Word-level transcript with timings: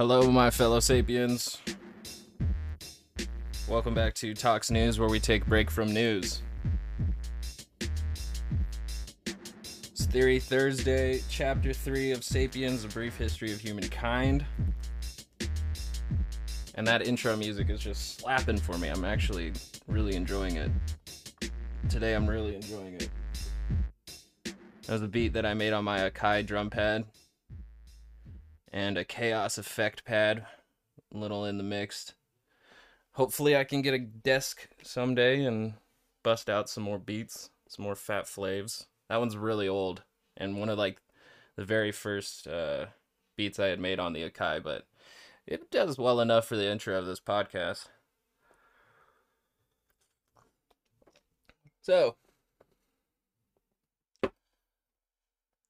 Hello, 0.00 0.30
my 0.30 0.48
fellow 0.48 0.80
sapiens. 0.80 1.60
Welcome 3.68 3.92
back 3.92 4.14
to 4.14 4.32
Talks 4.32 4.70
News, 4.70 4.98
where 4.98 5.10
we 5.10 5.20
take 5.20 5.44
break 5.44 5.70
from 5.70 5.92
news. 5.92 6.40
It's 9.92 10.06
Theory 10.06 10.38
Thursday, 10.38 11.20
Chapter 11.28 11.74
3 11.74 12.12
of 12.12 12.24
Sapiens, 12.24 12.82
A 12.84 12.88
Brief 12.88 13.14
History 13.18 13.52
of 13.52 13.60
Humankind. 13.60 14.46
And 16.76 16.86
that 16.86 17.06
intro 17.06 17.36
music 17.36 17.68
is 17.68 17.80
just 17.80 18.20
slapping 18.20 18.56
for 18.56 18.78
me. 18.78 18.88
I'm 18.88 19.04
actually 19.04 19.52
really 19.86 20.16
enjoying 20.16 20.56
it. 20.56 20.70
Today, 21.90 22.14
I'm 22.14 22.26
really 22.26 22.54
enjoying 22.54 22.94
it. 22.94 23.10
That 24.44 24.92
was 24.94 25.02
a 25.02 25.08
beat 25.08 25.34
that 25.34 25.44
I 25.44 25.52
made 25.52 25.74
on 25.74 25.84
my 25.84 26.08
Akai 26.08 26.46
drum 26.46 26.70
pad 26.70 27.04
and 28.80 28.96
a 28.96 29.04
Kaoss 29.04 29.58
effect 29.58 30.06
pad, 30.06 30.46
a 31.14 31.18
little 31.18 31.44
in 31.44 31.58
the 31.58 31.62
mixed. 31.62 32.14
Hopefully, 33.12 33.54
I 33.54 33.64
can 33.64 33.82
get 33.82 33.92
a 33.92 33.98
desk 33.98 34.68
someday 34.82 35.44
and 35.44 35.74
bust 36.22 36.48
out 36.48 36.70
some 36.70 36.84
more 36.84 36.98
beats, 36.98 37.50
some 37.68 37.84
more 37.84 37.94
fat 37.94 38.26
flaves. 38.26 38.86
That 39.10 39.18
one's 39.18 39.36
really 39.36 39.68
old 39.68 40.02
and 40.36 40.58
one 40.58 40.70
of 40.70 40.78
like 40.78 40.98
the 41.56 41.64
very 41.64 41.92
first 41.92 42.48
uh, 42.48 42.86
beats 43.36 43.58
I 43.58 43.66
had 43.66 43.80
made 43.80 44.00
on 44.00 44.14
the 44.14 44.28
Akai, 44.28 44.62
but 44.62 44.86
it 45.46 45.70
does 45.70 45.98
well 45.98 46.20
enough 46.20 46.46
for 46.46 46.56
the 46.56 46.70
intro 46.70 46.96
of 46.96 47.04
this 47.04 47.20
podcast. 47.20 47.88
So, 51.82 52.16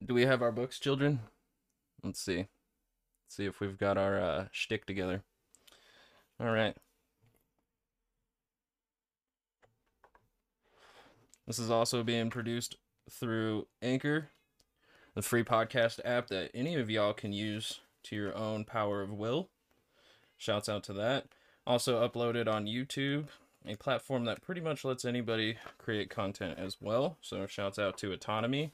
do 0.04 0.14
we 0.14 0.26
have 0.26 0.42
our 0.42 0.52
books, 0.52 0.78
children? 0.78 1.20
Let's 2.04 2.20
see 2.20 2.46
see 3.30 3.46
if 3.46 3.60
we've 3.60 3.78
got 3.78 3.96
our 3.96 4.20
uh, 4.20 4.46
shtick 4.50 4.86
together. 4.86 5.22
All 6.40 6.50
right. 6.50 6.76
This 11.46 11.58
is 11.58 11.70
also 11.70 12.02
being 12.02 12.30
produced 12.30 12.76
through 13.10 13.66
Anchor, 13.82 14.30
the 15.14 15.22
free 15.22 15.44
podcast 15.44 16.00
app 16.04 16.28
that 16.28 16.50
any 16.54 16.74
of 16.76 16.90
y'all 16.90 17.12
can 17.12 17.32
use 17.32 17.80
to 18.04 18.16
your 18.16 18.36
own 18.36 18.64
power 18.64 19.02
of 19.02 19.12
will. 19.12 19.50
Shouts 20.36 20.68
out 20.68 20.84
to 20.84 20.92
that. 20.94 21.26
Also 21.66 22.06
uploaded 22.06 22.48
on 22.48 22.66
YouTube, 22.66 23.26
a 23.66 23.76
platform 23.76 24.24
that 24.24 24.42
pretty 24.42 24.60
much 24.60 24.84
lets 24.84 25.04
anybody 25.04 25.56
create 25.78 26.08
content 26.08 26.58
as 26.58 26.78
well. 26.80 27.18
So 27.20 27.46
shouts 27.46 27.78
out 27.78 27.98
to 27.98 28.12
Autonomy 28.12 28.72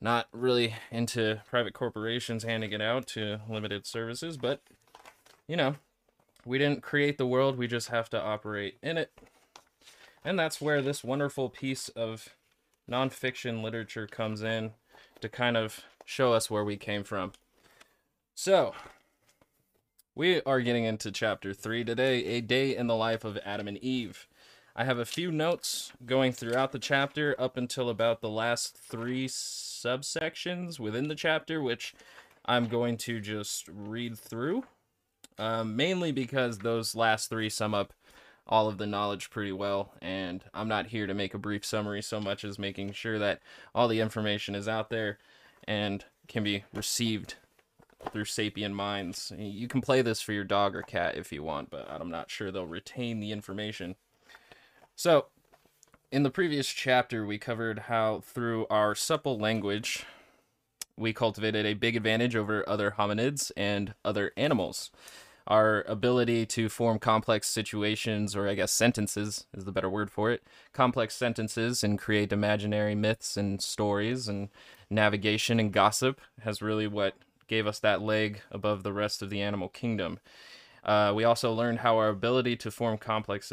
not 0.00 0.28
really 0.32 0.74
into 0.90 1.42
private 1.48 1.74
corporations 1.74 2.44
handing 2.44 2.72
it 2.72 2.80
out 2.80 3.06
to 3.08 3.40
limited 3.48 3.86
services, 3.86 4.36
but 4.36 4.60
you 5.48 5.56
know, 5.56 5.76
we 6.44 6.58
didn't 6.58 6.82
create 6.82 7.18
the 7.18 7.26
world, 7.26 7.58
we 7.58 7.66
just 7.66 7.88
have 7.88 8.08
to 8.10 8.20
operate 8.20 8.78
in 8.82 8.96
it. 8.98 9.12
And 10.24 10.38
that's 10.38 10.60
where 10.60 10.82
this 10.82 11.04
wonderful 11.04 11.48
piece 11.50 11.88
of 11.90 12.30
nonfiction 12.90 13.62
literature 13.62 14.06
comes 14.06 14.42
in 14.42 14.72
to 15.20 15.28
kind 15.28 15.56
of 15.56 15.80
show 16.04 16.32
us 16.32 16.50
where 16.50 16.64
we 16.64 16.76
came 16.76 17.04
from. 17.04 17.32
So, 18.34 18.74
we 20.14 20.42
are 20.42 20.60
getting 20.60 20.84
into 20.84 21.10
chapter 21.10 21.52
3 21.52 21.84
today, 21.84 22.24
A 22.24 22.40
Day 22.40 22.76
in 22.76 22.86
the 22.86 22.96
Life 22.96 23.24
of 23.24 23.38
Adam 23.44 23.68
and 23.68 23.78
Eve. 23.78 24.26
I 24.78 24.84
have 24.84 24.98
a 24.98 25.06
few 25.06 25.32
notes 25.32 25.90
going 26.04 26.32
throughout 26.32 26.72
the 26.72 26.78
chapter 26.78 27.34
up 27.38 27.56
until 27.56 27.88
about 27.88 28.20
the 28.20 28.28
last 28.28 28.76
three 28.76 29.26
subsections 29.26 30.78
within 30.78 31.08
the 31.08 31.14
chapter, 31.14 31.62
which 31.62 31.94
I'm 32.44 32.66
going 32.66 32.98
to 32.98 33.18
just 33.18 33.66
read 33.68 34.18
through. 34.18 34.64
Um, 35.38 35.76
mainly 35.76 36.12
because 36.12 36.58
those 36.58 36.94
last 36.94 37.30
three 37.30 37.48
sum 37.48 37.72
up 37.72 37.94
all 38.46 38.68
of 38.68 38.76
the 38.76 38.86
knowledge 38.86 39.30
pretty 39.30 39.50
well, 39.50 39.94
and 40.02 40.44
I'm 40.52 40.68
not 40.68 40.88
here 40.88 41.06
to 41.06 41.14
make 41.14 41.32
a 41.32 41.38
brief 41.38 41.64
summary 41.64 42.02
so 42.02 42.20
much 42.20 42.44
as 42.44 42.58
making 42.58 42.92
sure 42.92 43.18
that 43.18 43.40
all 43.74 43.88
the 43.88 44.00
information 44.00 44.54
is 44.54 44.68
out 44.68 44.90
there 44.90 45.18
and 45.66 46.04
can 46.28 46.44
be 46.44 46.64
received 46.74 47.36
through 48.12 48.26
sapient 48.26 48.74
minds. 48.74 49.32
You 49.36 49.68
can 49.68 49.80
play 49.80 50.02
this 50.02 50.20
for 50.20 50.32
your 50.32 50.44
dog 50.44 50.76
or 50.76 50.82
cat 50.82 51.16
if 51.16 51.32
you 51.32 51.42
want, 51.42 51.70
but 51.70 51.90
I'm 51.90 52.10
not 52.10 52.30
sure 52.30 52.50
they'll 52.52 52.66
retain 52.66 53.20
the 53.20 53.32
information. 53.32 53.96
So, 54.98 55.26
in 56.10 56.22
the 56.22 56.30
previous 56.30 56.68
chapter, 56.68 57.26
we 57.26 57.36
covered 57.36 57.80
how 57.80 58.20
through 58.20 58.66
our 58.70 58.94
supple 58.94 59.38
language, 59.38 60.06
we 60.96 61.12
cultivated 61.12 61.66
a 61.66 61.74
big 61.74 61.96
advantage 61.96 62.34
over 62.34 62.66
other 62.66 62.94
hominids 62.96 63.52
and 63.58 63.92
other 64.06 64.32
animals. 64.38 64.90
Our 65.46 65.82
ability 65.82 66.46
to 66.46 66.70
form 66.70 66.98
complex 66.98 67.46
situations, 67.46 68.34
or 68.34 68.48
I 68.48 68.54
guess 68.54 68.72
sentences 68.72 69.44
is 69.54 69.66
the 69.66 69.70
better 69.70 69.90
word 69.90 70.10
for 70.10 70.30
it, 70.30 70.42
complex 70.72 71.14
sentences 71.14 71.84
and 71.84 71.98
create 71.98 72.32
imaginary 72.32 72.94
myths 72.94 73.36
and 73.36 73.60
stories 73.60 74.28
and 74.28 74.48
navigation 74.88 75.60
and 75.60 75.74
gossip 75.74 76.22
has 76.40 76.62
really 76.62 76.86
what 76.86 77.16
gave 77.48 77.66
us 77.66 77.78
that 77.80 78.00
leg 78.00 78.40
above 78.50 78.82
the 78.82 78.94
rest 78.94 79.20
of 79.20 79.28
the 79.28 79.42
animal 79.42 79.68
kingdom. 79.68 80.20
Uh, 80.86 81.12
we 81.12 81.24
also 81.24 81.52
learned 81.52 81.80
how 81.80 81.96
our 81.96 82.08
ability 82.08 82.54
to 82.56 82.70
form 82.70 82.96
complex 82.96 83.52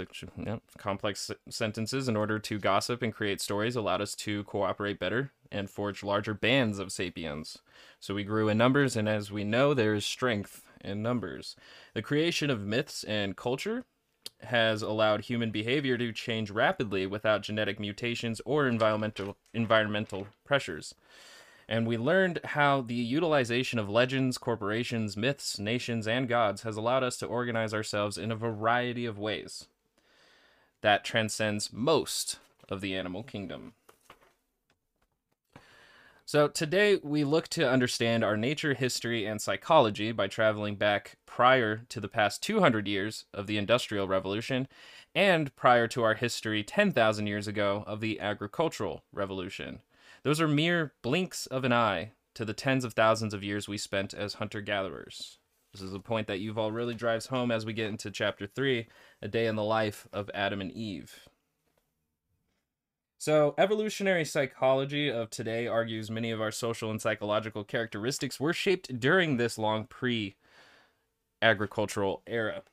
complex 0.78 1.32
sentences 1.50 2.08
in 2.08 2.16
order 2.16 2.38
to 2.38 2.60
gossip 2.60 3.02
and 3.02 3.12
create 3.12 3.42
stories 3.42 3.76
allowed 3.76 4.02
us 4.02 4.14
to 4.14 4.44
cooperate 4.44 5.00
better 5.00 5.32
and 5.52 5.68
forge 5.68 6.04
larger 6.04 6.36
bands 6.36 6.78
of 6.78 6.92
sapiens. 6.92 7.58
So 8.00 8.14
we 8.14 8.24
grew 8.24 8.50
in 8.50 8.58
numbers, 8.58 8.96
and 8.96 9.10
as 9.10 9.32
we 9.32 9.44
know, 9.44 9.74
there 9.74 9.96
is 9.96 10.06
strength 10.06 10.64
in 10.84 11.02
numbers. 11.02 11.56
The 11.96 12.04
creation 12.04 12.52
of 12.52 12.62
myths 12.62 13.04
and 13.04 13.36
culture 13.36 13.84
has 14.42 14.84
allowed 14.84 15.22
human 15.22 15.50
behavior 15.50 15.98
to 15.98 16.12
change 16.12 16.52
rapidly 16.52 17.08
without 17.08 17.42
genetic 17.42 17.80
mutations 17.80 18.42
or 18.46 18.68
environmental 18.68 19.38
environmental 19.54 20.28
pressures. 20.46 20.94
And 21.68 21.88
we 21.88 21.97
learned 21.97 22.40
how 22.44 22.81
the 22.81 22.96
utilization 22.96 23.79
of 23.79 23.90
legends, 23.90 24.38
corporations, 24.38 25.16
myths, 25.16 25.57
nations, 25.57 26.07
and 26.07 26.28
gods 26.28 26.63
has 26.63 26.75
allowed 26.75 27.03
us 27.03 27.18
to 27.18 27.25
organize 27.25 27.74
ourselves 27.74 28.18
in 28.18 28.31
a 28.31 28.35
variety 28.35 29.06
of 29.06 29.18
ways 29.18 29.68
that 30.81 31.06
transcends 31.06 31.72
most 31.72 32.40
of 32.69 32.81
the 32.81 32.96
animal 32.96 33.24
kingdom. 33.24 33.74
So, 36.25 36.47
today 36.47 37.00
we 37.03 37.24
look 37.25 37.50
to 37.50 37.69
understand 37.69 38.24
our 38.24 38.38
nature, 38.38 38.74
history, 38.74 39.25
and 39.25 39.41
psychology 39.41 40.12
by 40.13 40.28
traveling 40.28 40.75
back 40.75 41.18
prior 41.25 41.84
to 41.90 42.00
the 42.00 42.07
past 42.07 42.41
200 42.44 42.88
years 42.88 43.25
of 43.34 43.45
the 43.45 43.57
Industrial 43.57 44.07
Revolution 44.07 44.68
and 45.13 45.53
prior 45.56 45.88
to 45.90 46.01
our 46.03 46.13
history 46.13 46.63
10,000 46.63 47.28
years 47.28 47.47
ago 47.47 47.84
of 47.85 48.00
the 48.00 48.19
Agricultural 48.19 49.04
Revolution. 49.12 49.81
Those 50.24 50.40
are 50.40 50.48
mere 50.48 50.94
blinks 51.02 51.46
of 51.48 51.66
an 51.66 51.74
eye 51.74 52.14
to 52.36 52.46
the 52.46 52.54
tens 52.54 52.86
of 52.86 52.94
thousands 52.94 53.34
of 53.34 53.44
years 53.44 53.68
we 53.68 53.78
spent 53.78 54.14
as 54.14 54.36
hunter 54.36 54.62
gatherers. 54.62 55.38
This 55.74 55.81
is 55.81 55.94
a 55.94 56.00
point 56.00 56.28
that 56.28 56.40
Yuval 56.40 56.74
really 56.74 56.96
drives 56.96 57.28
home 57.28 57.52
as 57.52 57.66
we 57.66 57.74
get 57.74 57.90
into 57.90 58.12
chapter 58.12 58.48
3 58.48 58.88
A 59.22 59.28
Day 59.28 59.48
in 59.48 59.56
the 59.56 59.64
Life 59.64 60.08
of 60.14 60.30
Adam 60.34 60.62
and 60.62 60.72
Eve. 60.72 61.28
So, 63.18 63.56
evolutionary 63.58 64.25
psychology 64.25 65.10
of 65.10 65.30
today 65.30 65.66
argues 65.66 66.12
many 66.12 66.31
of 66.31 66.42
our 66.42 66.52
social 66.52 66.92
and 66.92 67.02
psychological 67.02 67.64
characteristics 67.64 68.40
were 68.40 68.54
shaped 68.54 69.00
during 69.00 69.38
this 69.38 69.58
long 69.58 69.86
pre 69.86 70.36
agricultural 71.42 72.22
era. 72.28 72.64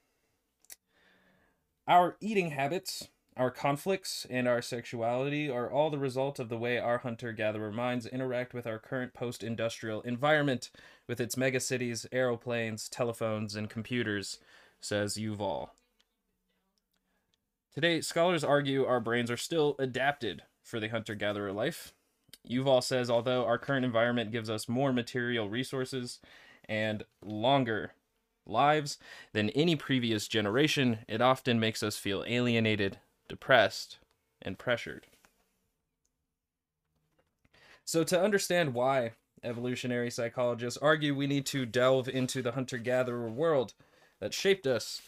Our 1.86 2.16
eating 2.20 2.50
habits 2.50 3.08
our 3.36 3.50
conflicts 3.50 4.26
and 4.28 4.46
our 4.48 4.60
sexuality 4.60 5.48
are 5.48 5.70
all 5.70 5.90
the 5.90 5.98
result 5.98 6.38
of 6.38 6.48
the 6.48 6.58
way 6.58 6.78
our 6.78 6.98
hunter 6.98 7.32
gatherer 7.32 7.70
minds 7.70 8.06
interact 8.06 8.52
with 8.52 8.66
our 8.66 8.78
current 8.78 9.14
post 9.14 9.42
industrial 9.42 10.02
environment, 10.02 10.70
with 11.06 11.20
its 11.20 11.36
megacities, 11.36 12.06
aeroplanes, 12.12 12.88
telephones, 12.88 13.54
and 13.54 13.70
computers, 13.70 14.38
says 14.80 15.14
Yuval. 15.14 15.70
Today, 17.72 18.00
scholars 18.00 18.42
argue 18.42 18.84
our 18.84 19.00
brains 19.00 19.30
are 19.30 19.36
still 19.36 19.76
adapted 19.78 20.42
for 20.62 20.80
the 20.80 20.88
hunter 20.88 21.14
gatherer 21.14 21.52
life. 21.52 21.92
Yuval 22.48 22.82
says 22.82 23.08
although 23.08 23.44
our 23.44 23.58
current 23.58 23.84
environment 23.84 24.32
gives 24.32 24.50
us 24.50 24.68
more 24.68 24.92
material 24.92 25.48
resources 25.48 26.20
and 26.68 27.04
longer 27.22 27.92
lives 28.46 28.98
than 29.32 29.50
any 29.50 29.76
previous 29.76 30.26
generation, 30.26 30.98
it 31.08 31.20
often 31.20 31.60
makes 31.60 31.82
us 31.82 31.96
feel 31.96 32.24
alienated, 32.26 32.98
depressed, 33.30 33.98
and 34.42 34.58
pressured. 34.58 35.06
So, 37.84 38.02
to 38.02 38.20
understand 38.20 38.74
why 38.74 39.12
evolutionary 39.44 40.10
psychologists 40.10 40.76
argue 40.82 41.14
we 41.14 41.28
need 41.28 41.46
to 41.46 41.64
delve 41.64 42.08
into 42.08 42.42
the 42.42 42.52
hunter 42.52 42.76
gatherer 42.76 43.30
world 43.30 43.72
that 44.20 44.34
shaped 44.34 44.66
us, 44.66 45.02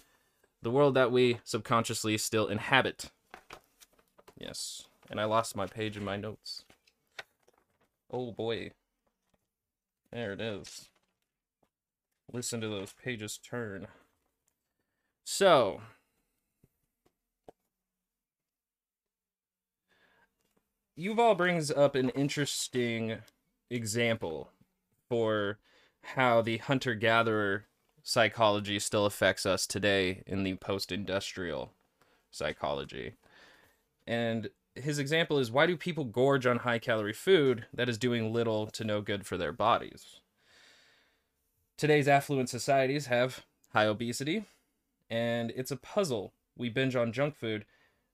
the 0.63 0.71
world 0.71 0.95
that 0.95 1.11
we 1.11 1.41
subconsciously 1.43 2.17
still 2.17 2.47
inhabit. 2.47 3.11
Yes, 4.39 4.87
and 5.11 5.21
I 5.21 5.25
lost 5.25 5.57
my 5.57 5.67
page 5.67 5.97
in 5.97 6.05
my 6.05 6.17
notes. 6.17 6.65
Oh 8.09 8.31
boy. 8.31 8.71
There 10.13 10.33
it 10.33 10.41
is. 10.41 10.89
listen 12.33 12.61
to 12.61 12.69
those 12.69 12.93
pages 12.93 13.37
turn. 13.39 13.89
So, 15.25 15.81
Yuval 20.99 21.37
brings 21.37 21.71
up 21.71 21.95
an 21.95 22.11
interesting 22.11 23.19
example 23.71 24.51
for 25.09 25.59
how 26.03 26.43
the 26.43 26.59
hunter 26.59 26.95
gatherer 26.95 27.65
psychology 28.03 28.79
still 28.79 29.07
affects 29.07 29.47
us 29.47 29.67
today 29.67 30.23
in 30.27 30.43
the 30.43 30.57
post 30.57 30.93
industrial 30.93 31.73
psychology. 32.31 33.15
And 34.07 34.51
his 34.75 34.99
example 34.99 35.39
is 35.39 35.51
why 35.51 35.67
do 35.67 35.79
people 35.79 36.05
gorge 36.05 36.45
on 36.45 36.59
high 36.59 36.79
calorie 36.79 37.15
food 37.15 37.67
that 37.73 37.89
is 37.89 37.97
doing 37.97 38.33
little 38.33 38.67
to 38.69 38.85
no 38.85 39.01
good 39.01 39.25
for 39.25 39.39
their 39.39 39.53
bodies? 39.53 40.21
Today's 41.79 42.09
affluent 42.09 42.51
societies 42.51 43.07
have 43.07 43.47
high 43.73 43.87
obesity, 43.87 44.45
and 45.09 45.53
it's 45.57 45.71
a 45.71 45.77
puzzle. 45.77 46.35
We 46.57 46.69
binge 46.69 46.97
on 46.97 47.13
junk 47.13 47.35
food 47.35 47.65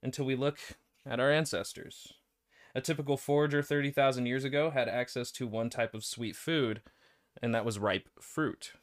until 0.01 0.25
we 0.25 0.37
look 0.37 0.59
at 1.05 1.19
our 1.19 1.33
ancestors. 1.33 2.15
A 2.79 2.81
typical 2.81 3.17
forager 3.17 3.61
30,000 3.61 4.27
years 4.27 4.45
ago 4.45 4.71
had 4.71 4.89
access 4.89 5.33
to 5.33 5.49
one 5.49 5.69
type 5.69 5.95
of 5.95 6.05
sweet 6.05 6.37
food, 6.37 6.81
and 7.43 7.53
that 7.53 7.65
was 7.65 7.77
ripe 7.77 8.09
fruit. 8.21 8.75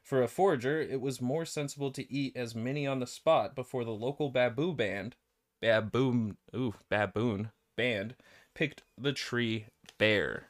For 0.00 0.22
a 0.22 0.28
forager, 0.28 0.80
it 0.80 1.00
was 1.00 1.20
more 1.20 1.44
sensible 1.44 1.90
to 1.90 2.08
eat 2.08 2.36
as 2.36 2.54
many 2.54 2.86
on 2.86 3.00
the 3.00 3.06
spot 3.08 3.56
before 3.56 3.84
the 3.84 3.90
local 3.90 4.30
baboo 4.30 4.72
band, 4.72 5.16
baboon, 5.60 6.36
ooh, 6.54 6.74
baboon 6.88 7.50
band 7.76 8.14
picked 8.54 8.84
the 8.96 9.12
tree 9.12 9.66
bare. 9.98 10.44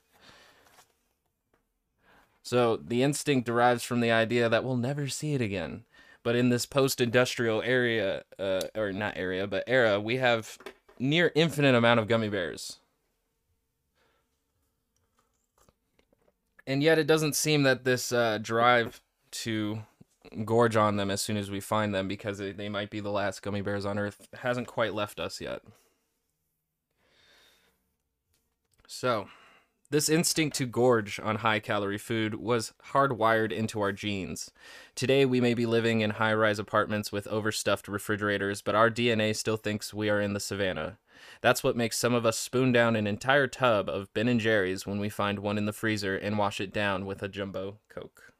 So 2.42 2.76
the 2.76 3.02
instinct 3.02 3.46
derives 3.46 3.84
from 3.84 4.00
the 4.00 4.12
idea 4.12 4.50
that 4.50 4.64
we'll 4.64 4.76
never 4.76 5.08
see 5.08 5.32
it 5.32 5.40
again. 5.40 5.86
But 6.22 6.36
in 6.36 6.50
this 6.50 6.66
post-industrial 6.66 7.62
area, 7.62 8.24
uh, 8.38 8.64
or 8.74 8.92
not 8.92 9.16
area, 9.16 9.46
but 9.46 9.64
era, 9.66 9.98
we 9.98 10.16
have 10.16 10.58
near 10.98 11.32
infinite 11.34 11.74
amount 11.74 12.00
of 12.00 12.08
gummy 12.08 12.28
bears. 12.28 12.78
And 16.66 16.82
yet 16.82 16.98
it 16.98 17.06
doesn't 17.06 17.36
seem 17.36 17.62
that 17.62 17.84
this 17.84 18.12
uh, 18.12 18.38
drive 18.38 19.00
to 19.30 19.82
gorge 20.44 20.76
on 20.76 20.96
them 20.96 21.10
as 21.10 21.22
soon 21.22 21.36
as 21.36 21.50
we 21.50 21.60
find 21.60 21.94
them 21.94 22.08
because 22.08 22.38
they, 22.38 22.52
they 22.52 22.68
might 22.68 22.90
be 22.90 23.00
the 23.00 23.10
last 23.10 23.42
gummy 23.42 23.60
bears 23.60 23.86
on 23.86 23.98
Earth 23.98 24.28
hasn't 24.40 24.66
quite 24.66 24.94
left 24.94 25.20
us 25.20 25.40
yet. 25.40 25.62
So, 28.88 29.28
this 29.90 30.08
instinct 30.08 30.56
to 30.56 30.66
gorge 30.66 31.20
on 31.20 31.36
high 31.36 31.60
calorie 31.60 31.98
food 31.98 32.34
was 32.34 32.72
hardwired 32.92 33.52
into 33.52 33.80
our 33.80 33.92
genes. 33.92 34.50
Today, 34.94 35.24
we 35.24 35.40
may 35.40 35.54
be 35.54 35.66
living 35.66 36.00
in 36.00 36.10
high 36.10 36.34
rise 36.34 36.58
apartments 36.58 37.12
with 37.12 37.28
overstuffed 37.28 37.86
refrigerators, 37.86 38.62
but 38.62 38.74
our 38.74 38.90
DNA 38.90 39.34
still 39.36 39.56
thinks 39.56 39.94
we 39.94 40.10
are 40.10 40.20
in 40.20 40.32
the 40.32 40.40
savannah. 40.40 40.98
That's 41.40 41.62
what 41.62 41.76
makes 41.76 41.96
some 41.96 42.14
of 42.14 42.26
us 42.26 42.38
spoon 42.38 42.72
down 42.72 42.96
an 42.96 43.06
entire 43.06 43.46
tub 43.46 43.88
of 43.88 44.12
Ben 44.12 44.28
and 44.28 44.40
Jerry's 44.40 44.86
when 44.86 44.98
we 44.98 45.08
find 45.08 45.38
one 45.38 45.58
in 45.58 45.66
the 45.66 45.72
freezer 45.72 46.16
and 46.16 46.38
wash 46.38 46.60
it 46.60 46.72
down 46.72 47.06
with 47.06 47.22
a 47.22 47.28
jumbo 47.28 47.78
Coke. 47.88 48.32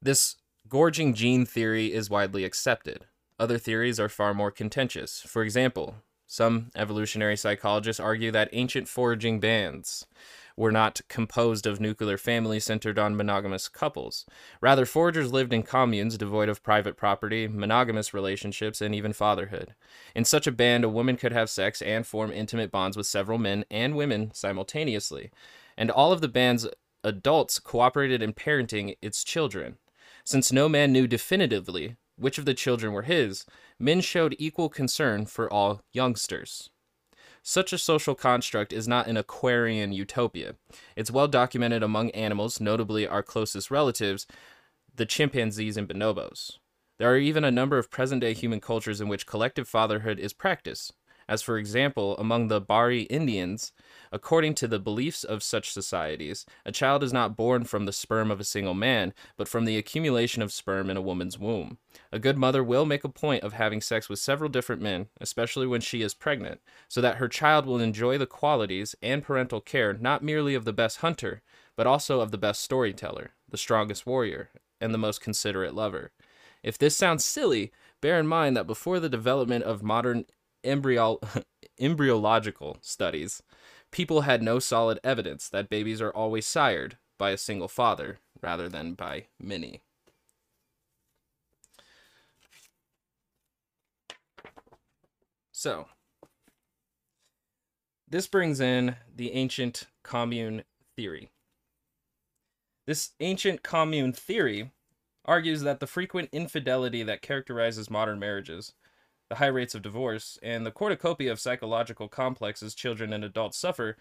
This 0.00 0.36
gorging 0.68 1.14
gene 1.14 1.46
theory 1.46 1.92
is 1.92 2.10
widely 2.10 2.44
accepted. 2.44 3.06
Other 3.38 3.58
theories 3.58 4.00
are 4.00 4.08
far 4.08 4.32
more 4.34 4.50
contentious. 4.50 5.20
For 5.20 5.42
example, 5.42 5.96
some 6.26 6.70
evolutionary 6.74 7.36
psychologists 7.36 8.00
argue 8.00 8.30
that 8.32 8.48
ancient 8.52 8.88
foraging 8.88 9.40
bands 9.40 10.06
were 10.56 10.72
not 10.72 11.00
composed 11.08 11.66
of 11.66 11.80
nuclear 11.80 12.16
families 12.16 12.64
centered 12.64 12.98
on 12.98 13.16
monogamous 13.16 13.68
couples. 13.68 14.24
Rather, 14.60 14.86
foragers 14.86 15.30
lived 15.30 15.52
in 15.52 15.62
communes 15.62 16.16
devoid 16.16 16.48
of 16.48 16.62
private 16.62 16.96
property, 16.96 17.46
monogamous 17.46 18.14
relationships, 18.14 18.80
and 18.80 18.94
even 18.94 19.12
fatherhood. 19.12 19.74
In 20.14 20.24
such 20.24 20.46
a 20.46 20.52
band, 20.52 20.82
a 20.82 20.88
woman 20.88 21.16
could 21.16 21.32
have 21.32 21.50
sex 21.50 21.82
and 21.82 22.06
form 22.06 22.32
intimate 22.32 22.70
bonds 22.70 22.96
with 22.96 23.06
several 23.06 23.38
men 23.38 23.64
and 23.70 23.96
women 23.96 24.30
simultaneously, 24.32 25.30
and 25.76 25.90
all 25.90 26.10
of 26.10 26.22
the 26.22 26.28
band's 26.28 26.66
adults 27.04 27.58
cooperated 27.58 28.22
in 28.22 28.32
parenting 28.32 28.96
its 29.02 29.22
children. 29.22 29.76
Since 30.24 30.50
no 30.50 30.68
man 30.68 30.90
knew 30.90 31.06
definitively 31.06 31.96
which 32.16 32.38
of 32.38 32.46
the 32.46 32.54
children 32.54 32.94
were 32.94 33.02
his, 33.02 33.44
men 33.78 34.00
showed 34.00 34.36
equal 34.38 34.68
concern 34.68 35.26
for 35.26 35.52
all 35.52 35.82
youngsters. 35.92 36.70
Such 37.42 37.72
a 37.72 37.78
social 37.78 38.14
construct 38.14 38.72
is 38.72 38.88
not 38.88 39.06
an 39.06 39.16
Aquarian 39.16 39.92
utopia. 39.92 40.56
It's 40.96 41.10
well 41.10 41.28
documented 41.28 41.82
among 41.82 42.10
animals, 42.10 42.60
notably 42.60 43.06
our 43.06 43.22
closest 43.22 43.70
relatives, 43.70 44.26
the 44.94 45.06
chimpanzees 45.06 45.76
and 45.76 45.88
bonobos. 45.88 46.58
There 46.98 47.12
are 47.12 47.18
even 47.18 47.44
a 47.44 47.50
number 47.50 47.78
of 47.78 47.90
present 47.90 48.22
day 48.22 48.32
human 48.32 48.60
cultures 48.60 49.00
in 49.00 49.08
which 49.08 49.26
collective 49.26 49.68
fatherhood 49.68 50.18
is 50.18 50.32
practiced, 50.32 50.94
as 51.28 51.42
for 51.42 51.58
example, 51.58 52.16
among 52.18 52.48
the 52.48 52.60
Bari 52.60 53.02
Indians, 53.02 53.72
according 54.12 54.54
to 54.54 54.68
the 54.68 54.78
beliefs 54.78 55.24
of 55.24 55.42
such 55.42 55.72
societies, 55.72 56.46
a 56.64 56.72
child 56.72 57.02
is 57.02 57.12
not 57.12 57.36
born 57.36 57.64
from 57.64 57.84
the 57.84 57.92
sperm 57.92 58.30
of 58.30 58.40
a 58.40 58.44
single 58.44 58.74
man, 58.74 59.12
but 59.36 59.48
from 59.48 59.64
the 59.64 59.76
accumulation 59.76 60.42
of 60.42 60.52
sperm 60.52 60.88
in 60.88 60.96
a 60.96 61.02
woman's 61.02 61.38
womb. 61.38 61.78
A 62.12 62.18
good 62.18 62.38
mother 62.38 62.62
will 62.62 62.86
make 62.86 63.04
a 63.04 63.08
point 63.08 63.42
of 63.42 63.52
having 63.52 63.80
sex 63.80 64.08
with 64.08 64.18
several 64.18 64.48
different 64.48 64.82
men, 64.82 65.08
especially 65.20 65.66
when 65.66 65.80
she 65.80 66.02
is 66.02 66.14
pregnant, 66.14 66.60
so 66.88 67.00
that 67.00 67.16
her 67.16 67.28
child 67.28 67.66
will 67.66 67.80
enjoy 67.80 68.18
the 68.18 68.26
qualities 68.26 68.94
and 69.02 69.22
parental 69.22 69.60
care 69.60 69.92
not 69.92 70.22
merely 70.22 70.54
of 70.54 70.64
the 70.64 70.72
best 70.72 70.98
hunter, 70.98 71.42
but 71.76 71.86
also 71.86 72.20
of 72.20 72.30
the 72.30 72.38
best 72.38 72.60
storyteller, 72.62 73.30
the 73.48 73.58
strongest 73.58 74.06
warrior, 74.06 74.50
and 74.80 74.94
the 74.94 74.98
most 74.98 75.20
considerate 75.20 75.74
lover. 75.74 76.12
If 76.62 76.78
this 76.78 76.96
sounds 76.96 77.24
silly, 77.24 77.70
bear 78.00 78.18
in 78.18 78.26
mind 78.26 78.56
that 78.56 78.66
before 78.66 78.98
the 78.98 79.08
development 79.08 79.64
of 79.64 79.82
modern 79.82 80.24
embryo- 80.66 81.20
embryological 81.78 82.78
studies, 82.80 83.42
people 83.90 84.22
had 84.22 84.42
no 84.42 84.58
solid 84.58 84.98
evidence 85.04 85.48
that 85.48 85.70
babies 85.70 86.00
are 86.00 86.10
always 86.10 86.46
sired 86.46 86.98
by 87.18 87.30
a 87.30 87.38
single 87.38 87.68
father 87.68 88.18
rather 88.42 88.68
than 88.68 88.94
by 88.94 89.26
many. 89.40 89.82
So, 95.52 95.86
this 98.08 98.26
brings 98.26 98.60
in 98.60 98.96
the 99.14 99.32
ancient 99.32 99.86
commune 100.02 100.64
theory. 100.94 101.30
This 102.86 103.12
ancient 103.20 103.62
commune 103.62 104.12
theory 104.12 104.70
argues 105.24 105.62
that 105.62 105.80
the 105.80 105.86
frequent 105.86 106.28
infidelity 106.30 107.02
that 107.02 107.22
characterizes 107.22 107.90
modern 107.90 108.18
marriages 108.18 108.74
the 109.28 109.36
high 109.36 109.46
rates 109.46 109.74
of 109.74 109.82
divorce, 109.82 110.38
and 110.42 110.64
the 110.64 110.70
cornucopia 110.70 111.32
of 111.32 111.40
psychological 111.40 112.08
complexes 112.08 112.74
children 112.74 113.12
and 113.12 113.24
adults 113.24 113.58
suffer 113.58 113.96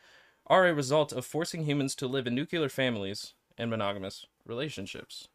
are 0.47 0.67
a 0.67 0.73
result 0.73 1.11
of 1.11 1.25
forcing 1.25 1.63
humans 1.63 1.95
to 1.95 2.07
live 2.07 2.27
in 2.27 2.35
nuclear 2.35 2.69
families 2.69 3.33
and 3.57 3.69
monogamous 3.69 4.25
relationships. 4.45 5.27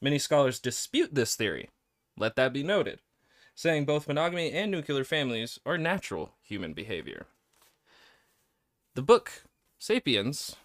Many 0.00 0.18
scholars 0.18 0.58
dispute 0.58 1.14
this 1.14 1.36
theory, 1.36 1.70
let 2.16 2.34
that 2.34 2.52
be 2.52 2.64
noted, 2.64 3.00
saying 3.54 3.84
both 3.84 4.08
monogamy 4.08 4.50
and 4.50 4.70
nuclear 4.70 5.04
families 5.04 5.60
are 5.64 5.78
natural 5.78 6.32
human 6.42 6.72
behavior. 6.72 7.26
The 8.94 9.02
book 9.02 9.44
Sapiens 9.78 10.56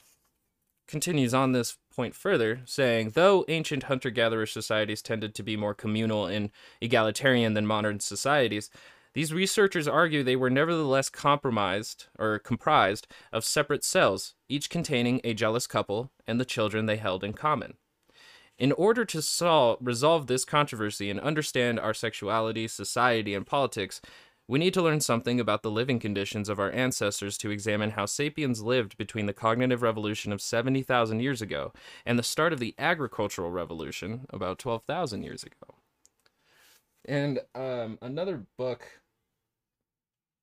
continues 0.88 1.34
on 1.34 1.52
this 1.52 1.78
point 1.98 2.16
further, 2.16 2.62
saying, 2.66 3.10
though 3.16 3.44
ancient 3.48 3.84
hunter 3.84 4.12
gatherer 4.12 4.46
societies 4.46 5.02
tended 5.02 5.34
to 5.34 5.42
be 5.42 5.58
more 5.58 5.74
communal 5.74 6.28
and 6.28 6.52
egalitarian 6.80 7.56
than 7.56 7.66
modern 7.66 8.00
societies, 8.00 8.70
these 9.16 9.34
researchers 9.34 9.88
argue 9.88 10.22
they 10.22 10.36
were 10.36 10.52
nevertheless 10.52 11.10
compromised 11.10 12.06
or 12.20 12.38
comprised 12.38 13.08
of 13.34 13.44
separate 13.44 13.84
cells, 13.84 14.36
each 14.48 14.70
containing 14.70 15.20
a 15.24 15.34
jealous 15.34 15.66
couple 15.66 16.12
and 16.28 16.40
the 16.40 16.46
children 16.46 16.86
they 16.86 16.98
held 16.98 17.24
in 17.24 17.34
common. 17.34 17.74
In 18.60 18.72
order 18.74 19.04
to 19.06 19.22
solve, 19.24 19.80
resolve 19.82 20.28
this 20.28 20.46
controversy 20.46 21.10
and 21.10 21.20
understand 21.20 21.80
our 21.80 21.96
sexuality, 21.96 22.68
society, 22.68 23.34
and 23.34 23.46
politics, 23.46 24.02
we 24.48 24.60
need 24.60 24.74
to 24.74 24.82
learn 24.82 25.02
something 25.02 25.40
about 25.40 25.62
the 25.62 25.72
living 25.72 26.00
conditions 26.00 26.48
of 26.48 26.60
our 26.60 26.72
ancestors 26.72 27.38
to 27.40 27.52
examine 27.52 27.92
how 27.92 28.06
sapiens 28.06 28.62
lived 28.62 28.98
between 28.98 29.26
the 29.26 29.34
cognitive 29.34 29.82
revolution 29.82 30.32
of 30.32 30.42
70,000 30.42 31.20
years 31.20 31.42
ago 31.42 31.74
and 32.06 32.18
the 32.18 32.24
start 32.24 32.54
of 32.54 32.60
the 32.60 32.74
agricultural 32.78 33.52
revolution 33.52 34.26
about 34.30 34.60
12,000 34.60 35.24
years 35.24 35.44
ago. 35.44 35.76
And 37.06 37.40
um, 37.56 37.98
another 38.02 38.46
book 38.58 39.02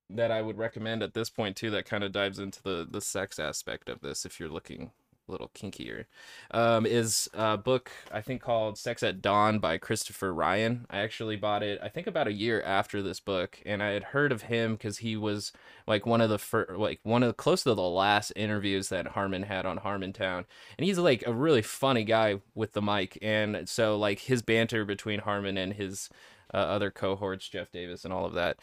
that 0.09 0.31
I 0.31 0.41
would 0.41 0.57
recommend 0.57 1.01
at 1.01 1.13
this 1.13 1.29
point 1.29 1.55
too 1.55 1.71
that 1.71 1.85
kind 1.85 2.03
of 2.03 2.11
dives 2.11 2.37
into 2.37 2.61
the 2.61 2.87
the 2.89 3.01
sex 3.01 3.39
aspect 3.39 3.89
of 3.89 4.01
this 4.01 4.23
if 4.23 4.39
you're 4.39 4.49
looking 4.49 4.91
little 5.27 5.49
kinkier, 5.55 6.05
um, 6.51 6.85
is 6.85 7.29
a 7.33 7.57
book 7.57 7.91
I 8.11 8.21
think 8.21 8.41
called 8.41 8.77
Sex 8.77 9.03
at 9.03 9.21
Dawn 9.21 9.59
by 9.59 9.77
Christopher 9.77 10.33
Ryan. 10.33 10.85
I 10.89 10.99
actually 10.99 11.35
bought 11.35 11.63
it 11.63 11.79
I 11.81 11.89
think 11.89 12.07
about 12.07 12.27
a 12.27 12.33
year 12.33 12.61
after 12.61 13.01
this 13.01 13.19
book, 13.19 13.61
and 13.65 13.81
I 13.81 13.89
had 13.89 14.03
heard 14.03 14.31
of 14.31 14.43
him 14.43 14.73
because 14.73 14.99
he 14.99 15.15
was 15.15 15.51
like 15.87 16.05
one 16.05 16.21
of 16.21 16.29
the 16.29 16.39
fir- 16.39 16.75
like 16.77 16.99
one 17.03 17.23
of 17.23 17.27
the, 17.27 17.33
close 17.33 17.63
to 17.63 17.73
the 17.73 17.81
last 17.81 18.31
interviews 18.35 18.89
that 18.89 19.07
Harmon 19.07 19.43
had 19.43 19.65
on 19.65 19.79
Harmontown, 19.79 20.45
and 20.77 20.85
he's 20.85 20.99
like 20.99 21.23
a 21.25 21.33
really 21.33 21.61
funny 21.61 22.03
guy 22.03 22.39
with 22.53 22.73
the 22.73 22.81
mic, 22.81 23.17
and 23.21 23.67
so 23.67 23.97
like 23.97 24.19
his 24.19 24.41
banter 24.41 24.85
between 24.85 25.19
Harmon 25.19 25.57
and 25.57 25.73
his 25.73 26.09
uh, 26.53 26.57
other 26.57 26.91
cohorts, 26.91 27.47
Jeff 27.49 27.71
Davis, 27.71 28.05
and 28.05 28.13
all 28.13 28.25
of 28.25 28.33
that. 28.33 28.57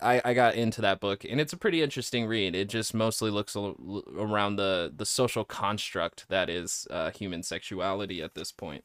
I, 0.00 0.20
I 0.24 0.34
got 0.34 0.54
into 0.54 0.80
that 0.82 1.00
book 1.00 1.24
and 1.24 1.40
it's 1.40 1.52
a 1.52 1.56
pretty 1.56 1.82
interesting 1.82 2.26
read. 2.26 2.54
It 2.54 2.68
just 2.68 2.94
mostly 2.94 3.30
looks 3.30 3.56
around 3.56 4.56
the 4.56 4.92
the 4.94 5.06
social 5.06 5.44
construct 5.44 6.28
that 6.28 6.50
is 6.50 6.86
uh, 6.90 7.10
human 7.10 7.42
sexuality 7.42 8.22
at 8.22 8.34
this 8.34 8.52
point. 8.52 8.84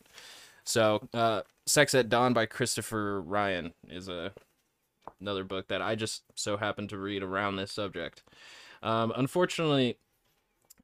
So, 0.63 1.07
uh, 1.13 1.41
Sex 1.65 1.93
at 1.93 2.09
Dawn 2.09 2.33
by 2.33 2.45
Christopher 2.45 3.21
Ryan 3.21 3.73
is 3.89 4.07
a 4.07 4.31
another 5.19 5.43
book 5.43 5.67
that 5.67 5.81
I 5.81 5.95
just 5.95 6.23
so 6.35 6.57
happened 6.57 6.89
to 6.89 6.97
read 6.97 7.23
around 7.23 7.55
this 7.55 7.71
subject. 7.71 8.23
Um, 8.81 9.11
unfortunately, 9.15 9.97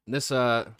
this 0.06 0.30
uh 0.30 0.70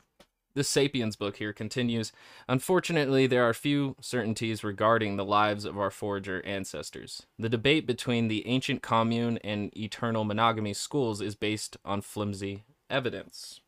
this 0.59 0.69
Sapiens 0.69 1.15
book 1.15 1.37
here 1.37 1.53
continues. 1.53 2.13
Unfortunately, 2.49 3.29
there 3.29 3.49
are 3.49 3.55
few 3.55 3.95
certainties 4.01 4.65
regarding 4.65 5.17
the 5.17 5.25
lives 5.25 5.65
of 5.65 5.79
our 5.79 5.91
forager 5.91 6.45
ancestors. 6.45 7.23
The 7.39 7.49
debate 7.49 7.87
between 7.87 8.27
the 8.27 8.45
ancient 8.45 8.83
commune 8.83 9.39
and 9.45 9.75
eternal 9.79 10.25
monogamy 10.25 10.75
schools 10.75 11.21
is 11.21 11.37
based 11.37 11.77
on 11.85 12.01
flimsy 12.01 12.65
evidence. 12.91 13.61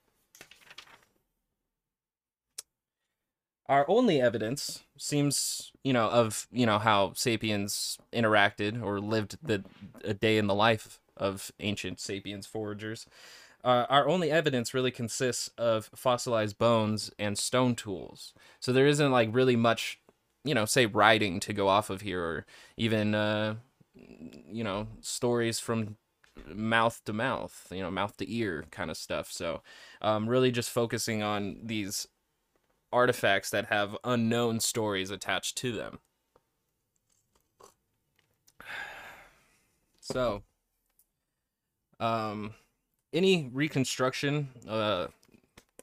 Our 3.67 3.85
only 3.89 4.21
evidence 4.21 4.83
seems, 4.99 5.71
you 5.85 5.93
know, 5.93 6.09
of, 6.09 6.49
you 6.51 6.67
know, 6.67 6.81
how 6.81 7.13
sapiens 7.15 7.99
interacted 8.13 8.83
or 8.83 8.99
lived 8.99 9.39
the 9.41 9.63
a 10.03 10.13
day 10.13 10.39
in 10.39 10.49
the 10.49 10.57
life 10.57 10.99
of 11.17 11.53
ancient 11.61 12.01
sapiens 12.01 12.49
foragers 12.49 13.07
uh, 13.65 13.87
our 13.89 14.09
only 14.09 14.31
evidence 14.31 14.75
really 14.75 14.91
consists 14.91 15.49
of 15.59 15.91
fossilized 15.95 16.59
bones 16.59 17.11
and 17.19 17.39
stone 17.39 17.75
tools. 17.75 18.33
So 18.61 18.73
there 18.73 18.87
isn't 18.87 19.13
like 19.13 19.29
really 19.33 19.57
much, 19.57 20.01
you 20.45 20.55
know, 20.55 20.65
say 20.65 20.87
writing 20.87 21.41
to 21.41 21.53
go 21.53 21.69
off 21.69 21.91
of 21.91 22.01
here, 22.01 22.23
or 22.23 22.47
even, 22.77 23.15
uh, 23.15 23.57
you 23.95 24.65
know, 24.65 24.89
stories 25.01 25.61
from 25.61 25.97
mouth 26.47 27.03
to 27.05 27.13
mouth, 27.13 27.67
you 27.71 27.83
know, 27.83 27.91
mouth 27.91 28.17
to 28.19 28.35
ear 28.35 28.65
kind 28.71 28.91
of 28.91 28.97
stuff. 28.97 29.31
So, 29.31 29.63
um, 30.01 30.29
really 30.29 30.51
just 30.51 30.71
focusing 30.71 31.23
on 31.23 31.59
these 31.63 32.09
artifacts 32.93 33.51
that 33.51 33.67
have 33.67 33.97
unknown 34.05 34.61
stories 34.61 35.11
attached 35.11 35.57
to 35.59 35.73
them. 35.73 35.99
So, 40.03 40.43
um, 42.01 42.55
any 43.13 43.51
reconstruction, 43.53 44.49
uh, 44.69 45.09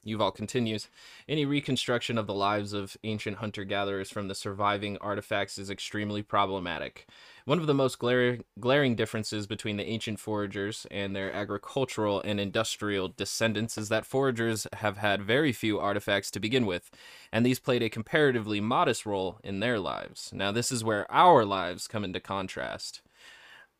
Yuval 0.06 0.34
continues, 0.34 0.88
any 1.28 1.44
reconstruction 1.44 2.18
of 2.18 2.26
the 2.26 2.34
lives 2.34 2.72
of 2.72 2.96
ancient 3.04 3.38
hunter 3.38 3.64
gatherers 3.64 4.10
from 4.10 4.28
the 4.28 4.34
surviving 4.34 4.96
artifacts 4.98 5.58
is 5.58 5.70
extremely 5.70 6.22
problematic. 6.22 7.06
One 7.44 7.58
of 7.58 7.66
the 7.66 7.74
most 7.74 7.98
glaring, 7.98 8.44
glaring 8.60 8.94
differences 8.94 9.46
between 9.46 9.76
the 9.76 9.86
ancient 9.86 10.18
foragers 10.18 10.86
and 10.90 11.14
their 11.14 11.32
agricultural 11.32 12.20
and 12.22 12.38
industrial 12.38 13.08
descendants 13.08 13.78
is 13.78 13.88
that 13.88 14.06
foragers 14.06 14.66
have 14.74 14.98
had 14.98 15.22
very 15.22 15.52
few 15.52 15.78
artifacts 15.78 16.30
to 16.32 16.40
begin 16.40 16.66
with, 16.66 16.90
and 17.32 17.44
these 17.44 17.58
played 17.58 17.82
a 17.82 17.90
comparatively 17.90 18.60
modest 18.60 19.06
role 19.06 19.38
in 19.42 19.60
their 19.60 19.78
lives. 19.78 20.30
Now, 20.32 20.52
this 20.52 20.70
is 20.70 20.84
where 20.84 21.10
our 21.10 21.44
lives 21.44 21.88
come 21.88 22.04
into 22.04 22.20
contrast. 22.20 23.02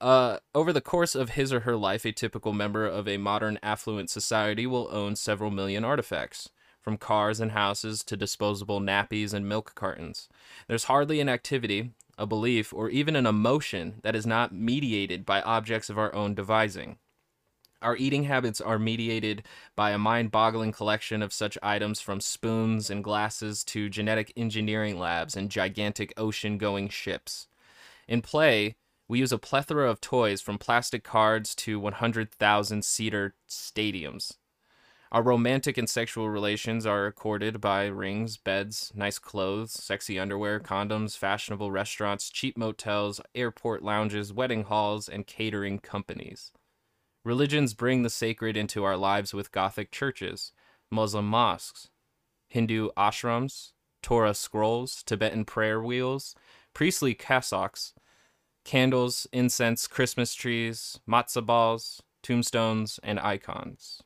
Uh, 0.00 0.38
over 0.55 0.73
the 0.73 0.81
course 0.81 1.14
of 1.14 1.31
his 1.31 1.52
or 1.52 1.61
her 1.61 1.76
life, 1.76 2.05
a 2.05 2.12
typical 2.12 2.52
member 2.52 2.87
of 2.87 3.09
a 3.09 3.17
modern 3.17 3.59
affluent 3.62 4.11
society 4.11 4.67
will 4.67 4.88
own 4.93 5.17
several 5.17 5.50
million 5.50 5.85
artifacts, 5.85 6.50
from 6.81 6.97
cars 6.97 7.40
and 7.40 7.50
houses 7.52 8.05
to 8.05 8.17
disposable 8.17 8.81
nappies 8.81 9.35
and 9.35 9.49
milk 9.49 9.75
cartons. 9.75 10.28
There's 10.69 10.85
hardly 10.85 11.21
an 11.21 11.28
activity, 11.28 11.90
a 12.17 12.26
belief, 12.26 12.73
or 12.73 12.90
even 12.90 13.17
an 13.17 13.26
emotion 13.26 14.00
that 14.02 14.14
is 14.14 14.25
not 14.25 14.52
mediated 14.55 15.26
by 15.26 15.43
objects 15.43 15.90
of 15.90 15.99
our 15.99 16.14
own 16.14 16.35
devising. 16.35 16.99
Our 17.83 17.97
eating 17.97 18.25
habits 18.25 18.61
are 18.61 18.78
mediated 18.78 19.45
by 19.76 19.90
a 19.90 19.99
mind 19.99 20.31
boggling 20.31 20.73
collection 20.73 21.23
of 21.23 21.33
such 21.33 21.59
items 21.62 22.00
from 22.00 22.21
spoons 22.21 22.90
and 22.90 23.05
glasses 23.05 23.62
to 23.64 23.88
genetic 23.88 24.33
engineering 24.37 24.99
labs 24.99 25.37
and 25.37 25.50
gigantic 25.50 26.12
ocean 26.17 26.59
going 26.59 26.88
ships. 26.88 27.47
In 28.09 28.21
play, 28.21 28.76
we 29.08 29.18
use 29.18 29.32
a 29.32 29.38
plethora 29.38 29.90
of 29.90 30.00
toys 30.00 30.40
from 30.40 30.58
plastic 30.58 31.02
cards 31.02 31.54
to 31.54 31.80
100,000 31.80 32.84
seater 32.84 33.34
stadiums. 33.48 34.36
Our 35.10 35.22
romantic 35.22 35.78
and 35.78 35.88
sexual 35.88 36.28
relations 36.28 36.84
are 36.84 37.06
accorded 37.06 37.62
by 37.62 37.86
rings, 37.86 38.36
beds, 38.36 38.92
nice 38.94 39.18
clothes, 39.18 39.72
sexy 39.72 40.18
underwear, 40.18 40.60
condoms, 40.60 41.16
fashionable 41.16 41.70
restaurants, 41.70 42.28
cheap 42.28 42.58
motels, 42.58 43.18
airport 43.34 43.82
lounges, 43.82 44.34
wedding 44.34 44.64
halls, 44.64 45.08
and 45.08 45.26
catering 45.26 45.78
companies. 45.78 46.52
Religions 47.24 47.72
bring 47.72 48.02
the 48.02 48.10
sacred 48.10 48.54
into 48.54 48.84
our 48.84 48.98
lives 48.98 49.32
with 49.32 49.50
Gothic 49.50 49.90
churches, 49.90 50.52
Muslim 50.90 51.26
mosques, 51.26 51.88
Hindu 52.46 52.90
ashrams, 52.96 53.72
Torah 54.02 54.34
scrolls, 54.34 55.02
Tibetan 55.02 55.46
prayer 55.46 55.82
wheels, 55.82 56.34
priestly 56.74 57.14
cassocks, 57.14 57.94
candles, 58.68 59.26
incense, 59.32 59.87
Christmas 59.87 60.34
trees, 60.34 61.00
matzo 61.08 61.44
balls, 61.44 62.02
tombstones, 62.22 63.00
and 63.02 63.18
icons. 63.18 64.02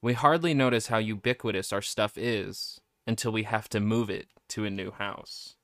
We 0.00 0.14
hardly 0.14 0.54
notice 0.54 0.86
how 0.86 0.96
ubiquitous 0.96 1.70
our 1.70 1.82
stuff 1.82 2.16
is 2.16 2.80
until 3.06 3.30
we 3.30 3.42
have 3.42 3.68
to 3.68 3.78
move 3.78 4.08
it 4.08 4.28
to 4.48 4.64
a 4.64 4.70
new 4.70 4.90
house. 4.90 5.56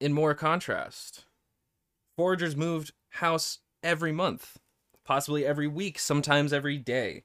In 0.00 0.14
more 0.14 0.34
contrast, 0.34 1.26
foragers 2.16 2.56
moved 2.56 2.92
house 3.10 3.58
every 3.82 4.12
month, 4.12 4.56
possibly 5.04 5.44
every 5.44 5.68
week, 5.68 5.98
sometimes 5.98 6.54
every 6.54 6.78
day, 6.78 7.24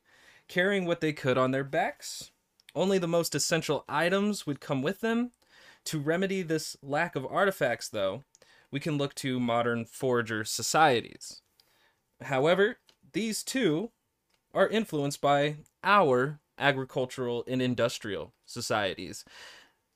carrying 0.50 0.84
what 0.84 1.00
they 1.00 1.14
could 1.14 1.38
on 1.38 1.52
their 1.52 1.64
backs. 1.64 2.32
Only 2.76 2.98
the 2.98 3.08
most 3.08 3.34
essential 3.34 3.86
items 3.88 4.46
would 4.46 4.60
come 4.60 4.82
with 4.82 5.00
them, 5.00 5.32
to 5.86 6.00
remedy 6.00 6.42
this 6.42 6.76
lack 6.82 7.16
of 7.16 7.26
artifacts, 7.26 7.90
though, 7.90 8.24
we 8.72 8.80
can 8.80 8.98
look 8.98 9.16
to 9.16 9.40
modern 9.40 9.86
forager 9.86 10.44
societies. 10.44 11.42
However, 12.22 12.78
these 13.14 13.44
too 13.44 13.92
are 14.54 14.68
influenced 14.68 15.22
by 15.22 15.58
our 15.84 16.40
agricultural 16.58 17.44
and 17.48 17.62
industrial 17.62 18.34
societies, 18.46 19.26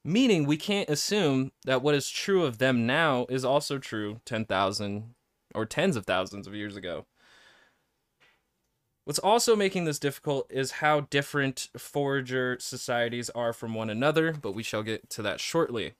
meaning 0.03 0.45
we 0.45 0.57
can't 0.57 0.89
assume 0.89 1.51
that 1.65 1.81
what 1.81 1.95
is 1.95 2.09
true 2.09 2.43
of 2.43 2.57
them 2.57 2.85
now 2.85 3.25
is 3.29 3.45
also 3.45 3.77
true 3.77 4.19
10,000 4.25 5.15
or 5.55 5.65
tens 5.65 5.95
of 5.95 6.05
thousands 6.05 6.47
of 6.47 6.53
years 6.53 6.75
ago. 6.75 7.05
What's 9.09 9.17
also 9.17 9.55
making 9.55 9.85
this 9.85 9.97
difficult 9.97 10.45
is 10.51 10.69
how 10.69 11.07
different 11.09 11.69
forager 11.75 12.57
societies 12.59 13.31
are 13.31 13.53
from 13.53 13.73
one 13.73 13.89
another, 13.89 14.33
but 14.33 14.51
we 14.51 14.61
shall 14.61 14.83
get 14.83 15.09
to 15.09 15.23
that 15.23 15.39
shortly. 15.39 15.93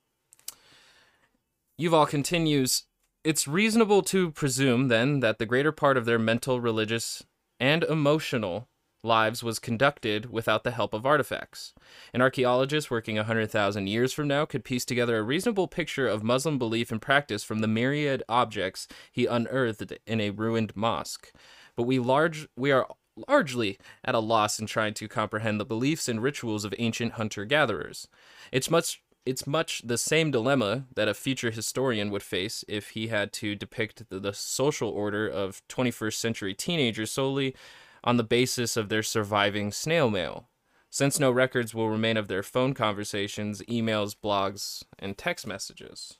Yuval 1.82 2.08
continues 2.08 2.84
It's 3.24 3.48
reasonable 3.48 4.04
to 4.04 4.30
presume, 4.30 4.90
then, 4.90 5.22
that 5.22 5.40
the 5.40 5.48
greater 5.48 5.72
part 5.72 5.98
of 5.98 6.06
their 6.06 6.20
mental, 6.20 6.62
religious, 6.62 7.24
and 7.60 7.84
emotional 7.84 8.68
lives 9.04 9.42
was 9.42 9.58
conducted 9.58 10.30
without 10.30 10.64
the 10.64 10.70
help 10.70 10.94
of 10.94 11.04
artifacts. 11.04 11.74
An 12.14 12.22
archaeologist 12.22 12.92
working 12.92 13.16
100,000 13.16 13.88
years 13.88 14.14
from 14.14 14.28
now 14.28 14.46
could 14.46 14.64
piece 14.64 14.86
together 14.86 15.18
a 15.18 15.24
reasonable 15.24 15.68
picture 15.68 16.08
of 16.08 16.22
Muslim 16.22 16.60
belief 16.60 16.92
and 16.92 17.02
practice 17.02 17.44
from 17.44 17.62
the 17.62 17.68
myriad 17.68 18.22
objects 18.30 18.88
he 19.12 19.26
unearthed 19.26 19.98
in 20.06 20.22
a 20.22 20.30
ruined 20.30 20.76
mosque. 20.76 21.32
But 21.76 21.84
we 21.84 21.98
large 21.98 22.46
we 22.58 22.74
are 22.74 22.86
largely 23.28 23.78
at 24.04 24.16
a 24.16 24.20
loss 24.20 24.60
in 24.60 24.66
trying 24.66 24.94
to 24.96 25.08
comprehend 25.08 25.60
the 25.60 25.66
beliefs 25.66 26.08
and 26.08 26.22
rituals 26.22 26.66
of 26.66 26.74
ancient 26.78 27.14
hunter 27.14 27.46
gatherers. 27.46 28.08
It's 28.52 28.70
much 28.70 29.02
it's 29.26 29.46
much 29.46 29.84
the 29.86 29.98
same 29.98 30.32
dilemma 30.32 30.86
that 30.96 31.08
a 31.08 31.14
future 31.14 31.52
historian 31.52 32.10
would 32.10 32.24
face 32.24 32.64
if 32.68 32.92
he 32.92 33.08
had 33.08 33.32
to 33.34 33.54
depict 33.54 34.10
the, 34.10 34.20
the 34.20 34.34
social 34.34 34.90
order 34.90 35.28
of 35.28 35.62
21st 35.68 36.14
century 36.14 36.54
teenagers 36.54 37.12
solely 37.12 37.56
on 38.04 38.18
the 38.18 38.24
basis 38.24 38.78
of 38.78 38.90
their 38.90 39.04
surviving 39.04 39.72
snail 39.72 40.10
mail. 40.10 40.48
Since 40.90 41.20
no 41.20 41.30
records 41.30 41.76
will 41.76 41.90
remain 41.90 42.18
of 42.18 42.28
their 42.28 42.42
phone 42.42 42.74
conversations, 42.74 43.62
emails, 43.64 44.16
blogs, 44.16 44.84
and 44.98 45.18
text 45.18 45.46
messages. 45.46 46.18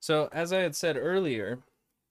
So, 0.00 0.28
as 0.32 0.52
I 0.52 0.60
had 0.60 0.74
said 0.74 0.96
earlier, 0.96 1.60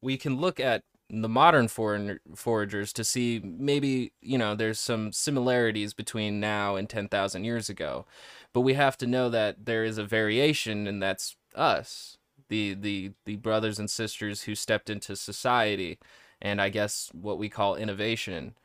we 0.01 0.17
can 0.17 0.37
look 0.37 0.59
at 0.59 0.83
the 1.09 1.29
modern 1.29 1.67
foreign 1.67 2.19
foragers 2.35 2.93
to 2.93 3.03
see 3.03 3.41
maybe, 3.43 4.13
you 4.21 4.37
know, 4.37 4.55
there's 4.55 4.79
some 4.79 5.11
similarities 5.11 5.93
between 5.93 6.39
now 6.39 6.75
and 6.75 6.87
10,000 6.87 7.43
years 7.43 7.67
ago. 7.67 8.05
But 8.53 8.61
we 8.61 8.75
have 8.75 8.95
to 8.99 9.07
know 9.07 9.29
that 9.29 9.65
there 9.65 9.83
is 9.83 9.97
a 9.97 10.05
variation 10.05 10.85
and 10.87 11.01
that's 11.01 11.35
us. 11.55 12.17
The 12.49 12.73
the 12.73 13.11
the 13.25 13.35
brothers 13.37 13.79
and 13.79 13.89
sisters 13.89 14.43
who 14.43 14.55
stepped 14.55 14.89
into 14.89 15.15
society 15.15 15.99
and 16.41 16.61
I 16.61 16.69
guess 16.69 17.09
what 17.13 17.37
we 17.37 17.49
call 17.49 17.75
innovation. 17.75 18.55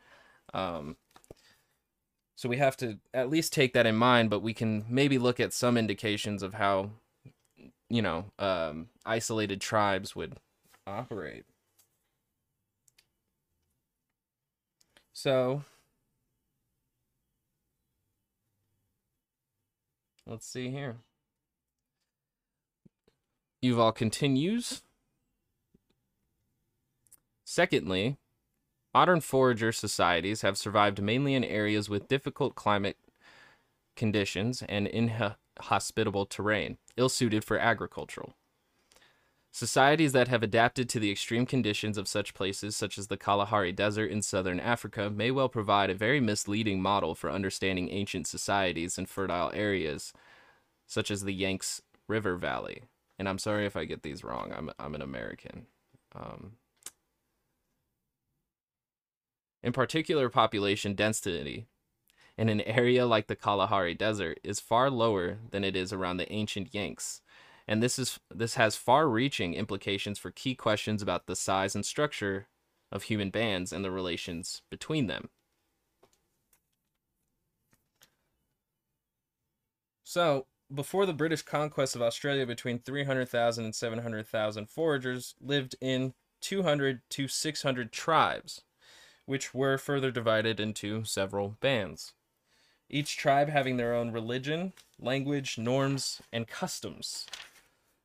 Um, 0.53 0.97
so 2.35 2.49
we 2.49 2.57
have 2.57 2.75
to 2.77 2.99
at 3.13 3.29
least 3.29 3.53
take 3.53 3.73
that 3.73 3.85
in 3.85 3.95
mind, 3.95 4.29
but 4.29 4.41
we 4.41 4.53
can 4.53 4.85
maybe 4.89 5.17
look 5.17 5.39
at 5.39 5.53
some 5.53 5.77
indications 5.77 6.43
of 6.43 6.55
how, 6.55 6.91
you 7.89 8.01
know, 8.01 8.25
um, 8.39 8.87
isolated 9.05 9.61
tribes 9.61 10.15
would 10.15 10.37
operate. 10.87 11.45
So, 15.13 15.63
let's 20.27 20.45
see 20.45 20.69
here. 20.69 20.97
Yuval 23.63 23.95
continues. 23.95 24.81
Secondly, 27.45 28.17
modern 28.93 29.21
forager 29.21 29.71
societies 29.71 30.41
have 30.41 30.57
survived 30.57 31.01
mainly 31.01 31.33
in 31.33 31.43
areas 31.43 31.89
with 31.89 32.07
difficult 32.07 32.55
climate 32.55 32.97
conditions 33.95 34.63
and 34.67 34.87
inhospitable 34.87 36.25
terrain, 36.25 36.77
ill 36.97 37.09
suited 37.09 37.43
for 37.43 37.57
agricultural. 37.57 38.35
Societies 39.51 40.11
that 40.11 40.27
have 40.27 40.43
adapted 40.43 40.89
to 40.89 40.99
the 40.99 41.09
extreme 41.09 41.45
conditions 41.45 41.97
of 41.97 42.09
such 42.09 42.33
places, 42.33 42.75
such 42.75 42.97
as 42.97 43.07
the 43.07 43.15
Kalahari 43.15 43.71
Desert 43.71 44.11
in 44.11 44.21
southern 44.21 44.59
Africa, 44.59 45.09
may 45.09 45.31
well 45.31 45.47
provide 45.47 45.89
a 45.89 45.95
very 45.95 46.19
misleading 46.19 46.81
model 46.81 47.15
for 47.15 47.31
understanding 47.31 47.89
ancient 47.89 48.27
societies 48.27 48.97
in 48.97 49.05
fertile 49.05 49.51
areas, 49.53 50.11
such 50.85 51.09
as 51.09 51.23
the 51.23 51.33
Yanks 51.33 51.81
River 52.09 52.35
Valley. 52.35 52.83
And 53.17 53.29
I'm 53.29 53.37
sorry 53.37 53.65
if 53.65 53.77
I 53.77 53.85
get 53.85 54.03
these 54.03 54.25
wrong. 54.25 54.51
I'm 54.53 54.71
I'm 54.77 54.93
an 54.93 55.01
American. 55.01 55.67
Um, 56.13 56.57
in 59.63 59.71
particular, 59.71 60.27
population 60.27 60.95
density 60.95 61.67
in 62.37 62.49
an 62.49 62.61
area 62.61 63.05
like 63.05 63.27
the 63.27 63.35
Kalahari 63.35 63.93
Desert 63.93 64.39
is 64.43 64.59
far 64.59 64.89
lower 64.89 65.39
than 65.51 65.63
it 65.63 65.75
is 65.75 65.93
around 65.93 66.17
the 66.17 66.31
ancient 66.31 66.73
Yanks. 66.73 67.21
And 67.67 67.81
this 67.81 67.97
is 67.97 68.19
this 68.33 68.55
has 68.55 68.75
far-reaching 68.75 69.53
implications 69.53 70.19
for 70.19 70.31
key 70.31 70.55
questions 70.55 71.01
about 71.01 71.25
the 71.25 71.35
size 71.35 71.75
and 71.75 71.85
structure 71.85 72.47
of 72.91 73.03
human 73.03 73.31
bands 73.31 73.73
and 73.73 73.83
the 73.83 73.91
relations 73.91 74.61
between 74.69 75.07
them. 75.07 75.29
So, 80.03 80.45
before 80.73 81.05
the 81.05 81.13
British 81.13 81.41
conquest 81.41 81.95
of 81.95 82.01
Australia, 82.01 82.45
between 82.45 82.79
300,000 82.79 83.65
and 83.65 83.75
700,000 83.75 84.69
foragers 84.69 85.35
lived 85.41 85.75
in 85.81 86.13
200 86.41 87.01
to 87.09 87.27
600 87.27 87.91
tribes 87.91 88.61
which 89.25 89.53
were 89.53 89.77
further 89.77 90.11
divided 90.11 90.59
into 90.59 91.03
several 91.03 91.57
bands. 91.59 92.13
Each 92.89 93.17
tribe 93.17 93.49
having 93.49 93.77
their 93.77 93.93
own 93.93 94.11
religion, 94.11 94.73
language, 94.99 95.57
norms, 95.57 96.21
and 96.31 96.47
customs. 96.47 97.25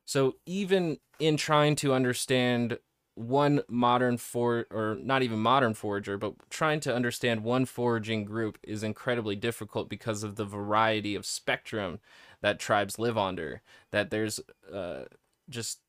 So 0.05 0.35
even 0.45 0.97
in 1.19 1.37
trying 1.37 1.75
to 1.77 1.93
understand 1.93 2.79
one 3.15 3.61
modern 3.67 4.17
for 4.17 4.65
or 4.71 4.97
not 5.01 5.21
even 5.21 5.39
modern 5.39 5.73
forager, 5.73 6.17
but 6.17 6.33
trying 6.49 6.79
to 6.81 6.95
understand 6.95 7.43
one 7.43 7.65
foraging 7.65 8.25
group 8.25 8.57
is 8.63 8.83
incredibly 8.83 9.35
difficult 9.35 9.89
because 9.89 10.23
of 10.23 10.35
the 10.35 10.45
variety 10.45 11.15
of 11.15 11.25
spectrum 11.25 11.99
that 12.41 12.59
tribes 12.59 12.97
live 12.97 13.17
under. 13.17 13.61
That 13.91 14.09
there's 14.09 14.39
uh, 14.73 15.03
just 15.49 15.79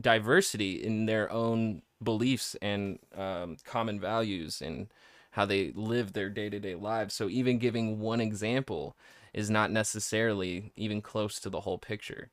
diversity 0.00 0.82
in 0.82 1.06
their 1.06 1.30
own 1.30 1.82
beliefs 2.02 2.56
and 2.62 2.98
um, 3.16 3.56
common 3.64 3.98
values 3.98 4.62
and 4.62 4.88
how 5.36 5.44
they 5.44 5.70
live 5.74 6.14
their 6.14 6.30
day-to-day 6.30 6.74
lives. 6.74 7.14
So 7.14 7.28
even 7.28 7.58
giving 7.58 8.00
one 8.00 8.22
example 8.22 8.96
is 9.34 9.50
not 9.50 9.70
necessarily 9.70 10.72
even 10.76 11.02
close 11.02 11.38
to 11.40 11.50
the 11.50 11.60
whole 11.60 11.76
picture. 11.76 12.30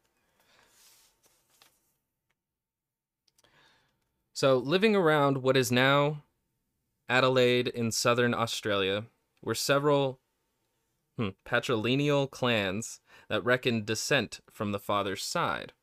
So 4.31 4.57
living 4.57 4.95
around 4.95 5.39
what 5.39 5.57
is 5.57 5.69
now 5.69 6.23
adelaide 7.09 7.67
in 7.67 7.91
southern 7.91 8.33
australia 8.33 9.03
were 9.41 9.53
several 9.53 10.21
hmm, 11.17 11.29
patrilineal 11.45 12.31
clans 12.31 13.01
that 13.27 13.43
reckoned 13.43 13.85
descent 13.85 14.39
from 14.49 14.71
the 14.71 14.79
father's 14.79 15.23
side. 15.23 15.73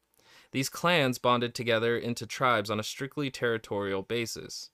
These 0.53 0.71
clans 0.71 1.19
bonded 1.19 1.55
together 1.55 1.99
into 1.99 2.27
tribes 2.27 2.71
on 2.71 2.81
a 2.81 2.83
strictly 2.83 3.31
territorial 3.31 4.01
basis. 4.01 4.71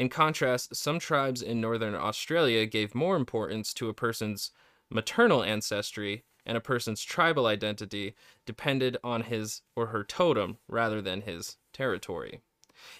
In 0.00 0.08
contrast, 0.08 0.74
some 0.74 0.98
tribes 0.98 1.42
in 1.42 1.60
northern 1.60 1.94
Australia 1.94 2.64
gave 2.64 2.94
more 2.94 3.16
importance 3.16 3.74
to 3.74 3.90
a 3.90 3.92
person's 3.92 4.50
maternal 4.88 5.44
ancestry 5.44 6.24
and 6.46 6.56
a 6.56 6.60
person's 6.62 7.02
tribal 7.02 7.44
identity 7.44 8.14
depended 8.46 8.96
on 9.04 9.24
his 9.24 9.60
or 9.76 9.88
her 9.88 10.02
totem 10.02 10.56
rather 10.68 11.02
than 11.02 11.20
his 11.20 11.58
territory. 11.74 12.40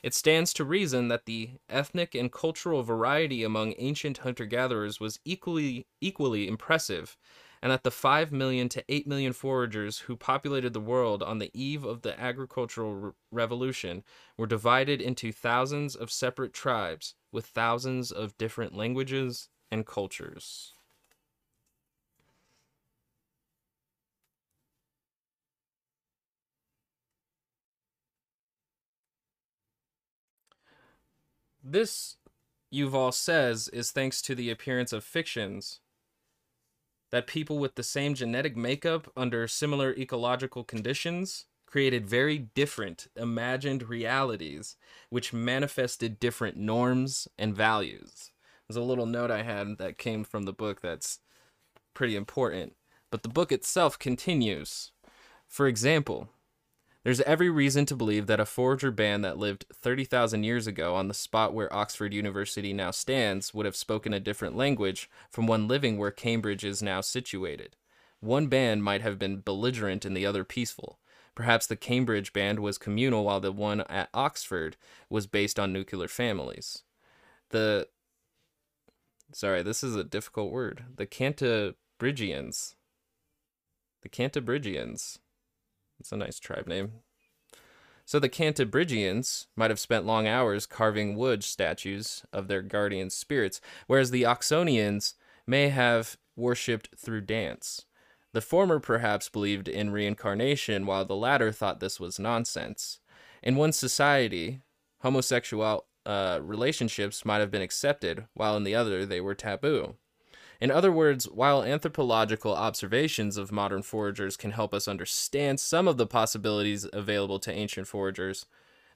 It 0.03 0.13
stands 0.13 0.53
to 0.53 0.65
reason 0.67 1.09
that 1.09 1.25
the 1.25 1.53
ethnic 1.71 2.15
and 2.15 2.31
cultural 2.31 2.83
variety 2.83 3.45
among 3.45 3.77
ancient 3.79 4.19
hunter 4.19 4.45
gatherers 4.45 5.01
was 5.01 5.21
equally 5.25 5.87
equally 6.03 6.47
impressive 6.47 7.17
and 7.63 7.71
that 7.71 7.85
the 7.85 7.91
5 7.91 8.33
million 8.33 8.69
to 8.71 8.85
8 8.89 9.07
million 9.07 9.33
foragers 9.33 10.01
who 10.01 10.17
populated 10.17 10.73
the 10.73 10.81
world 10.81 11.23
on 11.23 11.39
the 11.39 11.51
eve 11.53 11.85
of 11.85 12.03
the 12.03 12.19
agricultural 12.19 12.95
re- 12.95 13.13
revolution 13.31 14.03
were 14.37 14.47
divided 14.47 15.01
into 15.01 15.33
thousands 15.33 15.95
of 15.95 16.11
separate 16.11 16.53
tribes 16.53 17.15
with 17.33 17.47
thousands 17.47 18.11
of 18.11 18.37
different 18.39 18.75
languages 18.75 19.49
and 19.71 19.87
cultures. 19.87 20.73
This, 31.63 32.17
Yuval 32.73 33.13
says, 33.13 33.69
is 33.69 33.91
thanks 33.91 34.23
to 34.23 34.35
the 34.35 34.51
appearance 34.51 34.95
of 34.95 35.05
fictions 35.05 35.81
that 37.11 37.27
people 37.27 37.59
with 37.59 37.75
the 37.75 37.83
same 37.83 38.15
genetic 38.15 38.57
makeup 38.57 39.11
under 39.17 39.47
similar 39.49 39.93
ecological 39.95 40.65
conditions 40.65 41.47
created 41.67 42.07
very 42.07 42.39
different 42.39 43.07
imagined 43.17 43.89
realities 43.89 44.77
which 45.09 45.33
manifested 45.33 46.19
different 46.19 46.57
norms 46.57 47.29
and 47.39 47.55
values. 47.55 48.33
There's 48.67 48.77
a 48.77 48.83
little 48.83 49.07
note 49.07 49.31
I 49.31 49.43
had 49.43 49.79
that 49.79 49.99
came 49.99 50.25
from 50.25 50.45
the 50.45 50.53
book 50.53 50.81
that's 50.81 51.21
pretty 51.95 52.17
important. 52.17 52.75
But 53.11 53.23
the 53.23 53.29
book 53.29 53.51
itself 53.51 53.99
continues. 53.99 54.93
For 55.49 55.67
example, 55.67 56.29
there's 57.03 57.21
every 57.23 57.49
reason 57.49 57.87
to 57.87 57.97
believe 57.97 58.27
that 58.27 58.41
a 58.41 58.45
forager 58.45 58.91
band 58.91 59.25
that 59.25 59.39
lived 59.39 59.65
30,000 59.73 60.45
years 60.45 60.67
ago 60.67 60.95
on 60.95 61.09
the 61.09 61.15
spot 61.15 61.55
where 61.55 61.73
Oxford 61.73 62.13
University 62.13 62.73
now 62.73 62.91
stands 62.91 63.55
would 63.55 63.65
have 63.65 63.77
spoken 63.77 64.13
a 64.13 64.21
different 64.21 64.57
language 64.57 65.09
from 65.31 65.47
one 65.47 65.67
living 65.67 65.97
where 65.97 66.11
Cambridge 66.11 66.65
is 66.65 66.83
now 66.83 67.01
situated. 67.01 67.77
One 68.21 68.49
band 68.49 68.85
might 68.85 69.01
have 69.01 69.19
been 69.19 69.41
belligerent 69.41 70.05
and 70.05 70.15
the 70.15 70.27
other 70.27 70.45
peaceful. 70.45 70.99
Perhaps 71.35 71.67
the 71.67 71.77
Cambridge 71.77 72.35
band 72.35 72.61
was 72.61 72.77
communal 72.77 73.25
while 73.25 73.41
the 73.41 73.53
one 73.53 73.81
at 73.83 74.11
Oxford 74.13 74.77
was 75.09 75.27
based 75.27 75.59
on 75.59 75.73
nuclear 75.73 76.09
families. 76.09 76.83
The 77.49 77.89
Sorry, 79.33 79.63
this 79.63 79.83
is 79.83 79.95
a 79.95 80.05
difficult 80.05 80.51
word. 80.51 80.85
The 80.97 81.07
Cantabrigians. 81.07 82.75
The 84.03 84.09
Cantabrigians 84.09 85.19
it's 86.01 86.13
a 86.13 86.17
nice 86.17 86.41
tribe 86.41 86.67
name. 86.67 86.93
So 88.05 88.19
the 88.19 88.29
Cantabrigians 88.29 89.47
might 89.55 89.71
have 89.71 89.79
spent 89.79 90.05
long 90.05 90.27
hours 90.27 90.67
carving 90.67 91.15
wood 91.15 91.45
statues 91.45 92.25
of 92.33 92.49
their 92.49 92.63
guardian 92.63 93.11
spirits, 93.11 93.61
whereas 93.87 94.11
the 94.11 94.25
Oxonians 94.25 95.15
may 95.47 95.69
have 95.69 96.17
worshipped 96.35 96.89
through 96.97 97.21
dance. 97.21 97.85
The 98.33 98.41
former 98.41 98.81
perhaps 98.81 99.29
believed 99.29 99.69
in 99.69 99.91
reincarnation, 99.91 100.87
while 100.87 101.05
the 101.05 101.15
latter 101.15 101.53
thought 101.53 101.81
this 101.81 102.01
was 102.01 102.19
nonsense. 102.19 102.99
In 103.43 103.57
one 103.57 103.73
society, 103.73 104.63
homosexual 105.01 105.87
uh, 106.07 106.41
relationships 106.43 107.25
might 107.25 107.39
have 107.39 107.51
been 107.51 107.63
accepted, 107.63 108.27
while 108.35 108.57
in 108.57 108.65
the 108.65 108.75
other 108.75 109.05
they 109.05 109.21
were 109.21 109.35
taboo. 109.35 109.97
In 110.61 110.71
other 110.71 110.93
words, 110.93 111.25
while 111.25 111.63
anthropological 111.63 112.55
observations 112.55 113.39
of 113.39 113.51
modern 113.51 113.83
foragers 113.83 114.37
can 114.37 114.51
help 114.51 114.75
us 114.75 114.87
understand 114.87 115.59
some 115.59 115.89
of 115.89 115.97
the 115.97 116.07
possibilities 116.07 116.87
available 116.93 117.39
to 117.41 117.53
ancient 117.53 117.87
foragers, 117.87 118.45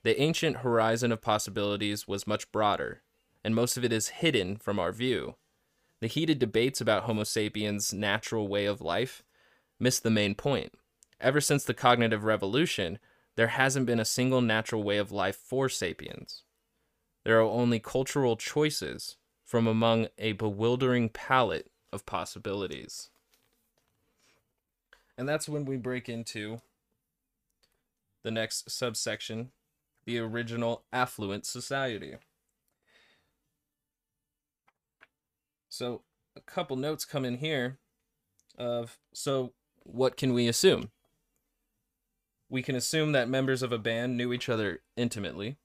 the 0.02 0.20
ancient 0.20 0.58
horizon 0.58 1.10
of 1.10 1.22
possibilities 1.22 2.06
was 2.06 2.26
much 2.26 2.52
broader, 2.52 3.00
and 3.42 3.54
most 3.54 3.78
of 3.78 3.84
it 3.84 3.92
is 3.92 4.08
hidden 4.08 4.56
from 4.56 4.78
our 4.78 4.92
view. 4.92 5.36
The 6.00 6.06
heated 6.06 6.38
debates 6.38 6.82
about 6.82 7.04
Homo 7.04 7.24
sapiens' 7.24 7.94
natural 7.94 8.46
way 8.46 8.66
of 8.66 8.82
life 8.82 9.22
miss 9.80 9.98
the 9.98 10.10
main 10.10 10.34
point. 10.34 10.74
Ever 11.18 11.40
since 11.40 11.64
the 11.64 11.72
cognitive 11.72 12.24
revolution, 12.24 12.98
there 13.36 13.48
hasn't 13.48 13.86
been 13.86 14.00
a 14.00 14.04
single 14.04 14.42
natural 14.42 14.82
way 14.82 14.98
of 14.98 15.10
life 15.10 15.36
for 15.36 15.70
sapiens. 15.70 16.42
There 17.24 17.38
are 17.38 17.42
only 17.42 17.80
cultural 17.80 18.36
choices 18.36 19.16
from 19.44 19.66
among 19.66 20.08
a 20.18 20.32
bewildering 20.32 21.08
palette 21.08 21.70
of 21.92 22.06
possibilities. 22.06 23.10
And 25.16 25.28
that's 25.28 25.48
when 25.48 25.64
we 25.64 25.76
break 25.76 26.08
into 26.08 26.60
the 28.22 28.30
next 28.30 28.70
subsection 28.70 29.50
the 30.04 30.18
original 30.18 30.84
affluent 30.92 31.46
society. 31.46 32.16
So, 35.68 36.02
a 36.36 36.40
couple 36.40 36.76
notes 36.76 37.04
come 37.04 37.24
in 37.24 37.38
here 37.38 37.78
of 38.58 38.98
so 39.12 39.52
what 39.82 40.16
can 40.16 40.32
we 40.32 40.48
assume? 40.48 40.90
We 42.48 42.62
can 42.62 42.76
assume 42.76 43.12
that 43.12 43.28
members 43.28 43.62
of 43.62 43.72
a 43.72 43.78
band 43.78 44.16
knew 44.16 44.32
each 44.32 44.48
other 44.48 44.82
intimately. 44.96 45.56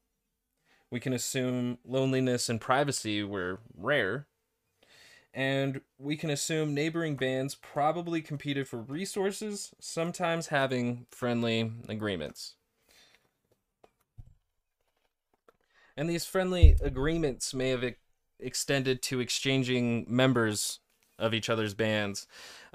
We 0.92 1.00
can 1.00 1.14
assume 1.14 1.78
loneliness 1.86 2.50
and 2.50 2.60
privacy 2.60 3.24
were 3.24 3.60
rare. 3.78 4.28
And 5.34 5.82
we 6.00 6.18
can 6.18 6.32
assume 6.32 6.74
neighboring 6.74 7.16
bands 7.16 7.54
probably 7.54 8.22
competed 8.22 8.68
for 8.68 8.78
resources, 8.78 9.72
sometimes 9.80 10.48
having 10.48 11.06
friendly 11.12 11.72
agreements. 11.88 12.56
And 15.96 16.10
these 16.10 16.26
friendly 16.26 16.78
agreements 16.82 17.54
may 17.54 17.70
have 17.70 17.84
extended 18.40 19.02
to 19.04 19.20
exchanging 19.20 20.06
members 20.08 20.80
of 21.20 21.34
each 21.34 21.50
other's 21.50 21.74
bands, 21.74 22.26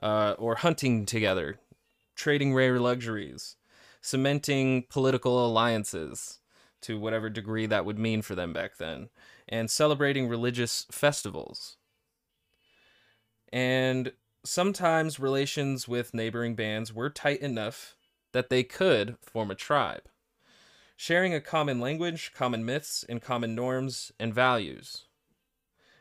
uh, 0.03 0.35
or 0.39 0.57
hunting 0.57 1.07
together, 1.07 1.59
trading 2.15 2.55
rare 2.55 2.79
luxuries, 2.79 3.57
cementing 4.03 4.85
political 4.91 5.45
alliances 5.45 6.41
to 6.85 6.99
whatever 6.99 7.29
degree 7.29 7.67
that 7.67 7.85
would 7.85 7.99
mean 7.99 8.23
for 8.23 8.35
them 8.35 8.53
back 8.53 8.79
then, 8.79 9.09
and 9.49 9.71
celebrating 9.71 10.29
religious 10.29 10.87
festivals. 10.91 11.77
And 13.53 14.13
sometimes 14.45 15.21
relations 15.21 15.87
with 15.87 16.15
neighboring 16.15 16.55
bands 16.55 16.93
were 16.93 17.11
tight 17.11 17.41
enough 17.41 17.97
that 18.33 18.51
they 18.51 18.63
could 18.65 19.17
form 19.23 19.51
a 19.51 19.55
tribe, 19.55 20.03
sharing 20.97 21.33
a 21.33 21.41
common 21.41 21.81
language, 21.81 22.33
common 22.35 22.65
myths, 22.65 23.05
and 23.09 23.23
common 23.23 23.55
norms 23.55 24.13
and 24.19 24.35
values. 24.35 25.07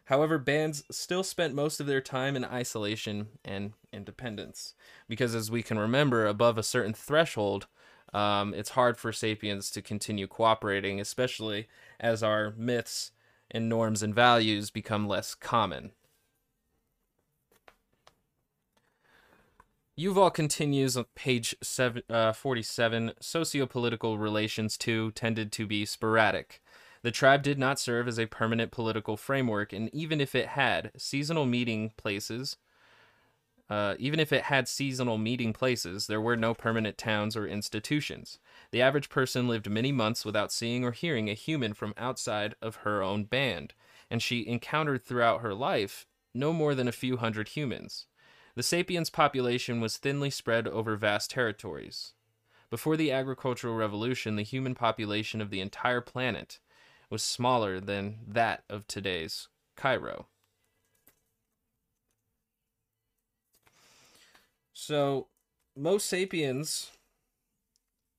However, 0.08 0.38
bands 0.38 0.84
still 0.92 1.24
spent 1.24 1.56
most 1.56 1.80
of 1.80 1.88
their 1.88 2.02
time 2.02 2.36
in 2.36 2.44
isolation 2.44 3.28
and 3.46 3.74
independence, 3.94 4.74
because 5.08 5.34
as 5.34 5.50
we 5.50 5.64
can 5.64 5.80
remember, 5.80 6.26
above 6.26 6.58
a 6.58 6.64
certain 6.64 6.94
threshold, 6.94 7.68
um, 8.14 8.54
it's 8.54 8.72
hard 8.72 8.98
for 8.98 9.12
sapiens 9.12 9.72
to 9.72 9.82
continue 9.82 10.28
cooperating, 10.28 11.00
especially 11.00 11.68
as 12.00 12.22
our 12.22 12.54
myths 12.58 13.12
and 13.50 13.68
norms 13.68 14.04
and 14.04 14.14
values 14.14 14.70
become 14.70 15.08
less 15.08 15.36
common. 15.36 15.92
Yuval 19.98 20.34
continues 20.34 20.98
on 20.98 21.06
page 21.14 21.56
seven, 21.62 22.02
uh, 22.10 22.34
47 22.34 23.12
Sociopolitical 23.22 24.20
relations, 24.20 24.76
too, 24.76 25.12
tended 25.12 25.52
to 25.52 25.68
be 25.68 25.86
sporadic. 25.86 26.62
The 27.04 27.12
tribe 27.12 27.44
did 27.44 27.60
not 27.60 27.80
serve 27.80 28.08
as 28.08 28.18
a 28.18 28.26
permanent 28.26 28.72
political 28.72 29.18
framework, 29.18 29.72
and 29.72 29.94
even 29.94 30.20
if 30.20 30.34
it 30.34 30.48
had, 30.48 30.92
seasonal 30.98 31.46
meeting 31.46 31.92
places 31.96 32.58
uh, 33.74 33.96
even 33.98 34.20
if 34.20 34.32
it 34.32 34.44
had 34.44 34.68
seasonal 34.68 35.18
meeting 35.18 35.52
places, 35.52 36.06
there 36.06 36.22
were 36.22 36.38
no 36.38 36.54
permanent 36.54 36.96
towns 36.96 37.36
or 37.36 37.48
institutions. 37.48 38.38
The 38.70 38.84
average 38.84 39.10
person 39.10 39.48
lived 39.48 39.68
many 39.68 39.92
months 39.92 40.24
without 40.24 40.52
seeing 40.52 40.86
or 40.86 40.92
hearing 40.92 41.28
a 41.28 41.34
human 41.34 41.74
from 41.74 41.96
outside 41.98 42.54
of 42.62 42.76
her 42.76 43.02
own 43.02 43.24
band, 43.24 43.74
and 44.12 44.22
she 44.22 44.46
encountered 44.46 45.02
throughout 45.04 45.42
her 45.42 45.56
life 45.56 46.06
no 46.36 46.54
more 46.54 46.76
than 46.76 46.88
a 46.88 46.92
few 46.92 47.18
hundred 47.18 47.48
humans. 47.48 48.06
The 48.54 48.62
sapiens 48.62 49.10
population 49.10 49.82
was 49.82 49.98
thinly 49.98 50.30
spread 50.30 50.68
over 50.68 50.96
vast 50.96 51.32
territories. 51.32 52.14
Before 52.70 52.96
the 52.96 53.12
agricultural 53.12 53.74
revolution, 53.74 54.36
the 54.36 54.44
human 54.44 54.76
population 54.76 55.42
of 55.42 55.50
the 55.50 55.62
entire 55.62 56.02
planet 56.02 56.60
was 57.10 57.24
smaller 57.24 57.80
than 57.80 58.20
that 58.28 58.66
of 58.70 58.86
today's 58.86 59.48
Cairo. 59.76 60.28
So, 64.74 65.28
most 65.76 66.08
sapiens, 66.08 66.92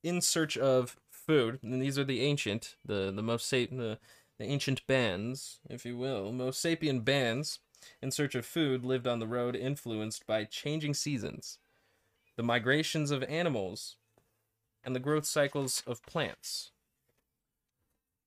in 0.03 0.21
search 0.21 0.57
of 0.57 0.97
food, 1.11 1.59
and 1.63 1.83
these 1.83 1.99
are 1.99 2.05
the 2.05 2.21
ancient, 2.21 2.77
the 2.85 3.11
the 3.11 3.23
most 3.23 3.47
sap- 3.49 3.71
the, 3.71 3.99
the 4.39 4.45
ancient 4.45 4.87
bands, 4.87 5.61
if 5.71 5.85
you 5.85 5.97
will, 5.97 6.33
most 6.33 6.61
sapient 6.61 7.05
bands, 7.05 7.59
in 8.03 8.11
search 8.11 8.35
of 8.35 8.47
food, 8.47 8.85
lived 8.85 9.07
on 9.07 9.19
the 9.19 9.27
road, 9.27 9.57
influenced 9.57 10.27
by 10.27 10.45
changing 10.45 10.95
seasons, 10.95 11.59
the 12.37 12.43
migrations 12.43 13.11
of 13.11 13.23
animals, 13.25 13.97
and 14.85 14.95
the 14.95 15.01
growth 15.01 15.27
cycles 15.27 15.83
of 15.87 16.03
plants. 16.03 16.73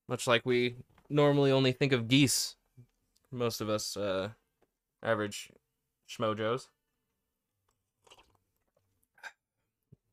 Much 0.08 0.28
like 0.28 0.46
we 0.46 0.78
normally 1.10 1.52
only 1.52 1.72
think 1.72 1.92
of 1.92 2.08
geese, 2.08 2.56
most 3.32 3.62
of 3.62 3.70
us 3.70 3.98
uh, 3.98 4.30
average 5.04 5.52
schmojos. 6.10 6.68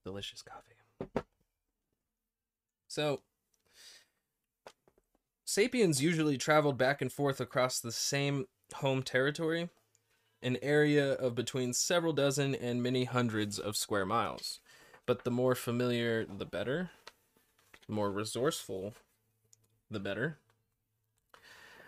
Delicious 0.05 0.43
coffee. 0.43 1.25
So, 2.87 3.23
sapiens 5.45 6.03
usually 6.03 6.39
traveled 6.39 6.79
back 6.79 7.03
and 7.03 7.13
forth 7.13 7.41
across 7.41 7.81
the 7.81 7.91
same 7.91 8.45
home 8.75 9.03
territory, 9.03 9.69
an 10.43 10.59
area 10.63 11.15
of 11.15 11.35
between 11.35 11.73
several 11.73 12.13
dozen 12.13 12.55
and 12.55 12.83
many 12.83 13.05
hundreds 13.05 13.59
of 13.59 13.77
square 13.77 14.07
miles. 14.07 14.61
But 15.07 15.25
the 15.25 15.31
more 15.31 15.55
familiar, 15.55 16.25
the 16.25 16.47
better. 16.47 16.91
The 17.87 17.95
more 17.95 18.11
resourceful, 18.11 18.95
the 19.91 20.01
better. 20.01 20.39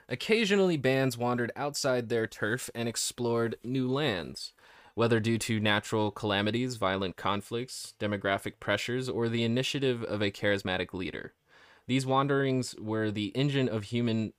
Occasionally, 0.08 0.76
bands 0.76 1.16
wandered 1.18 1.50
outside 1.56 2.08
their 2.08 2.26
turf 2.26 2.70
and 2.74 2.88
explored 2.88 3.56
new 3.64 3.90
lands 3.90 4.52
whether 4.96 5.20
due 5.20 5.36
to 5.36 5.60
natural 5.60 6.10
calamities, 6.10 6.76
violent 6.76 7.16
conflicts, 7.16 7.92
demographic 8.00 8.54
pressures, 8.58 9.10
or 9.10 9.28
the 9.28 9.44
initiative 9.44 10.02
of 10.02 10.22
a 10.22 10.30
charismatic 10.30 10.94
leader. 10.94 11.34
These 11.86 12.06
wanderings 12.06 12.74
were 12.80 13.10
the 13.10 13.26
engine 13.36 13.68
of 13.68 13.84
human 13.84 14.32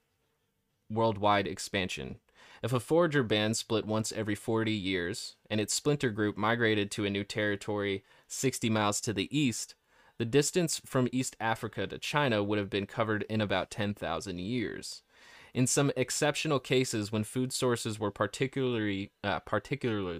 worldwide 0.89 1.47
expansion. 1.47 2.15
If 2.63 2.73
a 2.73 2.79
forager 2.79 3.21
band 3.21 3.55
split 3.55 3.85
once 3.85 4.11
every 4.11 4.33
40 4.33 4.71
years, 4.71 5.35
and 5.47 5.61
its 5.61 5.75
splinter 5.75 6.09
group 6.09 6.35
migrated 6.35 6.89
to 6.91 7.05
a 7.05 7.09
new 7.11 7.23
territory 7.23 8.03
60 8.27 8.67
miles 8.71 8.99
to 9.01 9.13
the 9.13 9.37
east, 9.37 9.75
the 10.17 10.25
distance 10.25 10.81
from 10.83 11.07
East 11.11 11.37
Africa 11.39 11.85
to 11.85 11.99
China 11.99 12.43
would 12.43 12.57
have 12.57 12.71
been 12.71 12.87
covered 12.87 13.27
in 13.29 13.41
about 13.41 13.69
10,000 13.69 14.39
years. 14.39 15.03
In 15.53 15.67
some 15.67 15.91
exceptional 15.95 16.59
cases, 16.59 17.11
when 17.11 17.23
food 17.23 17.51
sources 17.51 17.99
were 17.99 18.11
particularly, 18.11 19.11
uh, 19.23 19.39
particularly, 19.39 20.19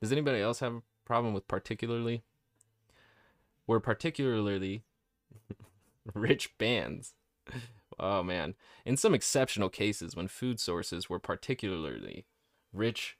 does 0.00 0.12
anybody 0.12 0.40
else 0.40 0.60
have 0.60 0.74
a 0.74 0.82
problem 1.04 1.34
with 1.34 1.48
particularly? 1.48 2.22
Were 3.66 3.80
particularly 3.80 4.84
rich 6.14 6.56
bands. 6.58 7.14
Oh 7.98 8.22
man. 8.22 8.54
In 8.84 8.96
some 8.96 9.14
exceptional 9.14 9.68
cases, 9.68 10.14
when 10.14 10.28
food 10.28 10.60
sources 10.60 11.08
were 11.08 11.18
particularly 11.18 12.26
rich, 12.72 13.16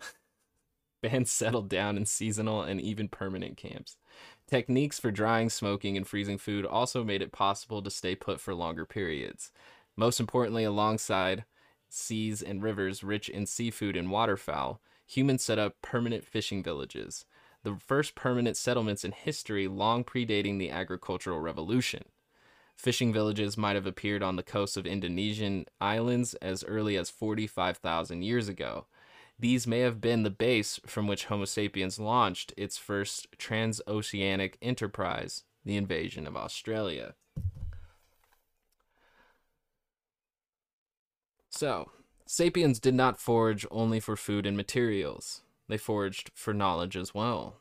bands 1.02 1.30
settled 1.30 1.68
down 1.68 1.96
in 1.96 2.06
seasonal 2.06 2.62
and 2.62 2.80
even 2.80 3.08
permanent 3.08 3.56
camps. 3.56 3.96
Techniques 4.46 5.00
for 5.00 5.10
drying, 5.10 5.50
smoking, 5.50 5.96
and 5.96 6.06
freezing 6.06 6.38
food 6.38 6.64
also 6.64 7.02
made 7.02 7.20
it 7.20 7.32
possible 7.32 7.82
to 7.82 7.90
stay 7.90 8.14
put 8.14 8.40
for 8.40 8.54
longer 8.54 8.86
periods. 8.86 9.50
Most 9.96 10.20
importantly, 10.20 10.62
alongside 10.62 11.44
seas 11.88 12.42
and 12.42 12.62
rivers 12.62 13.02
rich 13.02 13.28
in 13.28 13.46
seafood 13.46 13.96
and 13.96 14.10
waterfowl, 14.10 14.80
humans 15.04 15.42
set 15.42 15.58
up 15.58 15.80
permanent 15.82 16.24
fishing 16.24 16.62
villages, 16.62 17.24
the 17.64 17.76
first 17.76 18.14
permanent 18.14 18.56
settlements 18.56 19.04
in 19.04 19.12
history 19.12 19.66
long 19.66 20.04
predating 20.04 20.58
the 20.58 20.70
agricultural 20.70 21.40
revolution. 21.40 22.04
Fishing 22.76 23.12
villages 23.12 23.56
might 23.56 23.74
have 23.74 23.86
appeared 23.86 24.22
on 24.22 24.36
the 24.36 24.42
coasts 24.42 24.76
of 24.76 24.86
Indonesian 24.86 25.64
islands 25.80 26.34
as 26.34 26.62
early 26.64 26.96
as 26.96 27.10
45,000 27.10 28.22
years 28.22 28.48
ago. 28.48 28.86
These 29.38 29.66
may 29.66 29.80
have 29.80 30.00
been 30.00 30.22
the 30.22 30.30
base 30.30 30.80
from 30.86 31.06
which 31.06 31.26
Homo 31.26 31.44
sapiens 31.44 31.98
launched 31.98 32.54
its 32.56 32.78
first 32.78 33.28
transoceanic 33.38 34.56
enterprise, 34.62 35.44
the 35.64 35.76
invasion 35.76 36.26
of 36.26 36.36
Australia. 36.36 37.14
So, 41.50 41.90
sapiens 42.26 42.80
did 42.80 42.94
not 42.94 43.20
forage 43.20 43.66
only 43.70 44.00
for 44.00 44.16
food 44.16 44.46
and 44.46 44.56
materials, 44.56 45.42
they 45.68 45.78
foraged 45.78 46.30
for 46.34 46.54
knowledge 46.54 46.96
as 46.96 47.14
well. 47.14 47.56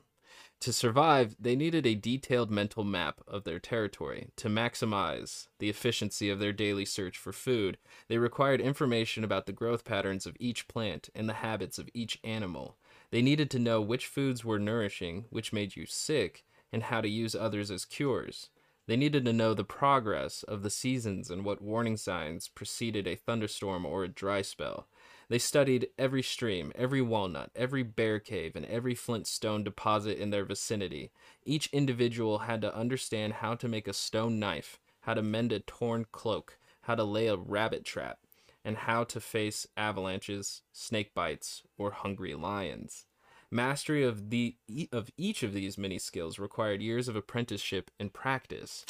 To 0.65 0.73
survive, 0.73 1.35
they 1.39 1.55
needed 1.55 1.85
a 1.85 1.93
detailed 1.93 2.49
mental 2.49 2.83
map 2.83 3.21
of 3.27 3.43
their 3.43 3.59
territory. 3.59 4.29
To 4.37 4.47
maximize 4.47 5.47
the 5.59 5.69
efficiency 5.69 6.27
of 6.27 6.39
their 6.39 6.53
daily 6.53 6.85
search 6.85 7.19
for 7.19 7.31
food, 7.31 7.77
they 8.07 8.17
required 8.17 8.59
information 8.59 9.23
about 9.23 9.45
the 9.45 9.53
growth 9.53 9.85
patterns 9.85 10.25
of 10.25 10.35
each 10.39 10.67
plant 10.67 11.09
and 11.13 11.29
the 11.29 11.35
habits 11.35 11.77
of 11.77 11.87
each 11.93 12.19
animal. 12.23 12.77
They 13.11 13.21
needed 13.21 13.51
to 13.51 13.59
know 13.59 13.79
which 13.79 14.07
foods 14.07 14.43
were 14.43 14.57
nourishing, 14.57 15.25
which 15.29 15.53
made 15.53 15.75
you 15.75 15.85
sick, 15.85 16.43
and 16.71 16.81
how 16.81 16.99
to 16.99 17.07
use 17.07 17.35
others 17.35 17.69
as 17.69 17.85
cures. 17.85 18.49
They 18.87 18.97
needed 18.97 19.23
to 19.25 19.33
know 19.33 19.53
the 19.53 19.63
progress 19.63 20.41
of 20.41 20.63
the 20.63 20.71
seasons 20.71 21.29
and 21.29 21.45
what 21.45 21.61
warning 21.61 21.95
signs 21.95 22.47
preceded 22.47 23.05
a 23.05 23.15
thunderstorm 23.15 23.85
or 23.85 24.03
a 24.03 24.07
dry 24.07 24.41
spell. 24.41 24.87
They 25.27 25.39
studied 25.39 25.87
every 25.97 26.21
stream, 26.21 26.71
every 26.75 27.01
walnut, 27.01 27.51
every 27.55 27.83
bear 27.83 28.19
cave, 28.19 28.55
and 28.55 28.65
every 28.65 28.95
flint 28.95 29.27
stone 29.27 29.63
deposit 29.63 30.19
in 30.19 30.29
their 30.29 30.45
vicinity. 30.45 31.11
Each 31.43 31.67
individual 31.73 32.39
had 32.39 32.61
to 32.61 32.75
understand 32.75 33.33
how 33.33 33.55
to 33.55 33.67
make 33.67 33.87
a 33.87 33.93
stone 33.93 34.39
knife, 34.39 34.79
how 35.01 35.15
to 35.15 35.23
mend 35.23 35.51
a 35.51 35.59
torn 35.59 36.05
cloak, 36.11 36.57
how 36.81 36.95
to 36.95 37.03
lay 37.03 37.27
a 37.27 37.37
rabbit 37.37 37.83
trap, 37.85 38.19
and 38.63 38.77
how 38.77 39.03
to 39.05 39.19
face 39.19 39.67
avalanches, 39.75 40.61
snake 40.71 41.13
bites, 41.13 41.63
or 41.77 41.91
hungry 41.91 42.35
lions. 42.35 43.05
Mastery 43.51 44.03
of 44.03 44.29
the 44.29 44.57
of 44.91 45.09
each 45.17 45.43
of 45.43 45.53
these 45.53 45.77
many 45.77 45.97
skills 45.97 46.39
required 46.39 46.81
years 46.81 47.07
of 47.07 47.15
apprenticeship 47.15 47.89
and 47.99 48.11
practice. 48.13 48.85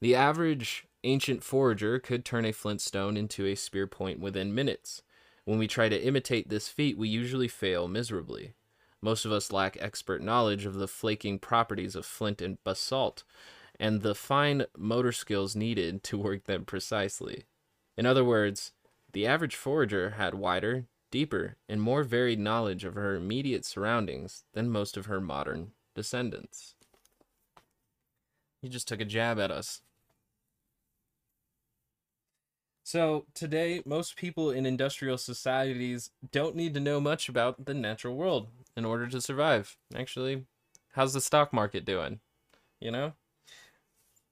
The 0.00 0.14
average 0.14 0.86
ancient 1.04 1.44
forager 1.44 1.98
could 1.98 2.24
turn 2.24 2.44
a 2.44 2.52
flint 2.52 2.80
stone 2.80 3.16
into 3.16 3.46
a 3.46 3.54
spear 3.54 3.86
point 3.86 4.18
within 4.18 4.54
minutes. 4.54 5.02
When 5.44 5.58
we 5.58 5.66
try 5.66 5.88
to 5.88 6.02
imitate 6.02 6.48
this 6.48 6.68
feat, 6.68 6.96
we 6.96 7.08
usually 7.08 7.48
fail 7.48 7.88
miserably. 7.88 8.54
Most 9.00 9.24
of 9.24 9.32
us 9.32 9.50
lack 9.50 9.76
expert 9.80 10.22
knowledge 10.22 10.64
of 10.64 10.74
the 10.74 10.86
flaking 10.86 11.40
properties 11.40 11.96
of 11.96 12.06
flint 12.06 12.40
and 12.40 12.62
basalt, 12.62 13.24
and 13.80 14.02
the 14.02 14.14
fine 14.14 14.66
motor 14.76 15.10
skills 15.10 15.56
needed 15.56 16.04
to 16.04 16.18
work 16.18 16.44
them 16.44 16.64
precisely. 16.64 17.44
In 17.96 18.06
other 18.06 18.24
words, 18.24 18.72
the 19.12 19.26
average 19.26 19.56
forager 19.56 20.10
had 20.10 20.34
wider, 20.34 20.86
deeper, 21.10 21.56
and 21.68 21.82
more 21.82 22.04
varied 22.04 22.38
knowledge 22.38 22.84
of 22.84 22.94
her 22.94 23.16
immediate 23.16 23.64
surroundings 23.64 24.44
than 24.54 24.70
most 24.70 24.96
of 24.96 25.06
her 25.06 25.20
modern 25.20 25.72
descendants. 25.96 26.76
You 28.62 28.68
just 28.68 28.86
took 28.86 29.00
a 29.00 29.04
jab 29.04 29.40
at 29.40 29.50
us. 29.50 29.82
So, 32.84 33.26
today, 33.32 33.80
most 33.86 34.16
people 34.16 34.50
in 34.50 34.66
industrial 34.66 35.16
societies 35.16 36.10
don't 36.32 36.56
need 36.56 36.74
to 36.74 36.80
know 36.80 37.00
much 37.00 37.28
about 37.28 37.64
the 37.64 37.74
natural 37.74 38.16
world 38.16 38.48
in 38.76 38.84
order 38.84 39.06
to 39.06 39.20
survive. 39.20 39.76
Actually, 39.94 40.46
how's 40.92 41.12
the 41.12 41.20
stock 41.20 41.52
market 41.52 41.84
doing? 41.84 42.20
You 42.80 42.90
know? 42.90 43.12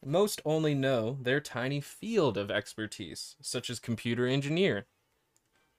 Most 0.04 0.40
only 0.44 0.74
know 0.74 1.18
their 1.20 1.40
tiny 1.40 1.80
field 1.80 2.36
of 2.36 2.50
expertise, 2.50 3.36
such 3.40 3.70
as 3.70 3.78
computer 3.78 4.26
engineer, 4.26 4.86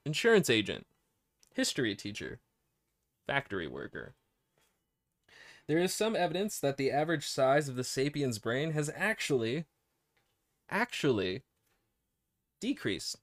insurance 0.06 0.50
agent, 0.50 0.86
history 1.54 1.96
teacher, 1.96 2.40
factory 3.28 3.68
worker. 3.68 4.16
There 5.68 5.80
is 5.80 5.94
some 5.94 6.16
evidence 6.16 6.60
that 6.60 6.78
the 6.78 6.92
average 6.92 7.28
size 7.28 7.68
of 7.68 7.76
the 7.76 7.84
sapiens 7.84 8.40
brain 8.40 8.72
has 8.72 8.90
actually, 8.96 9.66
actually 10.70 11.44
decreased 12.62 13.18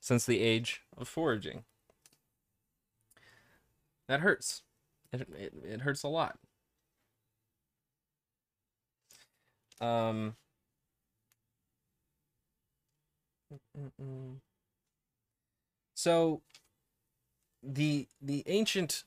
since 0.00 0.26
the 0.26 0.40
age 0.40 0.82
of 0.96 1.08
foraging. 1.08 1.64
That 4.08 4.20
hurts. 4.20 4.62
It, 5.12 5.22
it, 5.38 5.54
it 5.64 5.80
hurts 5.80 6.02
a 6.02 6.08
lot. 6.08 6.38
Um, 9.80 10.36
so 15.94 16.42
the 17.62 18.06
the 18.20 18.42
ancient 18.46 19.04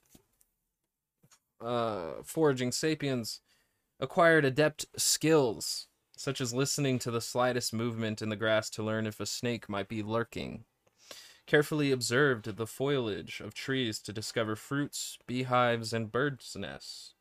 uh, 1.62 2.22
foraging 2.24 2.72
sapiens 2.72 3.42
acquired 4.00 4.46
adept 4.46 4.86
skills 4.96 5.89
such 6.20 6.42
as 6.42 6.54
listening 6.54 7.00
to 7.00 7.10
the 7.10 7.22
slightest 7.22 7.72
movement 7.72 8.22
in 8.22 8.28
the 8.28 8.36
grass 8.36 8.70
to 8.70 8.84
learn 8.84 9.08
if 9.08 9.22
a 9.22 9.26
snake 9.26 9.70
might 9.70 9.88
be 9.88 10.04
lurking. 10.04 10.66
Carefully 11.48 11.94
observed 11.94 12.58
the 12.58 12.68
foliage 12.68 13.40
of 13.40 13.54
trees 13.54 14.00
to 14.02 14.12
discover 14.12 14.58
fruits, 14.58 15.18
beehives, 15.28 15.94
and 15.94 16.12
birds' 16.12 16.58
nests. 16.60 17.14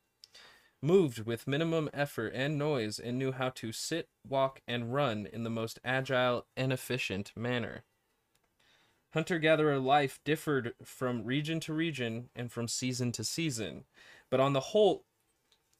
Moved 0.82 1.24
with 1.24 1.46
minimum 1.46 1.88
effort 1.94 2.32
and 2.34 2.58
noise 2.58 2.98
and 2.98 3.16
knew 3.16 3.30
how 3.30 3.50
to 3.50 3.70
sit, 3.70 4.08
walk, 4.26 4.62
and 4.66 4.92
run 4.92 5.28
in 5.32 5.44
the 5.44 5.48
most 5.48 5.78
agile 5.84 6.46
and 6.56 6.72
efficient 6.72 7.30
manner. 7.36 7.84
Hunter 9.14 9.38
gatherer 9.38 9.78
life 9.78 10.18
differed 10.24 10.74
from 10.82 11.22
region 11.22 11.60
to 11.60 11.72
region 11.72 12.30
and 12.34 12.50
from 12.50 12.66
season 12.66 13.12
to 13.12 13.22
season, 13.22 13.84
but 14.28 14.40
on 14.40 14.54
the 14.54 14.60
whole, 14.60 15.04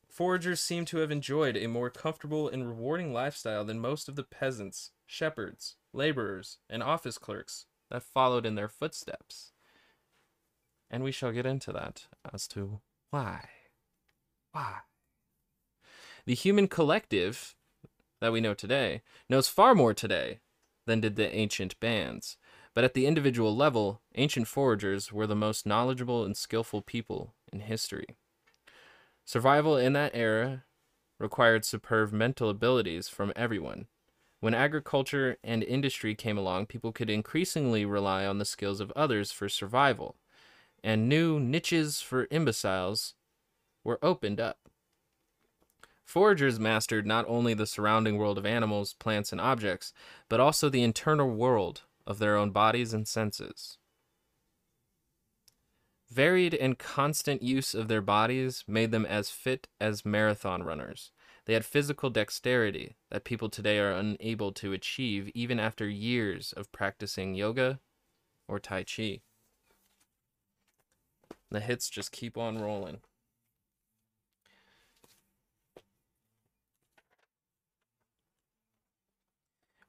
Foragers 0.08 0.60
seem 0.60 0.84
to 0.86 0.98
have 0.98 1.10
enjoyed 1.10 1.56
a 1.56 1.68
more 1.68 1.90
comfortable 1.90 2.48
and 2.48 2.66
rewarding 2.66 3.12
lifestyle 3.12 3.64
than 3.64 3.78
most 3.78 4.08
of 4.08 4.16
the 4.16 4.22
peasants, 4.22 4.90
shepherds, 5.06 5.76
laborers, 5.92 6.58
and 6.68 6.82
office 6.82 7.18
clerks 7.18 7.66
that 7.90 8.02
followed 8.02 8.46
in 8.46 8.54
their 8.54 8.68
footsteps. 8.68 9.52
And 10.90 11.04
we 11.04 11.12
shall 11.12 11.32
get 11.32 11.46
into 11.46 11.72
that 11.72 12.06
as 12.32 12.48
to 12.48 12.80
why. 13.10 13.48
Why? 14.52 14.78
The 16.24 16.34
human 16.34 16.68
collective 16.68 17.54
that 18.20 18.32
we 18.32 18.40
know 18.40 18.54
today 18.54 19.02
knows 19.28 19.48
far 19.48 19.74
more 19.74 19.94
today 19.94 20.40
than 20.86 21.00
did 21.00 21.16
the 21.16 21.34
ancient 21.34 21.78
bands. 21.80 22.36
But 22.74 22.84
at 22.84 22.94
the 22.94 23.06
individual 23.06 23.54
level, 23.54 24.02
ancient 24.14 24.48
foragers 24.48 25.12
were 25.12 25.26
the 25.26 25.36
most 25.36 25.66
knowledgeable 25.66 26.24
and 26.24 26.36
skillful 26.36 26.82
people 26.82 27.34
in 27.52 27.60
history. 27.60 28.16
Survival 29.28 29.76
in 29.76 29.92
that 29.92 30.12
era 30.14 30.64
required 31.18 31.62
superb 31.62 32.12
mental 32.12 32.48
abilities 32.48 33.10
from 33.10 33.30
everyone. 33.36 33.86
When 34.40 34.54
agriculture 34.54 35.36
and 35.44 35.62
industry 35.62 36.14
came 36.14 36.38
along, 36.38 36.64
people 36.64 36.92
could 36.92 37.10
increasingly 37.10 37.84
rely 37.84 38.24
on 38.24 38.38
the 38.38 38.46
skills 38.46 38.80
of 38.80 38.90
others 38.96 39.30
for 39.30 39.50
survival, 39.50 40.16
and 40.82 41.10
new 41.10 41.38
niches 41.38 42.00
for 42.00 42.26
imbeciles 42.30 43.16
were 43.84 43.98
opened 44.02 44.40
up. 44.40 44.60
Foragers 46.06 46.58
mastered 46.58 47.06
not 47.06 47.26
only 47.28 47.52
the 47.52 47.66
surrounding 47.66 48.16
world 48.16 48.38
of 48.38 48.46
animals, 48.46 48.94
plants, 48.94 49.30
and 49.30 49.42
objects, 49.42 49.92
but 50.30 50.40
also 50.40 50.70
the 50.70 50.82
internal 50.82 51.28
world 51.28 51.82
of 52.06 52.18
their 52.18 52.34
own 52.34 52.50
bodies 52.50 52.94
and 52.94 53.06
senses. 53.06 53.76
Varied 56.10 56.54
and 56.54 56.78
constant 56.78 57.42
use 57.42 57.74
of 57.74 57.88
their 57.88 58.00
bodies 58.00 58.64
made 58.66 58.90
them 58.90 59.04
as 59.04 59.30
fit 59.30 59.68
as 59.80 60.06
marathon 60.06 60.62
runners. 60.62 61.12
They 61.44 61.52
had 61.52 61.64
physical 61.64 62.08
dexterity 62.08 62.96
that 63.10 63.24
people 63.24 63.50
today 63.50 63.78
are 63.78 63.92
unable 63.92 64.52
to 64.52 64.72
achieve 64.72 65.30
even 65.34 65.60
after 65.60 65.88
years 65.88 66.52
of 66.52 66.72
practicing 66.72 67.34
yoga 67.34 67.80
or 68.46 68.58
Tai 68.58 68.84
Chi. 68.84 69.20
The 71.50 71.60
hits 71.60 71.88
just 71.90 72.12
keep 72.12 72.36
on 72.36 72.58
rolling. 72.58 73.00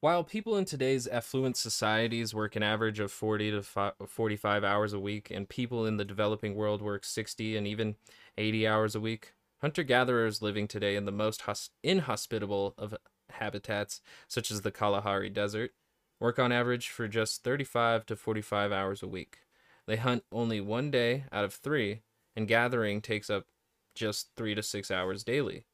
While 0.02 0.24
people 0.24 0.56
in 0.56 0.64
today's 0.64 1.08
affluent 1.08 1.58
societies 1.58 2.34
work 2.34 2.56
an 2.56 2.64
average 2.64 3.02
of 3.02 3.12
40 3.12 3.52
to 3.52 3.94
45 4.08 4.64
hours 4.64 4.94
a 4.94 5.00
week, 5.00 5.30
and 5.30 5.50
people 5.50 5.86
in 5.86 5.98
the 5.98 6.06
developing 6.06 6.56
world 6.56 6.82
work 6.82 7.04
60 7.04 7.58
and 7.58 7.68
even 7.68 7.98
80 8.38 8.66
hours 8.66 8.96
a 8.96 9.02
week, 9.02 9.34
hunter 9.60 9.84
gatherers 9.84 10.42
living 10.42 10.70
today 10.70 10.96
in 10.96 11.04
the 11.04 11.12
most 11.12 11.42
hos- 11.42 11.72
inhospitable 11.84 12.76
of 12.78 12.96
habitats, 13.30 14.00
such 14.30 14.52
as 14.52 14.62
the 14.62 14.72
Kalahari 14.72 15.30
Desert, 15.30 15.72
work 16.18 16.40
on 16.40 16.54
average 16.54 16.88
for 16.88 17.10
just 17.10 17.44
35 17.44 18.06
to 18.06 18.16
45 18.16 18.72
hours 18.72 19.04
a 19.04 19.08
week. 19.08 19.40
They 19.86 19.98
hunt 19.98 20.24
only 20.32 20.62
one 20.62 20.92
day 20.92 21.26
out 21.30 21.44
of 21.44 21.54
three, 21.54 22.04
and 22.38 22.48
gathering 22.48 23.02
takes 23.02 23.30
up 23.30 23.48
just 23.96 24.30
three 24.38 24.56
to 24.56 24.64
six 24.64 24.92
hours 24.92 25.26
daily. 25.26 25.66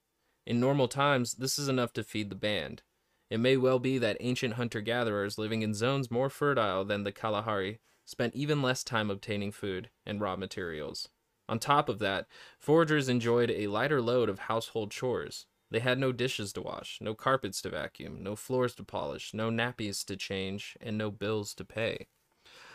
In 0.47 0.59
normal 0.59 0.88
times, 0.88 1.35
this 1.35 1.59
is 1.59 1.69
enough 1.69 1.93
to 1.93 2.03
feed 2.03 2.31
the 2.31 2.35
band 2.35 2.81
It 3.29 3.39
may 3.39 3.57
well 3.57 3.79
be 3.79 3.97
that 3.97 4.17
ancient 4.19 4.53
hunter 4.53 4.81
gatherers 4.81 5.38
living 5.38 5.61
in 5.61 5.73
zones 5.73 6.11
more 6.11 6.29
fertile 6.29 6.85
than 6.85 7.03
the 7.03 7.11
Kalahari 7.11 7.79
spent 8.05 8.35
even 8.35 8.61
less 8.61 8.83
time 8.83 9.09
obtaining 9.09 9.51
food 9.51 9.89
and 10.05 10.21
raw 10.21 10.35
materials. 10.35 11.09
On 11.49 11.59
top 11.59 11.89
of 11.89 11.99
that, 11.99 12.27
foragers 12.59 13.09
enjoyed 13.09 13.51
a 13.51 13.67
lighter 13.67 14.01
load 14.01 14.29
of 14.29 14.39
household 14.39 14.91
chores. 14.91 15.45
They 15.71 15.79
had 15.79 15.97
no 15.97 16.11
dishes 16.11 16.53
to 16.53 16.61
wash, 16.61 16.99
no 17.01 17.15
carpets 17.15 17.61
to 17.63 17.69
vacuum, 17.69 18.21
no 18.21 18.35
floors 18.35 18.75
to 18.75 18.83
polish, 18.83 19.33
no 19.33 19.49
nappies 19.49 20.05
to 20.05 20.15
change, 20.15 20.77
and 20.79 20.97
no 20.97 21.09
bills 21.09 21.53
to 21.55 21.65
pay. 21.65 22.07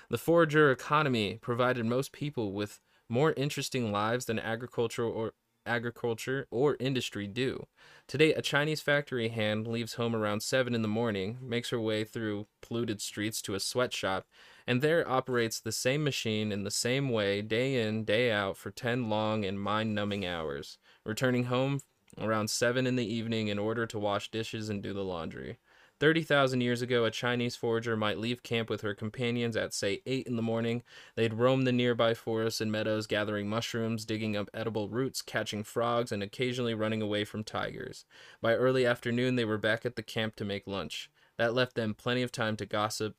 The 0.09 0.19
forager 0.19 0.73
economy 0.73 1.39
provided 1.41 1.87
most 1.87 2.13
people 2.13 2.53
with 2.53 2.81
more 3.09 3.33
interesting 3.33 3.93
lives 3.93 4.27
than 4.27 4.39
agricultural 4.39 5.13
or 5.13 5.33
agriculture 5.71 6.47
or 6.51 6.77
industry 6.81 7.29
do. 7.29 7.67
Today, 8.09 8.35
a 8.35 8.43
Chinese 8.43 8.81
factory 8.81 9.29
hand 9.29 9.69
leaves 9.69 9.95
home 9.95 10.17
around 10.17 10.43
7 10.43 10.75
in 10.75 10.83
the 10.83 10.89
morning, 10.89 11.39
makes 11.41 11.71
her 11.71 11.81
way 11.81 12.03
through 12.03 12.49
polluted 12.61 13.01
streets 13.01 13.41
to 13.43 13.55
a 13.55 13.61
sweatshop, 13.61 14.27
and 14.67 14.83
there 14.83 15.09
operates 15.09 15.61
the 15.61 15.73
same 15.73 16.03
machine 16.03 16.51
in 16.51 16.65
the 16.65 16.71
same 16.71 17.09
way 17.11 17.41
day 17.41 17.81
in, 17.87 18.05
day 18.05 18.33
out 18.33 18.57
for 18.57 18.73
10 18.73 19.09
long 19.09 19.45
and 19.45 19.61
mind 19.61 19.95
numbing 19.95 20.27
hours, 20.27 20.77
returning 21.05 21.45
home 21.45 21.81
around 22.19 22.51
7 22.51 22.87
in 22.87 22.97
the 22.97 23.15
evening 23.15 23.47
in 23.47 23.59
order 23.59 23.87
to 23.87 23.99
wash 23.99 24.31
dishes 24.31 24.69
and 24.69 24.83
do 24.83 24.93
the 24.93 25.05
laundry. 25.05 25.59
30,000 26.01 26.63
years 26.63 26.81
ago, 26.81 27.05
a 27.05 27.11
Chinese 27.11 27.57
forager 27.57 27.95
might 27.95 28.19
leave 28.19 28.43
camp 28.43 28.71
with 28.71 28.81
her 28.81 28.95
companions 28.95 29.55
at, 29.55 29.75
say, 29.75 30.01
8 30.07 30.27
in 30.27 30.37
the 30.37 30.43
morning. 30.43 30.83
They'd 31.15 31.35
roam 31.35 31.63
the 31.63 31.73
nearby 31.73 32.15
forests 32.15 32.61
and 32.61 32.73
meadows, 32.73 33.07
gathering 33.07 33.49
mushrooms, 33.51 34.07
digging 34.07 34.35
up 34.35 34.49
edible 34.55 34.89
roots, 34.89 35.21
catching 35.21 35.63
frogs, 35.63 36.11
and 36.11 36.23
occasionally 36.23 36.73
running 36.73 37.03
away 37.03 37.25
from 37.27 37.45
tigers. 37.45 38.07
By 38.41 38.55
early 38.55 38.87
afternoon, 38.87 39.37
they 39.37 39.45
were 39.45 39.59
back 39.59 39.85
at 39.85 39.97
the 39.97 40.03
camp 40.03 40.37
to 40.37 40.45
make 40.45 40.67
lunch. 40.67 41.11
That 41.37 41.55
left 41.55 41.75
them 41.75 41.95
plenty 41.95 42.23
of 42.23 42.33
time 42.33 42.57
to 42.57 42.67
gossip, 42.67 43.17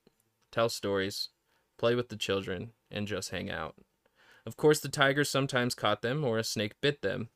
tell 0.51 0.67
stories, 0.67 1.29
play 1.77 1.93
with 1.93 2.09
the 2.09 2.17
children, 2.17 2.71
and 2.89 3.07
just 3.07 3.29
hang 3.29 3.51
out. 3.51 3.75
Of 4.43 4.57
course, 4.57 4.79
the 4.79 4.89
tigers 4.89 5.29
sometimes 5.29 5.75
caught 5.75 6.01
them, 6.01 6.23
or 6.23 6.39
a 6.39 6.43
snake 6.43 6.73
bit 6.81 7.03
them. 7.03 7.29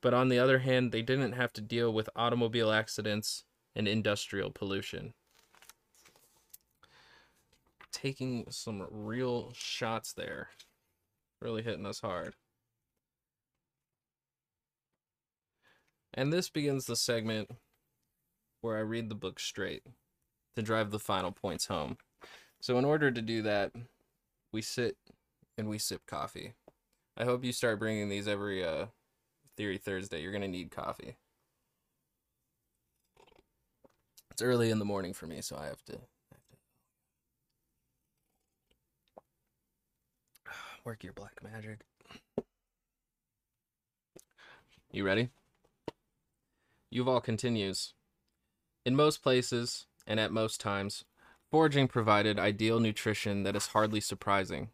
But 0.00 0.14
on 0.14 0.28
the 0.28 0.38
other 0.38 0.60
hand, 0.60 0.90
they 0.90 1.02
didn't 1.02 1.32
have 1.32 1.52
to 1.54 1.60
deal 1.60 1.92
with 1.92 2.08
automobile 2.16 2.70
accidents 2.70 3.44
and 3.76 3.86
industrial 3.86 4.50
pollution. 4.50 5.12
Taking 7.92 8.46
some 8.50 8.86
real 8.90 9.52
shots 9.54 10.12
there. 10.14 10.48
Really 11.40 11.62
hitting 11.62 11.86
us 11.86 12.00
hard. 12.00 12.34
And 16.14 16.32
this 16.32 16.48
begins 16.48 16.86
the 16.86 16.96
segment 16.96 17.50
where 18.62 18.78
I 18.78 18.80
read 18.80 19.10
the 19.10 19.14
book 19.14 19.38
straight 19.38 19.82
to 20.56 20.62
drive 20.62 20.90
the 20.90 20.98
final 20.98 21.30
points 21.30 21.66
home. 21.66 21.98
So, 22.60 22.78
in 22.78 22.86
order 22.86 23.10
to 23.10 23.20
do 23.20 23.42
that, 23.42 23.72
we 24.50 24.62
sit 24.62 24.96
and 25.58 25.68
we 25.68 25.78
sip 25.78 26.06
coffee. 26.06 26.54
I 27.18 27.24
hope 27.24 27.44
you 27.44 27.52
start 27.52 27.78
bringing 27.78 28.08
these 28.08 28.26
every 28.26 28.64
uh, 28.64 28.86
Theory 29.58 29.76
Thursday. 29.76 30.22
You're 30.22 30.32
going 30.32 30.42
to 30.42 30.48
need 30.48 30.70
coffee. 30.70 31.16
It's 34.36 34.42
early 34.42 34.70
in 34.70 34.78
the 34.78 34.84
morning 34.84 35.14
for 35.14 35.26
me, 35.26 35.40
so 35.40 35.56
I 35.56 35.64
have 35.64 35.82
to. 35.86 35.98
Work 40.84 41.02
your 41.02 41.14
black 41.14 41.42
magic. 41.42 41.78
You 44.90 45.06
ready? 45.06 45.30
Yuval 46.92 47.24
continues. 47.24 47.94
In 48.84 48.94
most 48.94 49.22
places, 49.22 49.86
and 50.06 50.20
at 50.20 50.30
most 50.32 50.60
times, 50.60 51.04
foraging 51.50 51.88
provided 51.88 52.38
ideal 52.38 52.78
nutrition 52.78 53.42
that 53.44 53.56
is 53.56 53.68
hardly 53.68 54.02
surprising. 54.02 54.68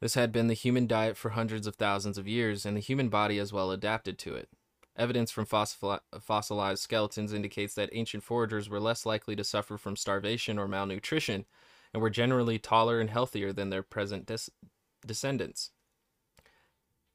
This 0.00 0.16
had 0.16 0.32
been 0.32 0.48
the 0.48 0.52
human 0.52 0.86
diet 0.86 1.16
for 1.16 1.30
hundreds 1.30 1.66
of 1.66 1.76
thousands 1.76 2.18
of 2.18 2.28
years, 2.28 2.66
and 2.66 2.76
the 2.76 2.80
human 2.80 3.08
body 3.08 3.38
as 3.38 3.54
well 3.54 3.70
adapted 3.70 4.18
to 4.18 4.34
it. 4.34 4.50
Evidence 4.96 5.30
from 5.30 5.46
fossilized 5.46 6.82
skeletons 6.82 7.32
indicates 7.32 7.74
that 7.74 7.90
ancient 7.92 8.22
foragers 8.22 8.68
were 8.68 8.80
less 8.80 9.06
likely 9.06 9.34
to 9.34 9.44
suffer 9.44 9.78
from 9.78 9.96
starvation 9.96 10.58
or 10.58 10.68
malnutrition 10.68 11.46
and 11.94 12.02
were 12.02 12.10
generally 12.10 12.58
taller 12.58 13.00
and 13.00 13.08
healthier 13.08 13.52
than 13.52 13.70
their 13.70 13.82
present 13.82 14.26
des- 14.26 14.50
descendants. 15.06 15.70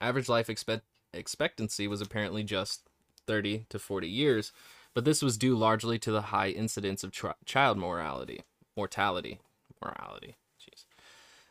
Average 0.02 0.28
life 0.28 0.50
expect- 0.50 0.86
expectancy 1.14 1.88
was 1.88 2.02
apparently 2.02 2.44
just 2.44 2.90
30 3.28 3.66
to 3.70 3.78
40 3.78 4.08
years, 4.08 4.52
but 4.94 5.06
this 5.06 5.22
was 5.22 5.38
due 5.38 5.56
largely 5.56 6.00
to 6.00 6.12
the 6.12 6.24
high 6.24 6.50
incidence 6.50 7.04
of 7.04 7.12
tri- 7.12 7.34
child 7.46 7.78
mortality. 7.78 8.42
Mortality. 8.76 9.40
Morality. 9.82 10.36
Jeez. 10.60 10.86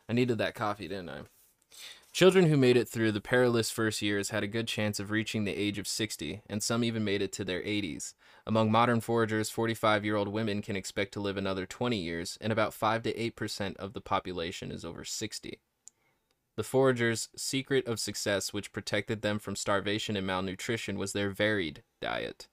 I 0.08 0.12
needed 0.12 0.38
that 0.38 0.54
coffee, 0.54 0.88
didn't 0.88 1.10
I? 1.10 1.20
Children 2.16 2.46
who 2.46 2.56
made 2.56 2.78
it 2.78 2.88
through 2.88 3.12
the 3.12 3.20
perilous 3.20 3.70
first 3.70 4.00
years 4.00 4.30
had 4.30 4.42
a 4.42 4.46
good 4.46 4.66
chance 4.66 4.98
of 4.98 5.10
reaching 5.10 5.44
the 5.44 5.54
age 5.54 5.76
of 5.76 5.86
60, 5.86 6.40
and 6.48 6.62
some 6.62 6.82
even 6.82 7.04
made 7.04 7.20
it 7.20 7.30
to 7.32 7.44
their 7.44 7.60
80s. 7.60 8.14
Among 8.46 8.72
modern 8.72 9.02
foragers, 9.02 9.50
45 9.50 10.02
year 10.02 10.16
old 10.16 10.28
women 10.28 10.62
can 10.62 10.76
expect 10.76 11.12
to 11.12 11.20
live 11.20 11.36
another 11.36 11.66
20 11.66 11.94
years, 11.94 12.38
and 12.40 12.50
about 12.50 12.72
5 12.72 13.02
to 13.02 13.12
8% 13.12 13.76
of 13.76 13.92
the 13.92 14.00
population 14.00 14.70
is 14.70 14.82
over 14.82 15.04
60. 15.04 15.60
The 16.56 16.62
foragers' 16.62 17.28
secret 17.36 17.86
of 17.86 18.00
success, 18.00 18.50
which 18.50 18.72
protected 18.72 19.20
them 19.20 19.38
from 19.38 19.54
starvation 19.54 20.16
and 20.16 20.26
malnutrition, 20.26 20.96
was 20.96 21.12
their 21.12 21.28
varied 21.28 21.82
diet. 22.00 22.48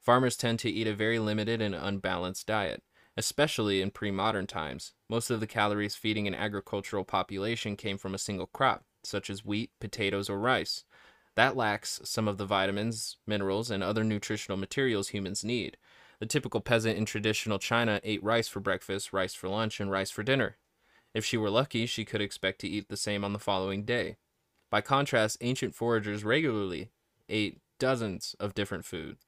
Farmers 0.00 0.36
tend 0.36 0.60
to 0.60 0.70
eat 0.70 0.86
a 0.86 0.94
very 0.94 1.18
limited 1.18 1.60
and 1.60 1.74
unbalanced 1.74 2.46
diet, 2.46 2.84
especially 3.16 3.82
in 3.82 3.90
pre 3.90 4.12
modern 4.12 4.46
times. 4.46 4.92
Most 5.10 5.28
of 5.28 5.40
the 5.40 5.48
calories 5.48 5.96
feeding 5.96 6.28
an 6.28 6.36
agricultural 6.36 7.02
population 7.02 7.74
came 7.74 7.98
from 7.98 8.14
a 8.14 8.18
single 8.18 8.46
crop 8.46 8.84
such 9.08 9.30
as 9.30 9.44
wheat, 9.44 9.70
potatoes, 9.80 10.30
or 10.30 10.38
rice. 10.38 10.84
That 11.34 11.56
lacks 11.56 12.00
some 12.04 12.28
of 12.28 12.36
the 12.36 12.46
vitamins, 12.46 13.16
minerals, 13.26 13.70
and 13.70 13.82
other 13.82 14.04
nutritional 14.04 14.58
materials 14.58 15.08
humans 15.08 15.44
need. 15.44 15.76
The 16.20 16.26
typical 16.26 16.60
peasant 16.60 16.98
in 16.98 17.04
traditional 17.04 17.58
China 17.58 18.00
ate 18.02 18.22
rice 18.22 18.48
for 18.48 18.60
breakfast, 18.60 19.12
rice 19.12 19.34
for 19.34 19.48
lunch, 19.48 19.80
and 19.80 19.90
rice 19.90 20.10
for 20.10 20.22
dinner. 20.22 20.56
If 21.14 21.24
she 21.24 21.36
were 21.36 21.50
lucky, 21.50 21.86
she 21.86 22.04
could 22.04 22.20
expect 22.20 22.60
to 22.60 22.68
eat 22.68 22.88
the 22.88 22.96
same 22.96 23.24
on 23.24 23.32
the 23.32 23.38
following 23.38 23.84
day. 23.84 24.16
By 24.70 24.80
contrast, 24.80 25.38
ancient 25.40 25.74
foragers 25.74 26.24
regularly 26.24 26.90
ate 27.28 27.60
dozens 27.78 28.34
of 28.40 28.54
different 28.54 28.84
foods. 28.84 29.24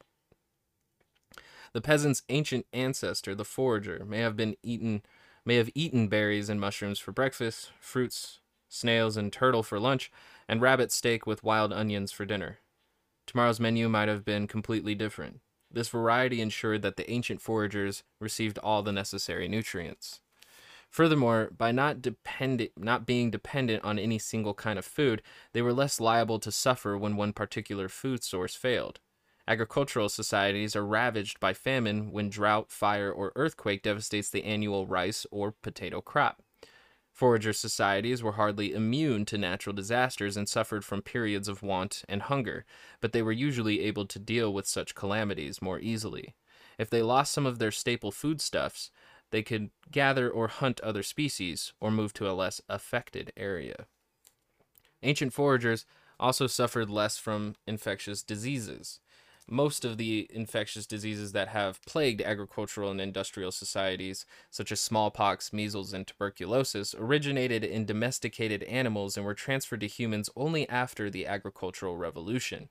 The 1.72 1.80
peasant's 1.80 2.22
ancient 2.28 2.66
ancestor, 2.72 3.34
the 3.34 3.44
forager, 3.44 4.04
may 4.04 4.18
have 4.18 4.36
been 4.36 4.56
eaten 4.62 5.02
may 5.44 5.56
have 5.56 5.70
eaten 5.74 6.08
berries 6.08 6.50
and 6.50 6.60
mushrooms 6.60 6.98
for 6.98 7.12
breakfast, 7.12 7.70
fruits, 7.80 8.39
snails 8.70 9.18
and 9.18 9.30
turtle 9.30 9.62
for 9.62 9.78
lunch, 9.78 10.10
and 10.48 10.62
rabbit 10.62 10.90
steak 10.90 11.26
with 11.26 11.44
wild 11.44 11.72
onions 11.72 12.12
for 12.12 12.24
dinner. 12.24 12.60
Tomorrow's 13.26 13.60
menu 13.60 13.88
might 13.88 14.08
have 14.08 14.24
been 14.24 14.46
completely 14.46 14.94
different. 14.94 15.40
This 15.70 15.88
variety 15.88 16.40
ensured 16.40 16.82
that 16.82 16.96
the 16.96 17.08
ancient 17.10 17.40
foragers 17.40 18.02
received 18.20 18.58
all 18.58 18.82
the 18.82 18.92
necessary 18.92 19.46
nutrients. 19.46 20.20
Furthermore, 20.88 21.50
by 21.56 21.70
not 21.70 22.02
dependent, 22.02 22.72
not 22.76 23.06
being 23.06 23.30
dependent 23.30 23.84
on 23.84 23.98
any 23.98 24.18
single 24.18 24.54
kind 24.54 24.78
of 24.78 24.84
food, 24.84 25.22
they 25.52 25.62
were 25.62 25.72
less 25.72 26.00
liable 26.00 26.40
to 26.40 26.50
suffer 26.50 26.98
when 26.98 27.16
one 27.16 27.32
particular 27.32 27.88
food 27.88 28.24
source 28.24 28.56
failed. 28.56 28.98
Agricultural 29.46 30.08
societies 30.08 30.74
are 30.74 30.84
ravaged 30.84 31.38
by 31.38 31.52
famine 31.52 32.10
when 32.10 32.28
drought, 32.28 32.70
fire, 32.70 33.10
or 33.10 33.32
earthquake 33.36 33.82
devastates 33.82 34.30
the 34.30 34.44
annual 34.44 34.86
rice 34.86 35.24
or 35.30 35.52
potato 35.52 36.00
crop. 36.00 36.42
Forager 37.20 37.52
societies 37.52 38.22
were 38.22 38.32
hardly 38.32 38.72
immune 38.72 39.26
to 39.26 39.36
natural 39.36 39.74
disasters 39.74 40.38
and 40.38 40.48
suffered 40.48 40.86
from 40.86 41.02
periods 41.02 41.48
of 41.48 41.62
want 41.62 42.02
and 42.08 42.22
hunger, 42.22 42.64
but 43.02 43.12
they 43.12 43.20
were 43.20 43.30
usually 43.30 43.82
able 43.82 44.06
to 44.06 44.18
deal 44.18 44.54
with 44.54 44.66
such 44.66 44.94
calamities 44.94 45.60
more 45.60 45.78
easily. 45.80 46.34
If 46.78 46.88
they 46.88 47.02
lost 47.02 47.34
some 47.34 47.44
of 47.44 47.58
their 47.58 47.72
staple 47.72 48.10
foodstuffs, 48.10 48.90
they 49.32 49.42
could 49.42 49.68
gather 49.90 50.30
or 50.30 50.48
hunt 50.48 50.80
other 50.80 51.02
species 51.02 51.74
or 51.78 51.90
move 51.90 52.14
to 52.14 52.26
a 52.26 52.32
less 52.32 52.62
affected 52.70 53.34
area. 53.36 53.84
Ancient 55.02 55.34
foragers 55.34 55.84
also 56.18 56.46
suffered 56.46 56.88
less 56.88 57.18
from 57.18 57.54
infectious 57.66 58.22
diseases 58.22 58.98
most 59.50 59.84
of 59.84 59.96
the 59.96 60.26
infectious 60.30 60.86
diseases 60.86 61.32
that 61.32 61.48
have 61.48 61.84
plagued 61.84 62.22
agricultural 62.22 62.90
and 62.90 63.00
industrial 63.00 63.50
societies, 63.50 64.24
such 64.50 64.70
as 64.70 64.80
smallpox, 64.80 65.52
measles, 65.52 65.92
and 65.92 66.06
tuberculosis, 66.06 66.94
originated 66.98 67.64
in 67.64 67.84
domesticated 67.84 68.62
animals 68.64 69.16
and 69.16 69.26
were 69.26 69.34
transferred 69.34 69.80
to 69.80 69.86
humans 69.86 70.30
only 70.36 70.68
after 70.68 71.10
the 71.10 71.26
agricultural 71.26 71.96
revolution. 71.96 72.68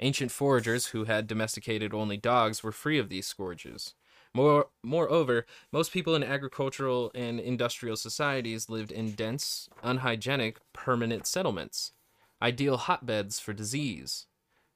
Ancient 0.00 0.32
foragers 0.32 0.86
who 0.86 1.04
had 1.04 1.26
domesticated 1.26 1.94
only 1.94 2.16
dogs 2.16 2.62
were 2.62 2.72
free 2.72 2.98
of 2.98 3.08
these 3.08 3.26
scourges. 3.26 3.94
More, 4.34 4.68
moreover, 4.82 5.46
most 5.70 5.92
people 5.92 6.16
in 6.16 6.24
agricultural 6.24 7.12
and 7.14 7.38
industrial 7.38 7.96
societies 7.96 8.68
lived 8.68 8.90
in 8.90 9.12
dense, 9.12 9.68
unhygienic, 9.82 10.58
permanent 10.72 11.26
settlements, 11.26 11.92
ideal 12.42 12.76
hotbeds 12.76 13.38
for 13.38 13.52
disease. 13.52 14.26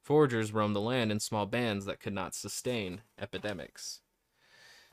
Foragers 0.09 0.55
roamed 0.55 0.75
the 0.75 0.81
land 0.81 1.13
in 1.13 1.21
small 1.21 1.45
bands 1.45 1.85
that 1.85 2.01
could 2.01 2.15
not 2.15 2.35
sustain 2.35 3.03
epidemics. 3.21 4.01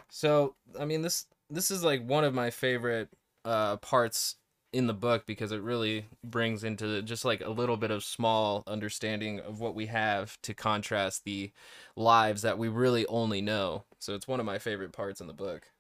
So, 0.09 0.55
I 0.77 0.83
mean 0.83 1.01
this 1.03 1.25
this 1.49 1.71
is 1.71 1.85
like 1.85 2.05
one 2.05 2.25
of 2.25 2.33
my 2.33 2.49
favorite 2.49 3.07
uh 3.45 3.77
parts 3.77 4.35
in 4.73 4.87
the 4.87 4.93
book 4.93 5.25
because 5.25 5.53
it 5.53 5.61
really 5.61 6.07
brings 6.21 6.65
into 6.65 7.01
just 7.01 7.23
like 7.23 7.39
a 7.39 7.49
little 7.49 7.77
bit 7.77 7.91
of 7.91 8.03
small 8.03 8.61
understanding 8.67 9.39
of 9.39 9.61
what 9.61 9.73
we 9.73 9.85
have 9.85 10.37
to 10.41 10.53
contrast 10.53 11.23
the 11.23 11.53
lives 11.95 12.41
that 12.41 12.57
we 12.57 12.67
really 12.67 13.07
only 13.07 13.39
know. 13.41 13.85
So 13.99 14.15
it's 14.15 14.27
one 14.27 14.41
of 14.41 14.45
my 14.45 14.59
favorite 14.59 14.91
parts 14.91 15.21
in 15.21 15.27
the 15.27 15.33
book. 15.33 15.71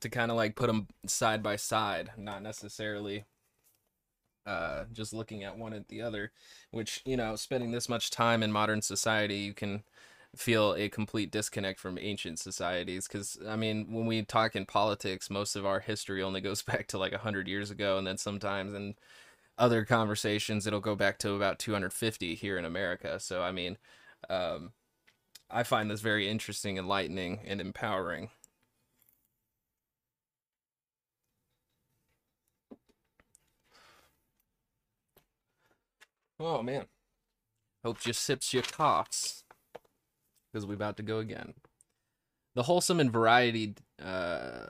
To 0.00 0.08
kind 0.10 0.30
of 0.30 0.36
like 0.36 0.56
put 0.56 0.66
them 0.68 0.88
side 1.06 1.42
by 1.42 1.56
side, 1.56 2.12
not 2.16 2.42
necessarily 2.42 3.24
uh, 4.46 4.84
just 4.92 5.12
looking 5.12 5.44
at 5.44 5.56
one 5.56 5.72
at 5.72 5.88
the 5.88 6.02
other, 6.02 6.32
which, 6.70 7.02
you 7.04 7.16
know, 7.16 7.36
spending 7.36 7.70
this 7.70 7.88
much 7.88 8.10
time 8.10 8.42
in 8.42 8.52
modern 8.52 8.82
society, 8.82 9.36
you 9.36 9.54
can 9.54 9.82
feel 10.36 10.74
a 10.74 10.88
complete 10.88 11.30
disconnect 11.30 11.78
from 11.78 11.98
ancient 11.98 12.38
societies 12.38 13.06
because 13.06 13.38
i 13.48 13.56
mean 13.56 13.92
when 13.92 14.06
we 14.06 14.22
talk 14.22 14.56
in 14.56 14.66
politics 14.66 15.30
most 15.30 15.56
of 15.56 15.64
our 15.64 15.80
history 15.80 16.22
only 16.22 16.40
goes 16.40 16.62
back 16.62 16.86
to 16.86 16.98
like 16.98 17.12
100 17.12 17.48
years 17.48 17.70
ago 17.70 17.98
and 17.98 18.06
then 18.06 18.18
sometimes 18.18 18.74
in 18.74 18.94
other 19.58 19.84
conversations 19.84 20.66
it'll 20.66 20.80
go 20.80 20.96
back 20.96 21.18
to 21.18 21.34
about 21.34 21.58
250 21.58 22.34
here 22.34 22.58
in 22.58 22.64
america. 22.64 23.20
So 23.20 23.42
i 23.42 23.52
mean 23.52 23.78
um, 24.28 24.72
i 25.50 25.62
find 25.62 25.90
this 25.90 26.00
very 26.00 26.28
interesting 26.28 26.78
enlightening 26.78 27.40
and 27.46 27.60
empowering 27.60 28.30
oh 36.44 36.62
man 36.62 36.86
hope 37.84 38.06
you 38.06 38.12
sips 38.12 38.54
your 38.54 38.62
coughs 38.62 39.44
because 40.54 40.66
we're 40.66 40.74
about 40.74 40.96
to 40.96 41.02
go 41.02 41.18
again. 41.18 41.54
The 42.54 42.62
wholesome 42.62 43.00
and 43.00 43.10
variety, 43.10 43.74
uh, 44.00 44.66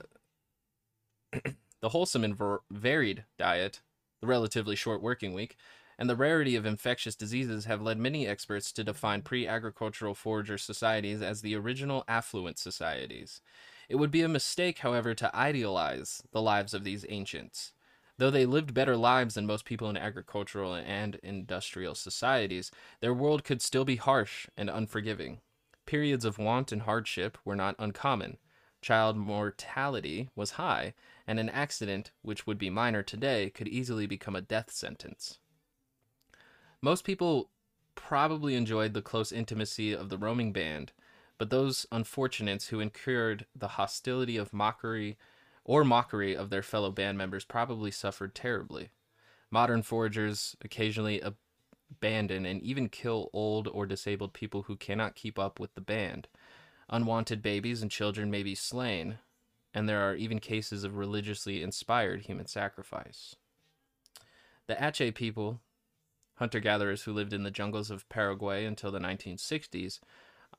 the 1.83 1.91
wholesome 1.91 2.25
and 2.25 2.35
ver- 2.35 2.63
varied 2.71 3.25
diet, 3.39 3.83
the 4.23 4.27
relatively 4.27 4.75
short 4.75 5.03
working 5.03 5.35
week, 5.35 5.57
and 5.99 6.09
the 6.09 6.17
rarity 6.17 6.57
of 6.57 6.65
infectious 6.65 7.15
diseases 7.15 7.67
have 7.67 7.83
led 7.83 7.99
many 7.99 8.27
experts 8.27 8.73
to 8.73 8.83
define 8.83 9.21
pre-agricultural 9.21 10.15
forager 10.15 10.57
societies 10.57 11.21
as 11.21 11.43
the 11.43 11.55
original 11.55 12.03
affluent 12.09 12.59
societies. 12.59 13.43
It 13.89 13.97
would 13.97 14.11
be 14.11 14.23
a 14.23 14.29
mistake, 14.29 14.79
however, 14.79 15.13
to 15.15 15.37
idealize 15.37 16.23
the 16.33 16.41
lives 16.41 16.73
of 16.73 16.83
these 16.83 17.05
ancients. 17.11 17.74
Though 18.17 18.31
they 18.31 18.47
lived 18.47 18.75
better 18.75 18.97
lives 18.97 19.35
than 19.35 19.47
most 19.47 19.65
people 19.65 19.91
in 19.91 19.97
agricultural 19.97 20.75
and 20.75 21.17
industrial 21.17 21.95
societies, 21.95 22.71
their 23.01 23.15
world 23.15 23.43
could 23.43 23.61
still 23.61 23.85
be 23.85 23.97
harsh 23.97 24.47
and 24.57 24.71
unforgiving. 24.71 25.41
Periods 25.87 26.25
of 26.25 26.39
want 26.39 26.71
and 26.71 26.83
hardship 26.83 27.37
were 27.45 27.57
not 27.57 27.75
uncommon. 27.79 28.39
Child 28.81 29.17
mortality 29.17 30.29
was 30.37 30.53
high, 30.53 30.95
and 31.27 31.41
an 31.41 31.49
accident, 31.49 32.13
which 32.23 32.47
would 32.47 32.59
be 32.59 32.71
minor 32.71 33.03
today, 33.03 33.51
could 33.51 33.67
easily 33.67 34.07
become 34.07 34.37
a 34.37 34.41
death 34.41 34.71
sentence. 34.71 35.39
Most 36.81 37.05
people 37.05 37.51
probably 37.95 38.55
enjoyed 38.55 38.95
the 38.95 39.03
close 39.03 39.33
intimacy 39.33 39.93
of 39.93 40.09
the 40.09 40.19
roaming 40.19 40.53
band, 40.53 40.93
but 41.39 41.51
those 41.51 41.87
unfortunates 41.91 42.69
who 42.69 42.81
incurred 42.81 43.47
the 43.57 43.69
hostility 43.69 44.37
of 44.37 44.53
mockery 44.53 45.17
or 45.65 45.85
mockery 45.85 46.37
of 46.37 46.51
their 46.51 46.63
fellow 46.63 46.91
band 46.91 47.17
members 47.19 47.45
probably 47.45 47.91
suffered 47.91 48.35
terribly. 48.35 48.91
Modern 49.51 49.83
foragers 49.83 50.57
occasionally 50.63 51.21
abandon, 51.21 52.45
and 52.45 52.63
even 52.63 52.89
kill 52.89 53.31
old 53.33 53.69
or 53.69 53.87
disabled 53.87 54.33
people 54.33 54.63
who 54.63 54.77
cannot 54.77 55.15
keep 55.15 55.39
up 55.39 55.61
with 55.61 55.75
the 55.75 55.81
band. 55.81 56.29
Unwanted 56.89 57.41
babies 57.41 57.83
and 57.83 57.91
children 57.91 58.31
may 58.31 58.43
be 58.43 58.55
slain, 58.55 59.19
and 59.73 59.89
there 59.89 60.01
are 60.01 60.15
even 60.15 60.39
cases 60.39 60.85
of 60.85 60.97
religiously 60.97 61.63
inspired 61.63 62.23
human 62.23 62.47
sacrifice. 62.47 63.37
The 64.67 64.77
Ache 64.83 65.15
people, 65.15 65.61
hunter 66.37 66.61
gatherers 66.61 67.03
who 67.03 67.13
lived 67.13 67.33
in 67.33 67.43
the 67.43 67.51
jungles 67.51 67.91
of 67.91 68.09
Paraguay 68.09 68.65
until 68.65 68.91
the 68.91 68.99
1960s, 68.99 70.01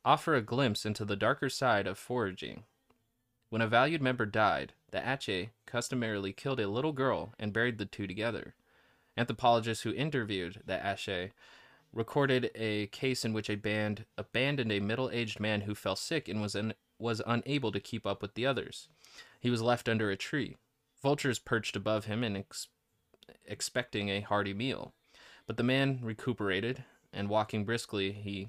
offer 0.03 0.35
a 0.35 0.41
glimpse 0.41 0.85
into 0.85 1.05
the 1.05 1.15
darker 1.15 1.49
side 1.49 1.87
of 1.87 1.97
foraging. 1.97 2.63
When 3.49 3.61
a 3.61 3.67
valued 3.67 4.01
member 4.01 4.25
died, 4.25 4.73
the 4.95 5.11
Ache 5.11 5.49
customarily 5.65 6.31
killed 6.31 6.61
a 6.61 6.69
little 6.69 6.93
girl 6.93 7.33
and 7.37 7.51
buried 7.51 7.79
the 7.79 7.85
two 7.85 8.07
together. 8.07 8.55
Anthropologists 9.17 9.83
who 9.83 9.93
interviewed 9.93 10.61
the 10.65 10.79
Ache 10.89 11.33
recorded 11.91 12.49
a 12.55 12.87
case 12.87 13.25
in 13.25 13.33
which 13.33 13.49
a 13.49 13.57
band 13.57 14.05
abandoned 14.17 14.71
a 14.71 14.79
middle-aged 14.79 15.37
man 15.37 15.61
who 15.61 15.75
fell 15.75 15.97
sick 15.97 16.29
and 16.29 16.41
was 16.41 16.55
was 16.97 17.21
unable 17.27 17.73
to 17.73 17.79
keep 17.81 18.07
up 18.07 18.21
with 18.21 18.35
the 18.35 18.45
others. 18.45 18.87
He 19.41 19.49
was 19.49 19.61
left 19.61 19.89
under 19.89 20.09
a 20.09 20.15
tree. 20.15 20.55
Vultures 21.01 21.39
perched 21.39 21.75
above 21.75 22.05
him 22.05 22.23
and 22.23 22.37
ex- 22.37 22.69
expecting 23.43 24.07
a 24.07 24.21
hearty 24.21 24.53
meal. 24.53 24.93
But 25.45 25.57
the 25.57 25.63
man 25.63 25.99
recuperated, 26.01 26.85
and 27.11 27.27
walking 27.27 27.65
briskly, 27.65 28.13
he 28.13 28.47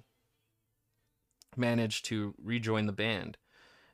managed 1.56 2.04
to 2.04 2.36
rejoin 2.40 2.86
the 2.86 2.92
band. 2.92 3.36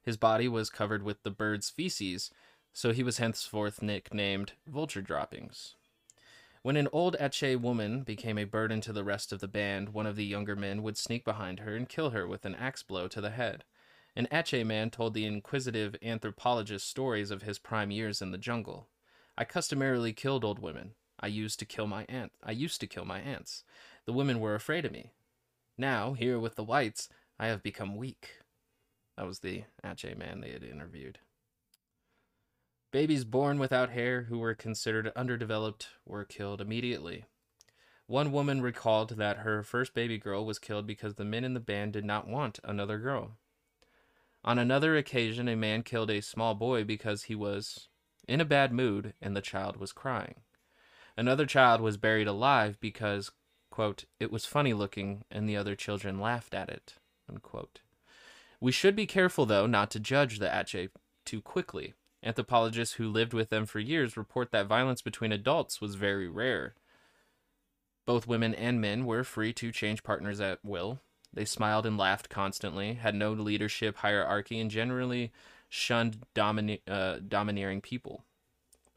His 0.02 0.16
body 0.16 0.48
was 0.48 0.70
covered 0.70 1.02
with 1.02 1.22
the 1.22 1.30
bird's 1.30 1.70
feces, 1.70 2.30
so 2.72 2.92
he 2.92 3.02
was 3.02 3.18
henceforth 3.18 3.82
nicknamed 3.82 4.52
Vulture 4.66 5.02
Droppings. 5.02 5.76
When 6.62 6.76
an 6.76 6.88
old 6.92 7.16
Ache 7.18 7.60
woman 7.60 8.02
became 8.02 8.38
a 8.38 8.44
burden 8.44 8.80
to 8.82 8.92
the 8.92 9.04
rest 9.04 9.32
of 9.32 9.40
the 9.40 9.48
band, 9.48 9.90
one 9.90 10.06
of 10.06 10.16
the 10.16 10.24
younger 10.24 10.54
men 10.54 10.82
would 10.82 10.96
sneak 10.96 11.24
behind 11.24 11.60
her 11.60 11.74
and 11.74 11.88
kill 11.88 12.10
her 12.10 12.26
with 12.26 12.44
an 12.44 12.54
axe 12.54 12.82
blow 12.82 13.08
to 13.08 13.20
the 13.20 13.30
head. 13.30 13.64
An 14.14 14.28
Ache 14.30 14.64
man 14.64 14.90
told 14.90 15.14
the 15.14 15.24
inquisitive 15.24 15.96
anthropologist 16.02 16.88
stories 16.88 17.30
of 17.30 17.42
his 17.42 17.58
prime 17.58 17.90
years 17.90 18.22
in 18.22 18.30
the 18.30 18.38
jungle. 18.38 18.88
I 19.36 19.44
customarily 19.44 20.12
killed 20.12 20.44
old 20.44 20.58
women. 20.58 20.92
I 21.18 21.28
used 21.28 21.58
to 21.60 21.64
kill 21.64 21.86
my 21.86 22.04
aunt. 22.08 22.32
I 22.42 22.52
used 22.52 22.80
to 22.80 22.86
kill 22.86 23.04
my 23.04 23.20
aunts. 23.20 23.64
The 24.04 24.12
women 24.12 24.40
were 24.40 24.54
afraid 24.54 24.84
of 24.84 24.92
me. 24.92 25.12
Now, 25.78 26.12
here 26.12 26.38
with 26.38 26.56
the 26.56 26.64
whites, 26.64 27.08
I 27.38 27.46
have 27.46 27.62
become 27.62 27.96
weak. 27.96 28.41
That 29.16 29.26
was 29.26 29.40
the 29.40 29.64
Ache 29.84 30.16
man 30.16 30.40
they 30.40 30.50
had 30.50 30.62
interviewed. 30.62 31.18
Babies 32.90 33.24
born 33.24 33.58
without 33.58 33.90
hair 33.90 34.22
who 34.24 34.38
were 34.38 34.54
considered 34.54 35.12
underdeveloped 35.16 35.88
were 36.04 36.24
killed 36.24 36.60
immediately. 36.60 37.24
One 38.06 38.32
woman 38.32 38.60
recalled 38.60 39.16
that 39.16 39.38
her 39.38 39.62
first 39.62 39.94
baby 39.94 40.18
girl 40.18 40.44
was 40.44 40.58
killed 40.58 40.86
because 40.86 41.14
the 41.14 41.24
men 41.24 41.44
in 41.44 41.54
the 41.54 41.60
band 41.60 41.94
did 41.94 42.04
not 42.04 42.28
want 42.28 42.58
another 42.62 42.98
girl. 42.98 43.38
On 44.44 44.58
another 44.58 44.96
occasion, 44.96 45.48
a 45.48 45.56
man 45.56 45.82
killed 45.82 46.10
a 46.10 46.20
small 46.20 46.54
boy 46.54 46.84
because 46.84 47.24
he 47.24 47.34
was 47.34 47.88
in 48.28 48.40
a 48.40 48.44
bad 48.44 48.72
mood 48.72 49.14
and 49.22 49.36
the 49.36 49.40
child 49.40 49.76
was 49.76 49.92
crying. 49.92 50.42
Another 51.16 51.46
child 51.46 51.80
was 51.80 51.96
buried 51.96 52.26
alive 52.26 52.78
because, 52.80 53.30
quote, 53.70 54.04
it 54.18 54.32
was 54.32 54.44
funny 54.44 54.74
looking 54.74 55.24
and 55.30 55.48
the 55.48 55.56
other 55.56 55.76
children 55.76 56.20
laughed 56.20 56.54
at 56.54 56.68
it, 56.68 56.96
unquote. 57.28 57.80
We 58.62 58.70
should 58.70 58.94
be 58.94 59.06
careful, 59.06 59.44
though, 59.44 59.66
not 59.66 59.90
to 59.90 59.98
judge 59.98 60.38
the 60.38 60.46
Ache 60.46 60.90
too 61.24 61.42
quickly. 61.42 61.94
Anthropologists 62.22 62.94
who 62.94 63.08
lived 63.08 63.34
with 63.34 63.50
them 63.50 63.66
for 63.66 63.80
years 63.80 64.16
report 64.16 64.52
that 64.52 64.68
violence 64.68 65.02
between 65.02 65.32
adults 65.32 65.80
was 65.80 65.96
very 65.96 66.28
rare. 66.28 66.76
Both 68.06 68.28
women 68.28 68.54
and 68.54 68.80
men 68.80 69.04
were 69.04 69.24
free 69.24 69.52
to 69.54 69.72
change 69.72 70.04
partners 70.04 70.40
at 70.40 70.64
will. 70.64 71.00
They 71.34 71.44
smiled 71.44 71.86
and 71.86 71.98
laughed 71.98 72.28
constantly, 72.28 72.94
had 72.94 73.16
no 73.16 73.32
leadership 73.32 73.96
hierarchy, 73.96 74.60
and 74.60 74.70
generally 74.70 75.32
shunned 75.68 76.24
domine- 76.32 76.78
uh, 76.86 77.18
domineering 77.26 77.80
people. 77.80 78.22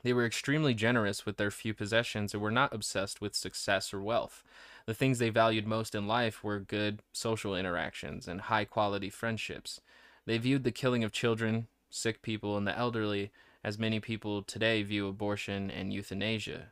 They 0.03 0.13
were 0.13 0.27
extremely 0.27 0.75
generous 0.75 1.25
with 1.25 1.37
their 1.37 1.49
few 1.49 1.73
possessions 1.73 2.35
and 2.35 2.43
were 2.43 2.51
not 2.51 2.71
obsessed 2.71 3.19
with 3.19 3.33
success 3.33 3.91
or 3.91 4.03
wealth. 4.03 4.43
The 4.87 4.93
things 4.93 5.17
they 5.17 5.29
valued 5.29 5.65
most 5.65 5.95
in 5.95 6.07
life 6.07 6.43
were 6.43 6.59
good 6.59 7.01
social 7.11 7.55
interactions 7.55 8.27
and 8.27 8.41
high 8.41 8.65
quality 8.65 9.09
friendships. 9.09 9.81
They 10.25 10.37
viewed 10.37 10.63
the 10.63 10.71
killing 10.71 11.03
of 11.03 11.11
children, 11.11 11.67
sick 11.89 12.21
people, 12.21 12.55
and 12.57 12.67
the 12.67 12.77
elderly 12.77 13.31
as 13.63 13.79
many 13.79 13.99
people 13.99 14.43
today 14.43 14.83
view 14.83 15.07
abortion 15.07 15.71
and 15.71 15.91
euthanasia. 15.91 16.67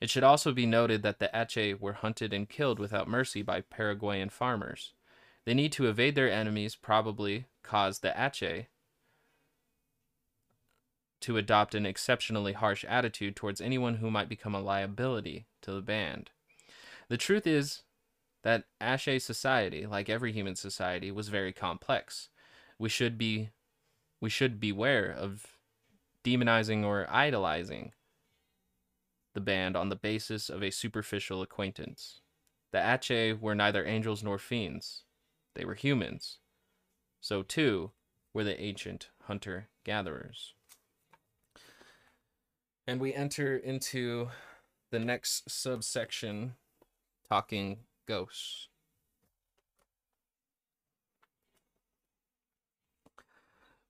It 0.00 0.10
should 0.10 0.22
also 0.22 0.52
be 0.52 0.66
noted 0.66 1.02
that 1.02 1.18
the 1.18 1.30
Ache 1.32 1.80
were 1.80 1.94
hunted 1.94 2.34
and 2.34 2.48
killed 2.48 2.78
without 2.78 3.08
mercy 3.08 3.40
by 3.40 3.62
Paraguayan 3.62 4.28
farmers. 4.28 4.92
They 5.46 5.54
need 5.54 5.72
to 5.72 5.88
evade 5.88 6.14
their 6.14 6.30
enemies, 6.30 6.76
probably 6.76 7.46
caused 7.62 8.02
the 8.02 8.12
Ache 8.14 8.68
to 11.20 11.36
adopt 11.38 11.74
an 11.74 11.86
exceptionally 11.86 12.52
harsh 12.52 12.84
attitude 12.84 13.34
towards 13.34 13.62
anyone 13.62 13.96
who 13.96 14.10
might 14.10 14.28
become 14.28 14.54
a 14.54 14.60
liability 14.60 15.46
to 15.62 15.72
the 15.72 15.80
band. 15.80 16.30
The 17.08 17.16
truth 17.16 17.46
is 17.46 17.82
that 18.42 18.64
Ache 18.80 19.20
society, 19.20 19.86
like 19.86 20.08
every 20.08 20.32
human 20.32 20.56
society, 20.56 21.10
was 21.10 21.28
very 21.28 21.52
complex. 21.52 22.28
We 22.78 22.88
should 22.88 23.16
be 23.18 23.50
we 24.20 24.30
should 24.30 24.58
beware 24.58 25.10
of 25.10 25.46
demonizing 26.24 26.84
or 26.84 27.06
idolizing 27.10 27.92
the 29.34 29.40
band 29.40 29.76
on 29.76 29.90
the 29.90 29.96
basis 29.96 30.48
of 30.48 30.62
a 30.62 30.70
superficial 30.70 31.42
acquaintance. 31.42 32.20
The 32.72 32.78
Ache 32.78 33.40
were 33.40 33.54
neither 33.54 33.84
angels 33.84 34.22
nor 34.22 34.38
fiends. 34.38 35.04
They 35.54 35.64
were 35.64 35.74
humans, 35.74 36.38
so 37.20 37.42
too 37.42 37.92
were 38.32 38.44
the 38.44 38.60
ancient 38.60 39.10
hunter 39.22 39.68
gatherers. 39.84 40.54
And 42.86 43.00
we 43.00 43.12
enter 43.12 43.56
into 43.56 44.28
the 44.90 44.98
next 44.98 45.50
subsection 45.50 46.54
talking 47.28 47.80
ghosts. 48.06 48.68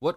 What 0.01 0.16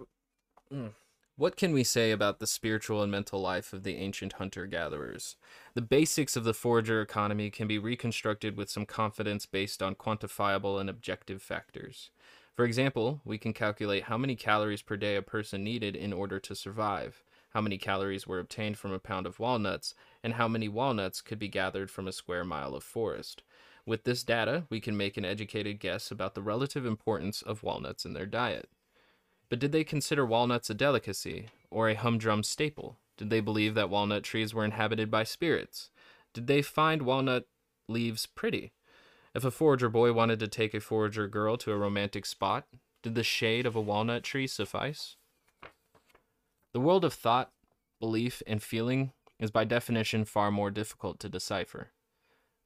mm, 0.73 0.93
what 1.37 1.57
can 1.57 1.73
we 1.73 1.83
say 1.85 2.11
about 2.11 2.39
the 2.39 2.47
spiritual 2.47 3.01
and 3.03 3.11
mental 3.11 3.41
life 3.41 3.73
of 3.73 3.83
the 3.83 3.95
ancient 3.97 4.33
hunter 4.33 4.67
gatherers? 4.67 5.37
The 5.75 5.81
basics 5.81 6.35
of 6.35 6.43
the 6.45 6.53
forager 6.53 7.01
economy 7.01 7.51
can 7.51 7.67
be 7.67 7.79
reconstructed 7.79 8.57
with 8.57 8.69
some 8.69 8.85
confidence 8.85 9.45
based 9.45 9.83
on 9.83 9.95
quantifiable 9.95 10.79
and 10.81 10.89
objective 10.89 11.41
factors. 11.41 12.11
For 12.55 12.65
example, 12.65 13.21
we 13.25 13.37
can 13.39 13.53
calculate 13.53 14.03
how 14.05 14.17
many 14.17 14.35
calories 14.35 14.81
per 14.83 14.97
day 14.97 15.15
a 15.17 15.21
person 15.23 15.63
needed 15.63 15.95
in 15.95 16.13
order 16.13 16.39
to 16.41 16.55
survive, 16.55 17.23
how 17.49 17.61
many 17.61 17.77
calories 17.77 18.27
were 18.27 18.39
obtained 18.39 18.77
from 18.77 18.91
a 18.91 18.99
pound 18.99 19.25
of 19.25 19.39
walnuts, 19.39 19.95
and 20.23 20.33
how 20.33 20.47
many 20.47 20.67
walnuts 20.67 21.21
could 21.21 21.39
be 21.39 21.47
gathered 21.47 21.89
from 21.89 22.07
a 22.07 22.11
square 22.11 22.43
mile 22.43 22.75
of 22.75 22.83
forest. 22.83 23.43
With 23.85 24.03
this 24.03 24.23
data, 24.23 24.65
we 24.69 24.79
can 24.79 24.95
make 24.95 25.17
an 25.17 25.25
educated 25.25 25.79
guess 25.79 26.11
about 26.11 26.35
the 26.35 26.41
relative 26.41 26.85
importance 26.85 27.41
of 27.41 27.63
walnuts 27.63 28.05
in 28.05 28.13
their 28.13 28.27
diet. 28.27 28.69
But 29.49 29.59
did 29.59 29.71
they 29.71 29.83
consider 29.83 30.25
walnuts 30.25 30.69
a 30.69 30.75
delicacy 30.75 31.47
or 31.71 31.89
a 31.89 31.95
humdrum 31.95 32.43
staple? 32.43 32.97
Did 33.17 33.29
they 33.29 33.41
believe 33.41 33.73
that 33.75 33.89
walnut 33.89 34.23
trees 34.23 34.53
were 34.53 34.63
inhabited 34.63 35.09
by 35.09 35.23
spirits? 35.23 35.89
Did 36.33 36.47
they 36.47 36.61
find 36.61 37.01
walnut 37.01 37.47
leaves 37.87 38.25
pretty? 38.27 38.71
If 39.33 39.43
a 39.43 39.51
forager 39.51 39.89
boy 39.89 40.13
wanted 40.13 40.39
to 40.39 40.47
take 40.47 40.73
a 40.73 40.79
forager 40.79 41.27
girl 41.27 41.57
to 41.57 41.71
a 41.71 41.77
romantic 41.77 42.25
spot, 42.25 42.67
did 43.01 43.15
the 43.15 43.23
shade 43.23 43.65
of 43.65 43.75
a 43.75 43.81
walnut 43.81 44.23
tree 44.23 44.47
suffice? 44.47 45.15
The 46.71 46.79
world 46.79 47.03
of 47.03 47.13
thought, 47.13 47.51
belief, 47.99 48.43
and 48.45 48.61
feeling 48.61 49.13
is 49.39 49.51
by 49.51 49.63
definition 49.63 50.25
far 50.25 50.51
more 50.51 50.69
difficult 50.69 51.19
to 51.21 51.29
decipher. 51.29 51.91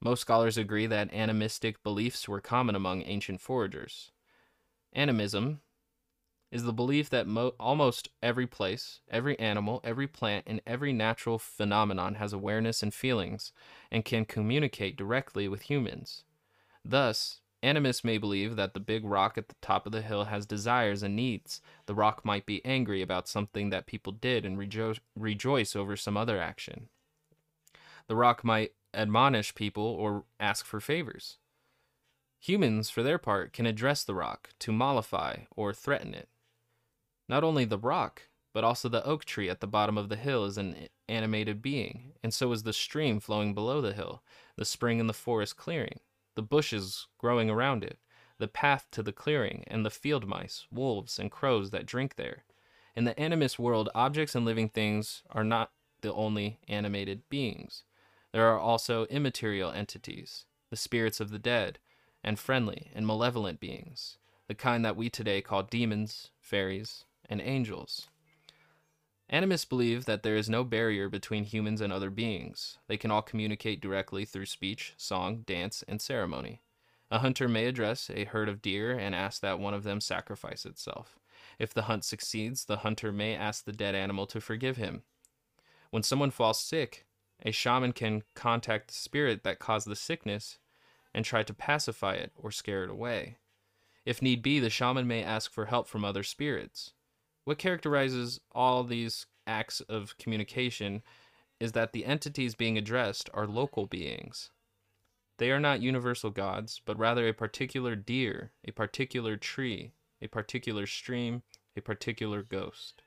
Most 0.00 0.20
scholars 0.20 0.58
agree 0.58 0.86
that 0.86 1.12
animistic 1.14 1.82
beliefs 1.82 2.28
were 2.28 2.40
common 2.40 2.74
among 2.74 3.02
ancient 3.02 3.40
foragers. 3.40 4.10
Animism 4.92 5.60
is 6.52 6.64
the 6.64 6.72
belief 6.72 7.08
that 7.10 7.26
mo- 7.26 7.54
almost 7.58 8.10
every 8.22 8.46
place, 8.46 9.00
every 9.10 9.38
animal, 9.38 9.80
every 9.82 10.06
plant, 10.06 10.44
and 10.46 10.60
every 10.66 10.92
natural 10.92 11.38
phenomenon 11.38 12.16
has 12.16 12.32
awareness 12.32 12.82
and 12.82 12.92
feelings 12.92 13.52
and 13.90 14.04
can 14.04 14.24
communicate 14.24 14.96
directly 14.96 15.48
with 15.48 15.62
humans. 15.62 16.24
Thus, 16.84 17.40
animists 17.64 18.04
may 18.04 18.18
believe 18.18 18.56
that 18.56 18.74
the 18.74 18.80
big 18.80 19.04
rock 19.04 19.38
at 19.38 19.48
the 19.48 19.56
top 19.60 19.86
of 19.86 19.92
the 19.92 20.02
hill 20.02 20.24
has 20.24 20.46
desires 20.46 21.02
and 21.02 21.16
needs. 21.16 21.60
The 21.86 21.94
rock 21.94 22.24
might 22.24 22.46
be 22.46 22.64
angry 22.64 23.02
about 23.02 23.26
something 23.26 23.70
that 23.70 23.86
people 23.86 24.12
did 24.12 24.44
and 24.44 24.58
rejo- 24.58 25.00
rejoice 25.16 25.74
over 25.74 25.96
some 25.96 26.16
other 26.16 26.40
action. 26.40 26.88
The 28.06 28.16
rock 28.16 28.44
might 28.44 28.72
admonish 28.92 29.54
people 29.54 29.84
or 29.84 30.24
ask 30.38 30.66
for 30.66 30.80
favors. 30.80 31.38
Humans, 32.40 32.90
for 32.90 33.02
their 33.02 33.18
part, 33.18 33.52
can 33.52 33.64
address 33.64 34.04
the 34.04 34.14
rock 34.14 34.50
to 34.60 34.70
mollify 34.70 35.44
or 35.56 35.72
threaten 35.72 36.12
it. 36.12 36.28
Not 37.28 37.42
only 37.42 37.64
the 37.64 37.78
rock, 37.78 38.28
but 38.52 38.64
also 38.64 38.88
the 38.88 39.04
oak 39.04 39.24
tree 39.24 39.48
at 39.48 39.60
the 39.60 39.66
bottom 39.66 39.96
of 39.96 40.10
the 40.10 40.16
hill 40.16 40.44
is 40.44 40.58
an 40.58 40.88
animated 41.08 41.62
being, 41.62 42.12
and 42.22 42.32
so 42.32 42.52
is 42.52 42.62
the 42.62 42.72
stream 42.72 43.18
flowing 43.18 43.54
below 43.54 43.80
the 43.80 43.94
hill, 43.94 44.22
the 44.56 44.64
spring 44.64 44.98
in 44.98 45.06
the 45.06 45.12
forest 45.12 45.56
clearing, 45.56 46.00
the 46.34 46.42
bushes 46.42 47.06
growing 47.18 47.50
around 47.50 47.84
it, 47.84 47.98
the 48.38 48.48
path 48.48 48.86
to 48.90 49.02
the 49.02 49.12
clearing, 49.12 49.64
and 49.66 49.84
the 49.84 49.90
field 49.90 50.26
mice, 50.26 50.66
wolves, 50.70 51.18
and 51.18 51.30
crows 51.30 51.70
that 51.70 51.86
drink 51.86 52.16
there. 52.16 52.44
In 52.96 53.04
the 53.04 53.14
animist 53.14 53.58
world, 53.58 53.88
objects 53.94 54.34
and 54.34 54.44
living 54.44 54.68
things 54.68 55.22
are 55.30 55.44
not 55.44 55.70
the 56.00 56.12
only 56.12 56.58
animated 56.68 57.28
beings. 57.28 57.84
There 58.32 58.46
are 58.46 58.58
also 58.58 59.06
immaterial 59.06 59.70
entities, 59.70 60.44
the 60.70 60.76
spirits 60.76 61.20
of 61.20 61.30
the 61.30 61.38
dead, 61.38 61.78
and 62.22 62.38
friendly 62.38 62.90
and 62.94 63.06
malevolent 63.06 63.60
beings, 63.60 64.18
the 64.48 64.54
kind 64.54 64.84
that 64.84 64.96
we 64.96 65.08
today 65.08 65.40
call 65.40 65.62
demons, 65.62 66.30
fairies, 66.40 67.04
and 67.28 67.40
angels. 67.40 68.08
Animists 69.28 69.64
believe 69.64 70.04
that 70.04 70.22
there 70.22 70.36
is 70.36 70.50
no 70.50 70.64
barrier 70.64 71.08
between 71.08 71.44
humans 71.44 71.80
and 71.80 71.92
other 71.92 72.10
beings. 72.10 72.78
They 72.88 72.96
can 72.96 73.10
all 73.10 73.22
communicate 73.22 73.80
directly 73.80 74.24
through 74.24 74.46
speech, 74.46 74.94
song, 74.96 75.44
dance, 75.46 75.82
and 75.88 76.00
ceremony. 76.00 76.60
A 77.10 77.20
hunter 77.20 77.48
may 77.48 77.66
address 77.66 78.10
a 78.10 78.24
herd 78.24 78.48
of 78.48 78.60
deer 78.60 78.96
and 78.98 79.14
ask 79.14 79.40
that 79.40 79.58
one 79.58 79.74
of 79.74 79.84
them 79.84 80.00
sacrifice 80.00 80.66
itself. 80.66 81.18
If 81.58 81.72
the 81.72 81.82
hunt 81.82 82.04
succeeds, 82.04 82.64
the 82.64 82.78
hunter 82.78 83.12
may 83.12 83.34
ask 83.34 83.64
the 83.64 83.72
dead 83.72 83.94
animal 83.94 84.26
to 84.26 84.40
forgive 84.40 84.76
him. 84.76 85.02
When 85.90 86.02
someone 86.02 86.30
falls 86.30 86.58
sick, 86.60 87.06
a 87.44 87.52
shaman 87.52 87.92
can 87.92 88.24
contact 88.34 88.88
the 88.88 88.94
spirit 88.94 89.44
that 89.44 89.58
caused 89.58 89.86
the 89.86 89.96
sickness 89.96 90.58
and 91.14 91.24
try 91.24 91.42
to 91.42 91.54
pacify 91.54 92.14
it 92.14 92.32
or 92.36 92.50
scare 92.50 92.84
it 92.84 92.90
away. 92.90 93.36
If 94.04 94.20
need 94.20 94.42
be, 94.42 94.58
the 94.58 94.70
shaman 94.70 95.06
may 95.06 95.22
ask 95.22 95.52
for 95.52 95.66
help 95.66 95.88
from 95.88 96.04
other 96.04 96.22
spirits. 96.22 96.92
What 97.44 97.58
characterizes 97.58 98.40
all 98.52 98.84
these 98.84 99.26
acts 99.46 99.80
of 99.82 100.16
communication 100.18 101.02
is 101.60 101.72
that 101.72 101.92
the 101.92 102.06
entities 102.06 102.54
being 102.54 102.78
addressed 102.78 103.28
are 103.34 103.46
local 103.46 103.86
beings. 103.86 104.50
They 105.38 105.50
are 105.50 105.60
not 105.60 105.82
universal 105.82 106.30
gods, 106.30 106.80
but 106.84 106.98
rather 106.98 107.28
a 107.28 107.34
particular 107.34 107.96
deer, 107.96 108.52
a 108.66 108.70
particular 108.70 109.36
tree, 109.36 109.92
a 110.22 110.28
particular 110.28 110.86
stream, 110.86 111.42
a 111.76 111.80
particular 111.80 112.42
ghost. 112.42 113.02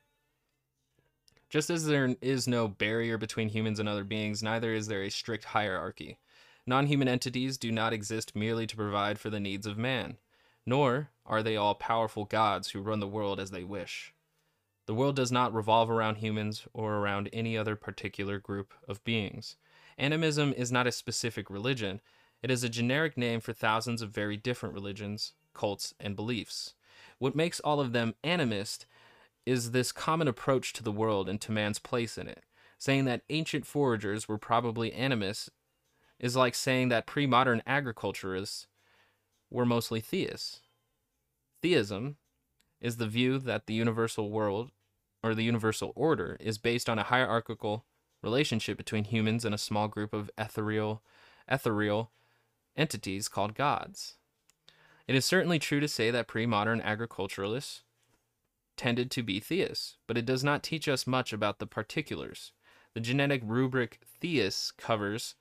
Just 1.50 1.70
as 1.70 1.86
there 1.86 2.16
is 2.22 2.48
no 2.48 2.68
barrier 2.68 3.18
between 3.18 3.50
humans 3.50 3.80
and 3.80 3.88
other 3.88 4.04
beings, 4.04 4.44
neither 4.44 4.74
is 4.74 4.88
there 4.88 5.04
a 5.04 5.10
strict 5.10 5.46
hierarchy. 5.46 6.20
Non 6.66 6.88
human 6.88 7.08
entities 7.08 7.58
do 7.58 7.72
not 7.72 7.94
exist 7.94 8.36
merely 8.36 8.68
to 8.68 8.76
provide 8.76 9.18
for 9.18 9.30
the 9.30 9.40
needs 9.40 9.66
of 9.66 9.78
man, 9.78 10.18
nor 10.66 11.10
are 11.26 11.42
they 11.42 11.56
all 11.56 11.74
powerful 11.74 12.26
gods 12.26 12.72
who 12.72 12.82
run 12.82 13.00
the 13.00 13.08
world 13.08 13.40
as 13.40 13.52
they 13.52 13.64
wish. 13.64 14.14
The 14.88 14.96
world 14.96 15.18
does 15.18 15.34
not 15.34 15.54
revolve 15.54 15.90
around 15.90 16.16
humans 16.16 16.66
or 16.74 16.96
around 16.96 17.30
any 17.34 17.58
other 17.58 17.76
particular 17.76 18.40
group 18.40 18.74
of 18.88 19.04
beings. 19.04 19.58
Animism 19.98 20.54
is 20.54 20.72
not 20.72 20.88
a 20.88 20.94
specific 20.94 21.50
religion, 21.50 22.00
it 22.42 22.50
is 22.50 22.64
a 22.64 22.70
generic 22.70 23.18
name 23.18 23.42
for 23.42 23.52
thousands 23.52 24.02
of 24.02 24.12
very 24.12 24.38
different 24.38 24.74
religions, 24.74 25.34
cults, 25.54 25.94
and 26.00 26.16
beliefs. 26.16 26.74
What 27.18 27.36
makes 27.36 27.60
all 27.60 27.82
of 27.82 27.92
them 27.92 28.16
animist 28.24 28.86
is 29.46 29.72
this 29.72 29.92
common 29.92 30.30
approach 30.30 30.72
to 30.74 30.84
the 30.84 30.92
world 30.92 31.28
and 31.28 31.42
to 31.42 31.52
man's 31.52 31.80
place 31.80 32.18
in 32.18 32.28
it. 32.28 32.46
Saying 32.78 33.04
that 33.06 33.24
ancient 33.30 33.66
foragers 33.66 34.30
were 34.30 34.38
probably 34.38 34.94
animists 34.94 35.50
is 36.18 36.38
like 36.38 36.56
saying 36.56 36.88
that 36.90 37.08
pre 37.08 37.28
modern 37.28 37.62
agriculturists 37.68 38.68
were 39.50 39.66
mostly 39.66 40.00
theists. 40.00 40.62
Theism 41.62 42.16
is 42.80 42.98
the 42.98 43.08
view 43.08 43.38
that 43.40 43.66
the 43.66 43.74
universal 43.74 44.30
world 44.30 44.72
or 45.24 45.34
the 45.34 45.44
universal 45.44 45.94
order 45.96 46.38
is 46.40 46.58
based 46.58 46.90
on 46.90 47.00
a 47.00 47.04
hierarchical 47.04 47.86
relationship 48.22 48.78
between 48.78 49.06
humans 49.06 49.46
and 49.46 49.54
a 49.54 49.60
small 49.60 49.88
group 49.88 50.14
of 50.14 50.30
ethereal 50.38 51.02
ethereal 51.50 52.12
entities 52.76 53.28
called 53.28 53.56
gods. 53.56 54.16
It 55.08 55.16
is 55.16 55.26
certainly 55.26 55.60
true 55.60 55.80
to 55.80 55.88
say 55.88 56.12
that 56.12 56.28
pre-modern 56.28 56.82
agriculturalists 56.82 57.84
tended 58.76 59.10
to 59.12 59.24
be 59.24 59.40
theists, 59.40 59.98
but 60.06 60.18
it 60.18 60.26
does 60.26 60.44
not 60.44 60.64
teach 60.64 60.88
us 60.88 61.08
much 61.08 61.34
about 61.34 61.60
the 61.60 61.66
particulars. 61.66 62.52
The 62.94 63.00
genetic 63.00 63.42
rubric 63.46 64.00
theist 64.22 64.78
covers 64.78 65.36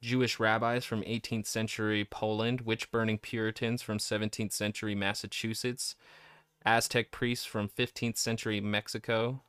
Jewish 0.00 0.40
rabbis 0.40 0.84
from 0.84 1.02
18th 1.02 1.46
century 1.46 2.04
Poland, 2.04 2.62
witch 2.62 2.90
burning 2.90 3.18
Puritans 3.18 3.82
from 3.82 3.98
17th 3.98 4.52
century 4.52 4.94
Massachusetts, 4.94 5.94
Aztec 6.64 7.10
priests 7.10 7.44
from 7.44 7.68
15th 7.68 8.16
century 8.16 8.60
Mexico, 8.60 9.42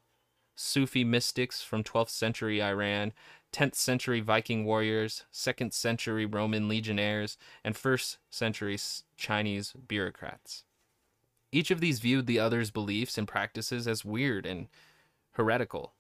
Sufi 0.56 1.04
mystics 1.04 1.62
from 1.62 1.84
12th 1.84 2.10
century 2.10 2.62
Iran, 2.62 3.14
10th 3.52 3.76
century 3.76 4.20
Viking 4.20 4.66
warriors, 4.66 5.26
2nd 5.32 5.74
century 5.74 6.26
Roman 6.26 6.68
legionnaires, 6.68 7.38
and 7.64 7.76
1st 7.76 8.18
century 8.30 8.78
Chinese 9.16 9.74
bureaucrats. 9.88 10.64
Each 11.52 11.70
of 11.70 11.82
these 11.82 12.00
viewed 12.00 12.26
the 12.26 12.40
other's 12.40 12.72
beliefs 12.72 13.18
and 13.18 13.28
practices 13.28 13.88
as 13.88 14.04
weird 14.04 14.46
and 14.46 14.68
heretical. 15.34 15.94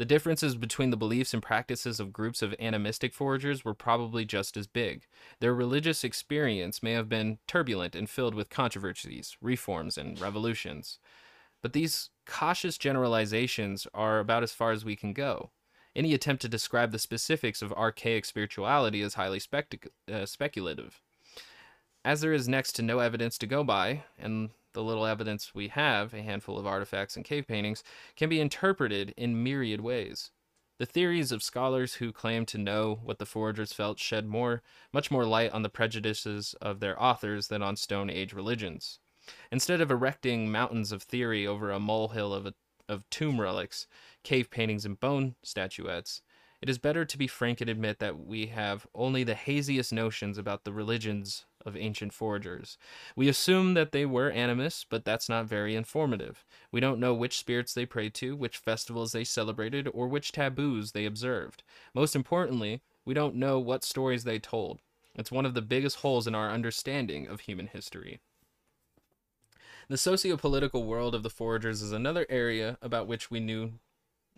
The 0.00 0.06
differences 0.06 0.56
between 0.56 0.88
the 0.88 0.96
beliefs 0.96 1.34
and 1.34 1.42
practices 1.42 2.00
of 2.00 2.10
groups 2.10 2.40
of 2.40 2.54
animistic 2.58 3.12
foragers 3.12 3.66
were 3.66 3.74
probably 3.74 4.24
just 4.24 4.56
as 4.56 4.66
big. 4.66 5.06
Their 5.40 5.52
religious 5.52 6.04
experience 6.04 6.82
may 6.82 6.92
have 6.92 7.06
been 7.06 7.36
turbulent 7.46 7.94
and 7.94 8.08
filled 8.08 8.34
with 8.34 8.48
controversies, 8.48 9.36
reforms, 9.42 9.98
and 9.98 10.18
revolutions. 10.18 11.00
But 11.60 11.74
these 11.74 12.08
cautious 12.24 12.78
generalizations 12.78 13.86
are 13.92 14.20
about 14.20 14.42
as 14.42 14.54
far 14.54 14.72
as 14.72 14.86
we 14.86 14.96
can 14.96 15.12
go. 15.12 15.50
Any 15.94 16.14
attempt 16.14 16.40
to 16.40 16.48
describe 16.48 16.92
the 16.92 16.98
specifics 16.98 17.60
of 17.60 17.70
archaic 17.74 18.24
spirituality 18.24 19.02
is 19.02 19.12
highly 19.12 19.38
spectic- 19.38 19.90
uh, 20.10 20.24
speculative. 20.24 21.02
as 22.06 22.22
there 22.22 22.32
is 22.32 22.48
next 22.48 22.72
to 22.72 22.82
no 22.82 23.00
evidence 23.00 23.36
to 23.36 23.46
go 23.46 23.62
by, 23.62 24.04
and 24.18 24.48
the 24.72 24.82
little 24.82 25.06
evidence 25.06 25.54
we 25.54 25.68
have, 25.68 26.14
a 26.14 26.22
handful 26.22 26.58
of 26.58 26.66
artifacts 26.66 27.16
and 27.16 27.24
cave 27.24 27.46
paintings, 27.46 27.82
can 28.16 28.28
be 28.28 28.40
interpreted 28.40 29.12
in 29.16 29.42
myriad 29.42 29.80
ways. 29.80 30.30
The 30.78 30.86
theories 30.86 31.30
of 31.30 31.42
scholars 31.42 31.94
who 31.94 32.10
claim 32.10 32.46
to 32.46 32.56
know 32.56 33.00
what 33.02 33.18
the 33.18 33.26
foragers 33.26 33.74
felt 33.74 33.98
shed 33.98 34.26
more, 34.26 34.62
much 34.92 35.10
more 35.10 35.26
light 35.26 35.52
on 35.52 35.62
the 35.62 35.68
prejudices 35.68 36.54
of 36.62 36.80
their 36.80 37.00
authors 37.00 37.48
than 37.48 37.62
on 37.62 37.76
Stone 37.76 38.08
Age 38.08 38.32
religions. 38.32 38.98
Instead 39.52 39.82
of 39.82 39.90
erecting 39.90 40.50
mountains 40.50 40.90
of 40.90 41.02
theory 41.02 41.46
over 41.46 41.70
a 41.70 41.78
molehill 41.78 42.32
of, 42.32 42.46
a, 42.46 42.54
of 42.88 43.08
tomb 43.10 43.40
relics, 43.40 43.86
cave 44.22 44.50
paintings, 44.50 44.86
and 44.86 44.98
bone 44.98 45.34
statuettes, 45.42 46.22
it 46.62 46.68
is 46.68 46.78
better 46.78 47.04
to 47.04 47.18
be 47.18 47.26
frank 47.26 47.60
and 47.60 47.70
admit 47.70 47.98
that 47.98 48.18
we 48.18 48.46
have 48.46 48.86
only 48.94 49.22
the 49.22 49.34
haziest 49.34 49.92
notions 49.92 50.38
about 50.38 50.64
the 50.64 50.72
religions 50.72 51.44
of 51.64 51.76
ancient 51.76 52.12
foragers. 52.12 52.78
We 53.16 53.28
assume 53.28 53.74
that 53.74 53.92
they 53.92 54.06
were 54.06 54.28
animists, 54.28 54.84
but 54.88 55.04
that's 55.04 55.28
not 55.28 55.46
very 55.46 55.74
informative. 55.74 56.44
We 56.72 56.80
don't 56.80 57.00
know 57.00 57.14
which 57.14 57.38
spirits 57.38 57.74
they 57.74 57.86
prayed 57.86 58.14
to, 58.14 58.36
which 58.36 58.56
festivals 58.56 59.12
they 59.12 59.24
celebrated, 59.24 59.88
or 59.92 60.08
which 60.08 60.32
taboos 60.32 60.92
they 60.92 61.04
observed. 61.04 61.62
Most 61.94 62.16
importantly, 62.16 62.80
we 63.04 63.14
don't 63.14 63.34
know 63.34 63.58
what 63.58 63.84
stories 63.84 64.24
they 64.24 64.38
told. 64.38 64.80
It's 65.14 65.32
one 65.32 65.46
of 65.46 65.54
the 65.54 65.62
biggest 65.62 65.96
holes 65.96 66.26
in 66.26 66.34
our 66.34 66.50
understanding 66.50 67.26
of 67.26 67.40
human 67.40 67.66
history. 67.66 68.20
The 69.88 69.98
socio-political 69.98 70.84
world 70.84 71.16
of 71.16 71.24
the 71.24 71.30
foragers 71.30 71.82
is 71.82 71.90
another 71.90 72.24
area 72.28 72.78
about 72.80 73.08
which 73.08 73.30
we 73.30 73.40
knew 73.40 73.72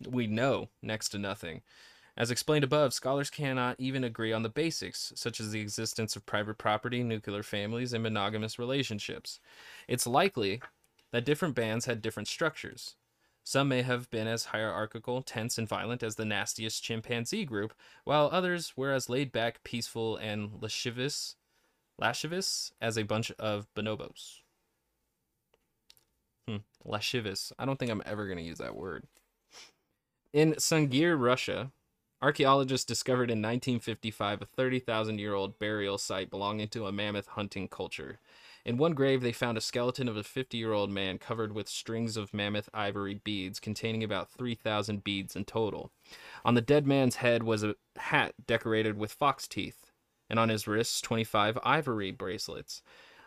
we 0.08 0.26
know 0.26 0.68
next 0.80 1.10
to 1.10 1.18
nothing. 1.18 1.60
As 2.16 2.30
explained 2.30 2.64
above, 2.64 2.92
scholars 2.92 3.30
cannot 3.30 3.76
even 3.78 4.04
agree 4.04 4.32
on 4.32 4.42
the 4.42 4.50
basics, 4.50 5.12
such 5.16 5.40
as 5.40 5.50
the 5.50 5.60
existence 5.60 6.14
of 6.14 6.26
private 6.26 6.58
property, 6.58 7.02
nuclear 7.02 7.42
families, 7.42 7.94
and 7.94 8.02
monogamous 8.02 8.58
relationships. 8.58 9.40
It's 9.88 10.06
likely 10.06 10.60
that 11.10 11.24
different 11.24 11.54
bands 11.54 11.86
had 11.86 12.02
different 12.02 12.28
structures. 12.28 12.96
Some 13.44 13.68
may 13.68 13.82
have 13.82 14.10
been 14.10 14.26
as 14.28 14.46
hierarchical, 14.46 15.22
tense, 15.22 15.58
and 15.58 15.66
violent 15.66 16.02
as 16.02 16.16
the 16.16 16.24
nastiest 16.24 16.84
chimpanzee 16.84 17.44
group, 17.44 17.74
while 18.04 18.28
others 18.30 18.76
were 18.76 18.92
as 18.92 19.08
laid 19.08 19.32
back, 19.32 19.64
peaceful, 19.64 20.16
and 20.16 20.60
lascivious, 20.60 21.36
lascivious 21.98 22.72
as 22.80 22.98
a 22.98 23.04
bunch 23.04 23.32
of 23.32 23.66
bonobos. 23.74 24.40
Hmm, 26.46 26.58
lascivious. 26.84 27.52
I 27.58 27.64
don't 27.64 27.78
think 27.78 27.90
I'm 27.90 28.02
ever 28.04 28.26
going 28.26 28.38
to 28.38 28.44
use 28.44 28.58
that 28.58 28.76
word. 28.76 29.04
In 30.32 30.54
Sungir, 30.54 31.20
Russia, 31.20 31.72
Archaeologists 32.22 32.86
discovered 32.86 33.32
in 33.32 33.42
1955 33.42 34.42
a 34.42 34.46
30,000 34.46 35.18
year 35.18 35.34
old 35.34 35.58
burial 35.58 35.98
site 35.98 36.30
belonging 36.30 36.68
to 36.68 36.86
a 36.86 36.92
mammoth 36.92 37.26
hunting 37.26 37.66
culture. 37.66 38.20
In 38.64 38.76
one 38.76 38.94
grave, 38.94 39.22
they 39.22 39.32
found 39.32 39.58
a 39.58 39.60
skeleton 39.60 40.08
of 40.08 40.16
a 40.16 40.22
50 40.22 40.56
year 40.56 40.72
old 40.72 40.88
man 40.88 41.18
covered 41.18 41.52
with 41.52 41.68
strings 41.68 42.16
of 42.16 42.32
mammoth 42.32 42.68
ivory 42.72 43.14
beads 43.14 43.58
containing 43.58 44.04
about 44.04 44.30
3,000 44.30 45.02
beads 45.02 45.34
in 45.34 45.44
total. 45.44 45.90
On 46.44 46.54
the 46.54 46.60
dead 46.60 46.86
man's 46.86 47.16
head 47.16 47.42
was 47.42 47.64
a 47.64 47.74
hat 47.96 48.34
decorated 48.46 48.96
with 48.96 49.12
fox 49.12 49.48
teeth, 49.48 49.90
and 50.30 50.38
on 50.38 50.48
his 50.48 50.68
wrists, 50.68 51.00
25 51.00 51.58
ivory 51.64 52.12
bracelets. 52.12 52.82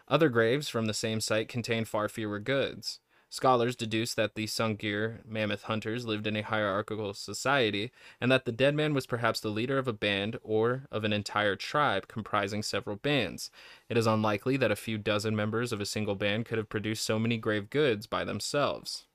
Other 0.08 0.30
graves 0.30 0.70
from 0.70 0.86
the 0.86 0.94
same 0.94 1.20
site 1.20 1.50
contained 1.50 1.90
far 1.90 2.08
fewer 2.08 2.40
goods. 2.40 3.02
Scholars 3.30 3.76
deduce 3.76 4.14
that 4.14 4.36
the 4.36 4.46
Sungir 4.46 5.26
mammoth 5.26 5.64
hunters 5.64 6.06
lived 6.06 6.26
in 6.26 6.38
a 6.38 6.42
hierarchical 6.42 7.14
society, 7.14 7.92
and 8.22 8.32
that 8.32 8.46
the 8.46 8.52
dead 8.52 8.76
man 8.76 8.94
was 8.94 9.06
perhaps 9.06 9.40
the 9.40 9.50
leader 9.50 9.78
of 9.78 9.88
a 9.88 9.94
band 9.94 10.38
or 10.42 10.86
of 10.92 11.04
an 11.04 11.12
entire 11.12 11.56
tribe 11.56 12.08
comprising 12.08 12.64
several 12.64 12.96
bands. 12.96 13.50
It 13.90 13.98
is 13.98 14.08
unlikely 14.08 14.58
that 14.58 14.72
a 14.72 14.76
few 14.76 14.98
dozen 14.98 15.36
members 15.36 15.74
of 15.74 15.82
a 15.82 15.86
single 15.86 16.16
band 16.16 16.46
could 16.46 16.58
have 16.58 16.70
produced 16.70 17.04
so 17.04 17.20
many 17.20 17.38
grave 17.38 17.70
goods 17.70 18.08
by 18.08 18.24
themselves. 18.24 19.06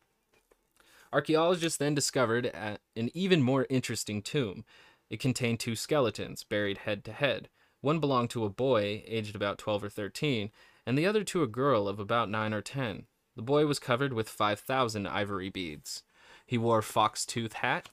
Archaeologists 1.12 1.78
then 1.78 1.94
discovered 1.94 2.46
an 2.46 3.10
even 3.14 3.42
more 3.42 3.66
interesting 3.70 4.22
tomb. 4.22 4.64
It 5.08 5.18
contained 5.18 5.58
two 5.58 5.74
skeletons, 5.74 6.44
buried 6.44 6.78
head 6.78 7.04
to 7.04 7.12
head. 7.12 7.48
One 7.80 7.98
belonged 7.98 8.30
to 8.30 8.44
a 8.44 8.50
boy, 8.50 9.02
aged 9.06 9.34
about 9.34 9.58
12 9.58 9.84
or 9.84 9.88
13, 9.88 10.50
and 10.86 10.98
the 10.98 11.06
other 11.06 11.24
to 11.24 11.42
a 11.42 11.48
girl 11.48 11.88
of 11.88 11.98
about 11.98 12.28
9 12.28 12.52
or 12.52 12.60
10. 12.60 13.06
The 13.40 13.46
boy 13.46 13.64
was 13.64 13.78
covered 13.78 14.12
with 14.12 14.28
5,000 14.28 15.06
ivory 15.06 15.48
beads. 15.48 16.02
He 16.44 16.58
wore 16.58 16.80
a 16.80 16.82
fox 16.82 17.24
tooth 17.24 17.54
hat 17.54 17.88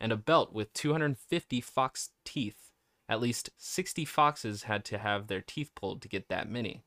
and 0.00 0.10
a 0.10 0.16
belt 0.16 0.52
with 0.52 0.72
250 0.72 1.60
fox 1.60 2.10
teeth. 2.24 2.72
At 3.08 3.20
least 3.20 3.50
60 3.56 4.04
foxes 4.04 4.64
had 4.64 4.84
to 4.86 4.98
have 4.98 5.28
their 5.28 5.42
teeth 5.42 5.70
pulled 5.76 6.02
to 6.02 6.08
get 6.08 6.28
that 6.28 6.50
many. 6.50 6.82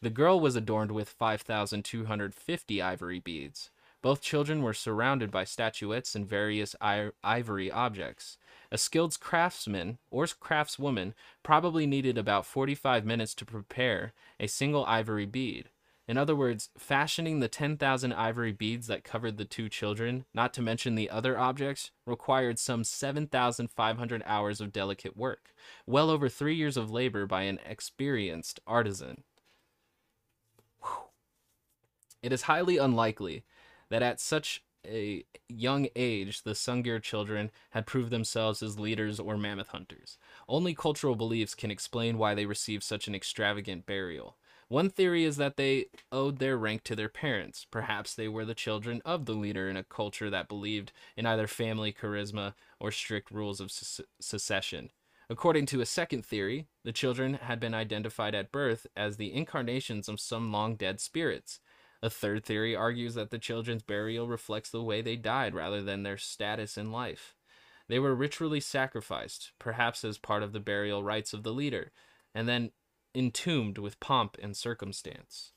The 0.00 0.08
girl 0.08 0.40
was 0.40 0.56
adorned 0.56 0.90
with 0.90 1.10
5,250 1.10 2.80
ivory 2.80 3.20
beads. 3.20 3.68
Both 4.00 4.22
children 4.22 4.62
were 4.62 4.72
surrounded 4.72 5.30
by 5.30 5.44
statuettes 5.44 6.14
and 6.14 6.26
various 6.26 6.74
ivory 6.80 7.70
objects. 7.70 8.38
A 8.72 8.78
skilled 8.78 9.20
craftsman 9.20 9.98
or 10.10 10.24
craftswoman 10.24 11.12
probably 11.42 11.86
needed 11.86 12.16
about 12.16 12.46
45 12.46 13.04
minutes 13.04 13.34
to 13.34 13.44
prepare 13.44 14.14
a 14.40 14.46
single 14.46 14.86
ivory 14.86 15.26
bead. 15.26 15.68
In 16.08 16.16
other 16.16 16.34
words, 16.34 16.70
fashioning 16.78 17.40
the 17.40 17.48
10,000 17.48 18.14
ivory 18.14 18.50
beads 18.50 18.86
that 18.86 19.04
covered 19.04 19.36
the 19.36 19.44
two 19.44 19.68
children, 19.68 20.24
not 20.32 20.54
to 20.54 20.62
mention 20.62 20.94
the 20.94 21.10
other 21.10 21.38
objects, 21.38 21.90
required 22.06 22.58
some 22.58 22.82
7,500 22.82 24.22
hours 24.24 24.62
of 24.62 24.72
delicate 24.72 25.18
work, 25.18 25.54
well 25.86 26.08
over 26.08 26.30
three 26.30 26.54
years 26.54 26.78
of 26.78 26.90
labor 26.90 27.26
by 27.26 27.42
an 27.42 27.60
experienced 27.66 28.58
artisan. 28.66 29.22
Whew. 30.80 31.10
It 32.22 32.32
is 32.32 32.42
highly 32.42 32.78
unlikely 32.78 33.44
that 33.90 34.02
at 34.02 34.18
such 34.18 34.64
a 34.86 35.26
young 35.46 35.88
age 35.94 36.42
the 36.42 36.52
Sungir 36.52 37.02
children 37.02 37.50
had 37.70 37.84
proved 37.84 38.10
themselves 38.10 38.62
as 38.62 38.78
leaders 38.78 39.20
or 39.20 39.36
mammoth 39.36 39.68
hunters. 39.68 40.16
Only 40.48 40.74
cultural 40.74 41.16
beliefs 41.16 41.54
can 41.54 41.70
explain 41.70 42.16
why 42.16 42.34
they 42.34 42.46
received 42.46 42.82
such 42.82 43.08
an 43.08 43.14
extravagant 43.14 43.84
burial. 43.84 44.38
One 44.68 44.90
theory 44.90 45.24
is 45.24 45.38
that 45.38 45.56
they 45.56 45.86
owed 46.12 46.38
their 46.38 46.58
rank 46.58 46.84
to 46.84 46.94
their 46.94 47.08
parents. 47.08 47.66
Perhaps 47.70 48.14
they 48.14 48.28
were 48.28 48.44
the 48.44 48.54
children 48.54 49.00
of 49.04 49.24
the 49.24 49.32
leader 49.32 49.68
in 49.70 49.78
a 49.78 49.84
culture 49.84 50.28
that 50.28 50.48
believed 50.48 50.92
in 51.16 51.24
either 51.24 51.46
family 51.46 51.90
charisma 51.90 52.54
or 52.78 52.90
strict 52.90 53.30
rules 53.30 53.60
of 53.60 53.70
succession. 53.70 54.90
According 55.30 55.66
to 55.66 55.80
a 55.80 55.86
second 55.86 56.24
theory, 56.24 56.68
the 56.84 56.92
children 56.92 57.34
had 57.34 57.60
been 57.60 57.74
identified 57.74 58.34
at 58.34 58.52
birth 58.52 58.86
as 58.94 59.16
the 59.16 59.32
incarnations 59.34 60.06
of 60.08 60.20
some 60.20 60.52
long 60.52 60.76
dead 60.76 61.00
spirits. 61.00 61.60
A 62.02 62.10
third 62.10 62.44
theory 62.44 62.76
argues 62.76 63.14
that 63.14 63.30
the 63.30 63.38
children's 63.38 63.82
burial 63.82 64.28
reflects 64.28 64.70
the 64.70 64.82
way 64.82 65.00
they 65.00 65.16
died 65.16 65.54
rather 65.54 65.82
than 65.82 66.02
their 66.02 66.18
status 66.18 66.76
in 66.76 66.92
life. 66.92 67.34
They 67.88 67.98
were 67.98 68.14
ritually 68.14 68.60
sacrificed, 68.60 69.52
perhaps 69.58 70.04
as 70.04 70.18
part 70.18 70.42
of 70.42 70.52
the 70.52 70.60
burial 70.60 71.02
rites 71.02 71.32
of 71.32 71.42
the 71.42 71.52
leader, 71.52 71.90
and 72.34 72.46
then 72.46 72.70
entombed 73.14 73.78
with 73.78 74.00
pomp 74.00 74.36
and 74.42 74.56
circumstance. 74.56 75.52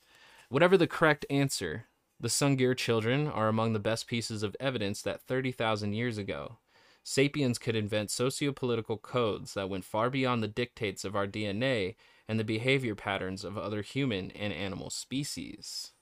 Whatever 0.48 0.76
the 0.76 0.86
correct 0.86 1.24
answer, 1.30 1.86
the 2.20 2.28
Sungir 2.28 2.76
children 2.76 3.26
are 3.26 3.48
among 3.48 3.72
the 3.72 3.78
best 3.78 4.06
pieces 4.06 4.42
of 4.42 4.56
evidence 4.60 5.02
that 5.02 5.22
30,000 5.22 5.92
years 5.92 6.18
ago, 6.18 6.58
sapiens 7.02 7.58
could 7.58 7.74
invent 7.74 8.10
socio-political 8.10 8.98
codes 8.98 9.54
that 9.54 9.68
went 9.68 9.84
far 9.84 10.08
beyond 10.08 10.42
the 10.42 10.48
dictates 10.48 11.04
of 11.04 11.16
our 11.16 11.26
DNA 11.26 11.96
and 12.28 12.38
the 12.38 12.44
behavior 12.44 12.94
patterns 12.94 13.44
of 13.44 13.58
other 13.58 13.82
human 13.82 14.30
and 14.30 14.52
animal 14.52 14.88
species. 14.88 15.92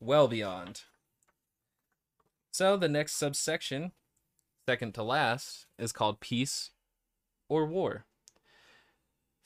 Well 0.00 0.28
beyond. 0.28 0.82
So 2.52 2.76
the 2.76 2.88
next 2.88 3.16
subsection, 3.16 3.92
second 4.68 4.94
to 4.94 5.02
last, 5.02 5.66
is 5.78 5.92
called 5.92 6.20
peace 6.20 6.70
or 7.48 7.66
war. 7.66 8.04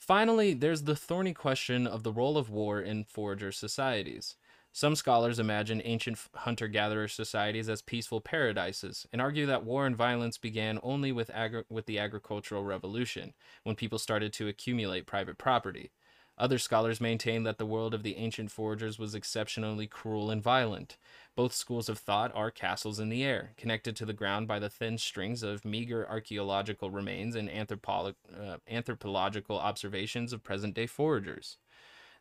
Finally, 0.05 0.53
there's 0.53 0.81
the 0.81 0.97
thorny 0.97 1.33
question 1.33 1.87
of 1.87 2.03
the 2.03 2.11
role 2.11 2.37
of 2.37 2.49
war 2.49 2.81
in 2.81 3.05
forager 3.05 3.53
societies. 3.53 4.35
Some 4.73 4.97
scholars 4.97 5.39
imagine 5.39 5.81
ancient 5.85 6.19
hunter 6.35 6.67
gatherer 6.67 7.07
societies 7.07 7.69
as 7.69 7.81
peaceful 7.81 8.19
paradises 8.19 9.07
and 9.13 9.21
argue 9.21 9.45
that 9.45 9.63
war 9.63 9.85
and 9.85 9.95
violence 9.95 10.37
began 10.37 10.77
only 10.83 11.13
with, 11.13 11.29
agri- 11.29 11.63
with 11.69 11.85
the 11.85 11.99
agricultural 11.99 12.65
revolution, 12.65 13.33
when 13.63 13.77
people 13.77 13.97
started 13.97 14.33
to 14.33 14.49
accumulate 14.49 15.07
private 15.07 15.37
property. 15.37 15.91
Other 16.37 16.57
scholars 16.57 16.99
maintain 16.99 17.43
that 17.43 17.59
the 17.59 17.65
world 17.65 17.93
of 17.93 18.01
the 18.01 18.17
ancient 18.17 18.49
foragers 18.49 18.97
was 18.97 19.13
exceptionally 19.13 19.85
cruel 19.85 20.31
and 20.31 20.41
violent. 20.41 20.97
Both 21.35 21.53
schools 21.53 21.89
of 21.89 21.99
thought 21.99 22.33
are 22.33 22.49
castles 22.49 22.99
in 22.99 23.09
the 23.09 23.23
air, 23.23 23.53
connected 23.55 23.95
to 23.97 24.05
the 24.05 24.13
ground 24.13 24.47
by 24.47 24.57
the 24.57 24.69
thin 24.69 24.97
strings 24.97 25.43
of 25.43 25.63
meager 25.63 26.07
archaeological 26.09 26.89
remains 26.89 27.35
and 27.35 27.49
uh, 27.49 28.57
anthropological 28.67 29.59
observations 29.59 30.33
of 30.33 30.43
present 30.43 30.73
day 30.73 30.87
foragers. 30.87 31.57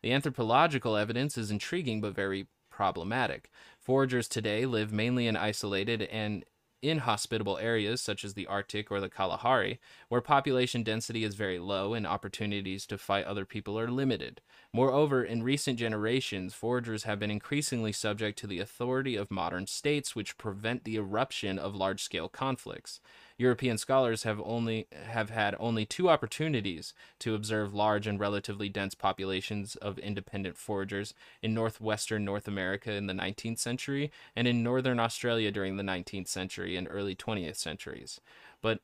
The 0.02 0.12
anthropological 0.12 0.96
evidence 0.96 1.38
is 1.38 1.50
intriguing 1.50 2.00
but 2.00 2.14
very 2.14 2.48
problematic. 2.70 3.50
Foragers 3.78 4.28
today 4.28 4.66
live 4.66 4.92
mainly 4.92 5.26
in 5.26 5.36
isolated 5.36 6.02
and 6.02 6.44
inhospitable 6.82 7.58
areas 7.58 8.00
such 8.00 8.24
as 8.24 8.34
the 8.34 8.46
Arctic 8.46 8.90
or 8.90 9.00
the 9.00 9.08
Kalahari, 9.08 9.80
where 10.08 10.20
population 10.20 10.82
density 10.82 11.24
is 11.24 11.34
very 11.34 11.58
low 11.58 11.94
and 11.94 12.06
opportunities 12.06 12.86
to 12.86 12.98
fight 12.98 13.24
other 13.24 13.44
people 13.44 13.78
are 13.78 13.90
limited. 13.90 14.40
Moreover, 14.72 15.22
in 15.22 15.42
recent 15.42 15.78
generations, 15.78 16.54
foragers 16.54 17.04
have 17.04 17.18
been 17.18 17.30
increasingly 17.30 17.92
subject 17.92 18.38
to 18.40 18.46
the 18.46 18.58
authority 18.58 19.16
of 19.16 19.30
modern 19.30 19.66
states, 19.66 20.16
which 20.16 20.38
prevent 20.38 20.84
the 20.84 20.96
eruption 20.96 21.58
of 21.58 21.74
large 21.74 22.02
scale 22.02 22.28
conflicts. 22.28 23.00
European 23.42 23.76
scholars 23.76 24.22
have 24.22 24.40
only 24.44 24.86
have 24.92 25.30
had 25.30 25.56
only 25.58 25.84
two 25.84 26.08
opportunities 26.08 26.94
to 27.18 27.34
observe 27.34 27.74
large 27.74 28.06
and 28.06 28.20
relatively 28.20 28.68
dense 28.68 28.94
populations 28.94 29.74
of 29.76 29.98
independent 29.98 30.56
foragers 30.56 31.12
in 31.42 31.52
northwestern 31.52 32.24
North 32.24 32.46
America 32.46 32.92
in 32.92 33.08
the 33.08 33.12
19th 33.12 33.58
century 33.58 34.12
and 34.36 34.46
in 34.46 34.62
northern 34.62 35.00
Australia 35.00 35.50
during 35.50 35.76
the 35.76 35.82
19th 35.82 36.28
century 36.28 36.76
and 36.76 36.86
early 36.88 37.16
20th 37.16 37.56
centuries. 37.56 38.20
But 38.62 38.80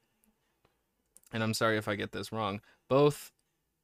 and 1.33 1.43
I'm 1.43 1.55
sorry 1.55 1.77
if 1.79 1.87
I 1.87 1.95
get 1.95 2.11
this 2.13 2.33
wrong, 2.33 2.61
both 2.89 3.31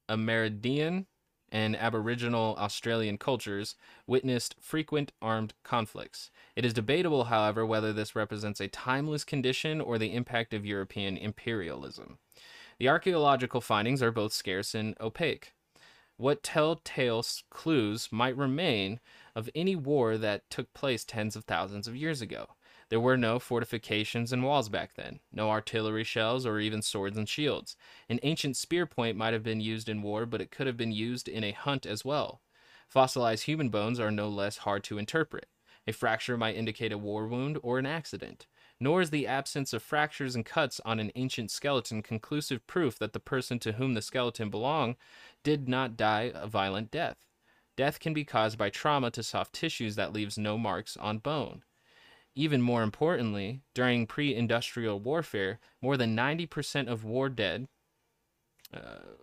Amerindian 0.09 1.07
and 1.55 1.77
Aboriginal 1.77 2.57
Australian 2.59 3.17
cultures 3.17 3.77
witnessed 4.09 4.57
frequent 4.61 5.13
armed 5.23 5.55
conflicts. 5.63 6.33
It 6.57 6.65
is 6.65 6.75
debatable, 6.75 7.25
however, 7.25 7.65
whether 7.65 7.93
this 7.93 8.17
represents 8.17 8.61
a 8.61 8.67
timeless 8.67 9.23
condition 9.23 9.81
or 9.81 9.97
the 9.97 10.13
impact 10.13 10.53
of 10.53 10.67
European 10.67 11.17
imperialism. 11.17 12.19
The 12.81 12.89
archaeological 12.89 13.61
findings 13.61 14.03
are 14.03 14.11
both 14.11 14.33
scarce 14.33 14.75
and 14.75 14.97
opaque. 15.01 15.53
What 16.17 16.43
telltale 16.43 17.25
clues 17.51 18.09
might 18.11 18.37
remain 18.37 18.99
of 19.37 19.49
any 19.55 19.77
war 19.77 20.19
that 20.19 20.51
took 20.51 20.75
place 20.75 21.05
tens 21.05 21.37
of 21.37 21.45
thousands 21.45 21.87
of 21.87 21.95
years 21.95 22.21
ago? 22.21 22.49
There 22.91 23.01
were 23.01 23.17
no 23.17 23.39
fortifications 23.39 24.33
and 24.33 24.43
walls 24.43 24.69
back 24.69 24.95
then, 24.95 25.21
no 25.33 25.51
artillery 25.51 26.05
shells 26.05 26.45
or 26.47 26.61
even 26.61 26.83
swords 26.83 27.17
and 27.17 27.29
shields. 27.29 27.77
An 28.09 28.21
ancient 28.23 28.57
spear 28.57 28.87
point 28.87 29.17
might 29.17 29.33
have 29.33 29.43
been 29.43 29.61
used 29.61 29.89
in 29.89 30.03
war, 30.03 30.27
but 30.27 30.41
it 30.41 30.51
could 30.51 30.67
have 30.67 30.77
been 30.77 30.93
used 30.93 31.29
in 31.29 31.45
a 31.45 31.53
hunt 31.53 31.87
as 31.87 32.05
well. 32.05 32.43
Fossilized 32.89 33.45
human 33.45 33.71
bones 33.71 33.99
are 33.99 34.11
no 34.11 34.29
less 34.29 34.59
hard 34.59 34.85
to 34.85 34.99
interpret. 34.99 35.47
A 35.87 35.93
fracture 35.93 36.37
might 36.37 36.57
indicate 36.57 36.93
a 36.93 36.99
war 36.99 37.27
wound 37.27 37.59
or 37.63 37.79
an 37.79 37.87
accident. 37.87 38.47
Nor 38.81 39.03
is 39.03 39.11
the 39.11 39.27
absence 39.27 39.73
of 39.73 39.83
fractures 39.83 40.35
and 40.35 40.45
cuts 40.45 40.81
on 40.85 40.99
an 40.99 41.13
ancient 41.15 41.51
skeleton 41.51 42.03
conclusive 42.03 42.67
proof 42.67 42.99
that 42.99 43.13
the 43.13 43.21
person 43.21 43.59
to 43.61 43.73
whom 43.73 43.95
the 43.95 44.03
skeleton 44.03 44.51
belonged 44.51 44.97
did 45.43 45.69
not 45.69 45.97
die 45.97 46.33
a 46.35 46.47
violent 46.47 46.91
death. 46.91 47.27
Death 47.77 47.99
can 47.99 48.15
be 48.15 48.25
caused 48.25 48.57
by 48.57 48.71
trauma 48.71 49.11
to 49.11 49.23
soft 49.23 49.53
tissues 49.53 49.97
that 49.97 50.13
leaves 50.13 50.39
no 50.39 50.57
marks 50.57 50.97
on 50.97 51.19
bone. 51.19 51.63
Even 52.37 52.61
more 52.61 52.83
importantly, 52.83 53.63
during 53.75 54.07
pre 54.07 54.35
industrial 54.35 54.99
warfare, 54.99 55.61
more 55.81 55.97
than 55.97 56.17
90% 56.17 56.89
of 56.89 57.05
war 57.05 57.29
dead, 57.29 57.69
uh, 58.73 59.17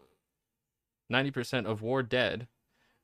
90% 1.11 1.65
of 1.65 1.81
war 1.81 2.03
dead 2.03 2.47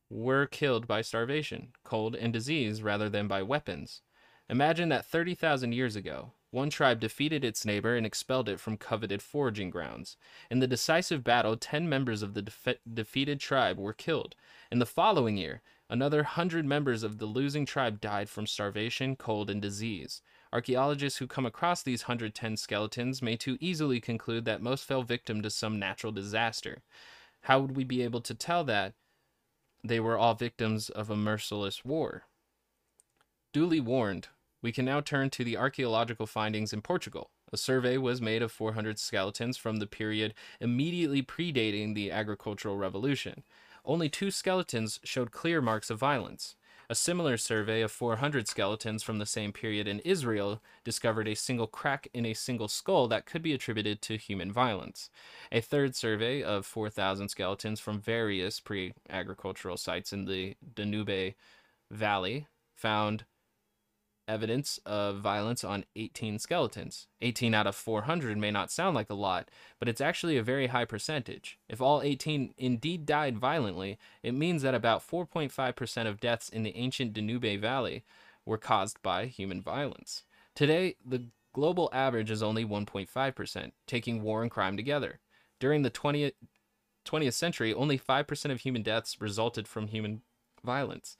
were 0.09 0.45
killed 0.45 0.87
by 0.87 1.01
starvation, 1.01 1.73
cold, 1.83 2.15
and 2.15 2.31
disease 2.31 2.81
rather 2.81 3.09
than 3.09 3.27
by 3.27 3.41
weapons. 3.41 4.01
Imagine 4.49 4.87
that 4.89 5.05
30,000 5.05 5.73
years 5.73 5.97
ago, 5.97 6.31
one 6.51 6.69
tribe 6.69 7.01
defeated 7.01 7.43
its 7.43 7.65
neighbor 7.65 7.97
and 7.97 8.05
expelled 8.05 8.47
it 8.47 8.61
from 8.61 8.77
coveted 8.77 9.21
foraging 9.21 9.69
grounds. 9.69 10.15
In 10.49 10.59
the 10.59 10.67
decisive 10.67 11.23
battle, 11.23 11.57
10 11.57 11.89
members 11.89 12.21
of 12.21 12.33
the 12.33 12.41
defe- 12.43 12.77
defeated 12.91 13.41
tribe 13.41 13.77
were 13.77 13.91
killed. 13.91 14.35
In 14.71 14.79
the 14.79 14.85
following 14.85 15.35
year, 15.35 15.61
Another 15.89 16.23
hundred 16.23 16.65
members 16.65 17.01
of 17.01 17.17
the 17.17 17.25
losing 17.25 17.65
tribe 17.65 18.01
died 18.01 18.29
from 18.29 18.45
starvation, 18.45 19.15
cold, 19.15 19.49
and 19.49 19.61
disease. 19.61 20.21
Archaeologists 20.51 21.19
who 21.19 21.27
come 21.27 21.45
across 21.45 21.81
these 21.81 22.03
110 22.03 22.57
skeletons 22.57 23.21
may 23.21 23.37
too 23.37 23.57
easily 23.61 24.01
conclude 24.01 24.43
that 24.45 24.61
most 24.61 24.83
fell 24.83 25.03
victim 25.03 25.41
to 25.41 25.49
some 25.49 25.79
natural 25.79 26.11
disaster. 26.11 26.83
How 27.41 27.59
would 27.59 27.77
we 27.77 27.85
be 27.85 28.01
able 28.01 28.21
to 28.21 28.33
tell 28.33 28.65
that 28.65 28.95
they 29.81 29.99
were 29.99 30.17
all 30.17 30.33
victims 30.33 30.89
of 30.89 31.09
a 31.09 31.15
merciless 31.15 31.85
war? 31.85 32.23
Duly 33.53 33.79
warned, 33.79 34.27
we 34.61 34.73
can 34.73 34.83
now 34.83 34.99
turn 34.99 35.29
to 35.29 35.43
the 35.45 35.55
archaeological 35.55 36.27
findings 36.27 36.73
in 36.73 36.81
Portugal. 36.81 37.29
A 37.53 37.57
survey 37.57 37.97
was 37.97 38.21
made 38.21 38.41
of 38.41 38.51
400 38.51 38.99
skeletons 38.99 39.55
from 39.55 39.77
the 39.77 39.87
period 39.87 40.33
immediately 40.59 41.23
predating 41.23 41.95
the 41.95 42.11
agricultural 42.11 42.75
revolution 42.75 43.43
only 43.87 44.09
two 44.09 44.29
skeletons 44.29 44.99
showed 45.03 45.31
clear 45.31 45.61
marks 45.61 45.89
of 45.89 45.97
violence. 45.97 46.55
A 46.89 46.95
similar 46.95 47.35
survey 47.35 47.81
of 47.81 47.91
400 47.91 48.47
skeletons 48.47 49.03
from 49.03 49.17
the 49.17 49.25
same 49.25 49.51
period 49.51 49.87
in 49.87 49.99
Israel 49.99 50.61
discovered 50.85 51.27
a 51.27 51.35
single 51.35 51.67
crack 51.67 52.07
in 52.13 52.25
a 52.25 52.33
single 52.33 52.67
skull 52.67 53.07
that 53.07 53.25
could 53.25 53.41
be 53.41 53.53
attributed 53.53 54.01
to 54.03 54.15
human 54.15 54.51
violence. 54.51 55.09
A 55.51 55.59
third 55.59 55.95
survey 55.95 56.41
of 56.41 56.65
4,000 56.65 57.27
skeletons 57.27 57.79
from 57.79 57.99
various 57.99 58.59
pre 58.61 58.93
agricultural 59.09 59.75
sites 59.75 60.13
in 60.13 60.25
the 60.25 60.55
Danube 60.75 61.35
Valley 61.91 62.47
found 62.73 63.25
evidence 64.27 64.79
of 64.85 65.19
violence 65.19 65.63
on 65.63 65.85
18 65.95 66.39
skeletons. 66.39 67.07
18 67.21 67.53
out 67.53 67.67
of 67.67 67.75
400 67.75 68.37
may 68.37 68.51
not 68.51 68.71
sound 68.71 68.95
like 68.95 69.09
a 69.09 69.15
lot, 69.15 69.49
but 69.79 69.87
it's 69.87 70.01
actually 70.01 70.37
a 70.37 70.43
very 70.43 70.67
high 70.67 70.85
percentage. 70.85 71.57
If 71.69 71.81
all 71.81 72.01
18 72.01 72.53
indeed 72.57 73.05
died 73.05 73.37
violently, 73.37 73.97
it 74.23 74.33
means 74.33 74.61
that 74.61 74.75
about 74.75 75.07
4.5% 75.07 76.07
of 76.07 76.19
deaths 76.19 76.49
in 76.49 76.63
the 76.63 76.75
ancient 76.75 77.13
Danube 77.13 77.59
Valley 77.59 78.03
were 78.45 78.57
caused 78.57 79.01
by 79.01 79.25
human 79.25 79.61
violence. 79.61 80.23
Today, 80.55 80.95
the 81.05 81.25
global 81.53 81.89
average 81.91 82.31
is 82.31 82.43
only 82.43 82.65
1.5%, 82.65 83.71
taking 83.87 84.21
war 84.21 84.41
and 84.41 84.51
crime 84.51 84.77
together. 84.77 85.19
During 85.59 85.81
the 85.81 85.91
20th, 85.91 86.33
20th 87.05 87.33
century, 87.33 87.73
only 87.73 87.97
5% 87.97 88.51
of 88.51 88.61
human 88.61 88.83
deaths 88.83 89.19
resulted 89.19 89.67
from 89.67 89.87
human 89.87 90.21
violence. 90.63 91.17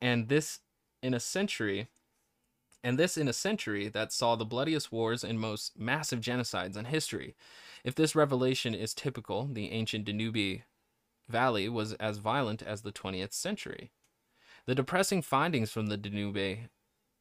And 0.00 0.28
this, 0.28 0.60
in 1.02 1.14
a 1.14 1.20
century, 1.20 1.88
and 2.84 2.98
this 2.98 3.16
in 3.16 3.26
a 3.26 3.32
century 3.32 3.88
that 3.88 4.12
saw 4.12 4.36
the 4.36 4.44
bloodiest 4.44 4.92
wars 4.92 5.24
and 5.24 5.40
most 5.40 5.78
massive 5.78 6.20
genocides 6.20 6.76
in 6.76 6.84
history. 6.84 7.34
If 7.82 7.94
this 7.94 8.14
revelation 8.14 8.74
is 8.74 8.92
typical, 8.92 9.48
the 9.50 9.72
ancient 9.72 10.04
Danube 10.04 10.60
Valley 11.26 11.68
was 11.70 11.94
as 11.94 12.18
violent 12.18 12.62
as 12.62 12.82
the 12.82 12.92
20th 12.92 13.32
century. 13.32 13.90
The 14.66 14.74
depressing 14.74 15.22
findings 15.22 15.70
from 15.70 15.86
the 15.86 15.96
Danube 15.96 16.68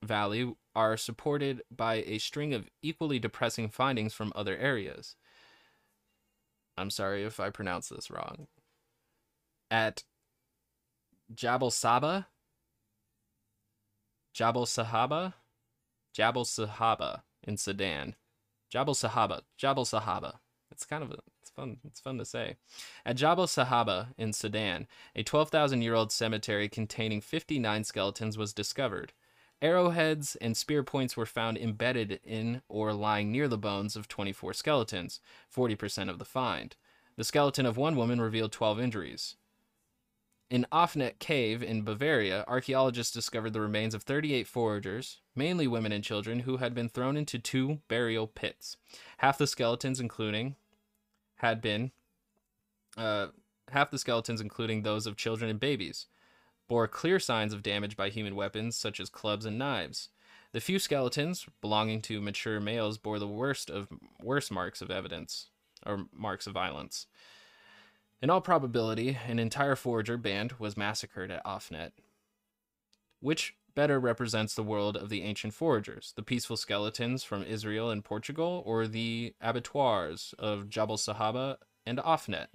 Valley 0.04 0.54
are 0.76 0.98
supported 0.98 1.62
by 1.72 2.04
a 2.06 2.18
string 2.18 2.54
of 2.54 2.70
equally 2.82 3.18
depressing 3.18 3.70
findings 3.70 4.14
from 4.14 4.34
other 4.36 4.58
areas. 4.58 5.16
I'm 6.78 6.90
sorry 6.90 7.24
if 7.24 7.40
I 7.40 7.50
pronounce 7.50 7.88
this 7.88 8.12
wrong. 8.12 8.48
At 9.72 10.04
Jabal 11.34 11.72
Saba, 11.72 12.28
Jabal 14.34 14.66
Sahaba, 14.66 15.36
Jabal 16.14 16.46
Sahaba 16.46 17.24
in 17.44 17.58
Sudan. 17.58 18.16
Jabal 18.70 18.94
Sahaba, 18.94 19.42
Jabal 19.58 19.86
Sahaba. 19.86 20.36
It's 20.72 20.86
kind 20.86 21.04
of 21.04 21.12
a, 21.12 21.18
it's 21.42 21.52
fun. 21.52 21.78
It's 21.84 22.00
fun 22.00 22.18
to 22.20 22.26
say. 22.26 22.56
At 23.06 23.18
Jabal 23.18 23.48
Sahaba 23.48 24.08
in 24.18 24.32
Sudan, 24.32 24.88
a 25.16 25.24
12,000-year-old 25.24 26.12
cemetery 26.12 26.70
containing 26.70 27.22
59 27.22 27.84
skeletons 27.84 28.38
was 28.38 28.54
discovered. 28.54 29.14
Arrowheads 29.62 30.36
and 30.38 30.58
spear 30.58 30.84
points 30.84 31.16
were 31.16 31.26
found 31.26 31.58
embedded 31.58 32.20
in 32.24 32.62
or 32.68 32.94
lying 32.94 33.32
near 33.32 33.48
the 33.48 33.58
bones 33.58 33.96
of 33.96 34.08
24 34.08 34.54
skeletons, 34.54 35.20
40% 35.56 36.10
of 36.10 36.20
the 36.20 36.26
find. 36.26 36.76
The 37.16 37.24
skeleton 37.24 37.66
of 37.66 37.78
one 37.78 37.96
woman 37.96 38.20
revealed 38.20 38.52
12 38.52 38.80
injuries. 38.80 39.36
In 40.54 40.68
Ofnet 40.72 41.18
Cave 41.18 41.64
in 41.64 41.82
Bavaria, 41.82 42.46
archaeologists 42.48 43.12
discovered 43.12 43.54
the 43.54 43.60
remains 43.60 43.96
of 43.96 44.04
38 44.04 44.46
foragers, 44.46 45.20
mainly 45.36 45.66
women 45.66 45.92
and 45.92 46.04
children, 46.04 46.42
who 46.42 46.58
had 46.58 46.76
been 46.76 46.90
thrown 46.90 47.18
into 47.18 47.40
two 47.40 47.80
burial 47.88 48.28
pits. 48.28 48.78
Half 49.18 49.40
the 49.40 49.48
skeletons, 49.48 50.00
including, 50.00 50.56
had 51.38 51.60
been, 51.60 51.92
uh, 52.96 53.30
half 53.72 53.90
the 53.90 53.98
skeletons, 53.98 54.42
including 54.42 54.84
those 54.84 55.08
of 55.08 55.18
children 55.18 55.50
and 55.50 55.60
babies, 55.60 56.06
bore 56.68 56.88
clear 56.88 57.20
signs 57.20 57.52
of 57.52 57.64
damage 57.64 57.98
by 57.98 58.10
human 58.10 58.36
weapons 58.36 58.76
such 58.76 59.00
as 59.00 59.10
clubs 59.10 59.48
and 59.48 59.58
knives. 59.58 60.10
The 60.52 60.62
few 60.62 60.78
skeletons 60.78 61.48
belonging 61.62 62.04
to 62.04 62.22
mature 62.22 62.60
males 62.60 63.00
bore 63.00 63.18
the 63.18 63.28
worst 63.28 63.72
of 63.72 63.88
worst 64.22 64.52
marks 64.52 64.84
of 64.84 64.92
evidence 64.92 65.50
or 65.84 66.06
marks 66.14 66.46
of 66.46 66.54
violence. 66.54 67.08
In 68.24 68.30
all 68.30 68.40
probability, 68.40 69.18
an 69.28 69.38
entire 69.38 69.76
forager 69.76 70.16
band 70.16 70.54
was 70.54 70.78
massacred 70.78 71.30
at 71.30 71.44
Ofnet. 71.44 71.92
Which 73.20 73.54
better 73.76 74.00
represents 74.00 74.56
the 74.56 74.64
world 74.64 74.96
of 74.96 75.10
the 75.10 75.24
ancient 75.24 75.54
foragers, 75.54 76.14
the 76.16 76.24
peaceful 76.24 76.56
skeletons 76.56 77.26
from 77.26 77.44
Israel 77.44 77.92
and 77.92 78.02
Portugal, 78.02 78.64
or 78.66 78.88
the 78.88 79.36
abattoirs 79.42 80.34
of 80.40 80.70
Jabal 80.70 80.96
Sahaba 80.96 81.58
and 81.86 81.98
Ofnet? 81.98 82.48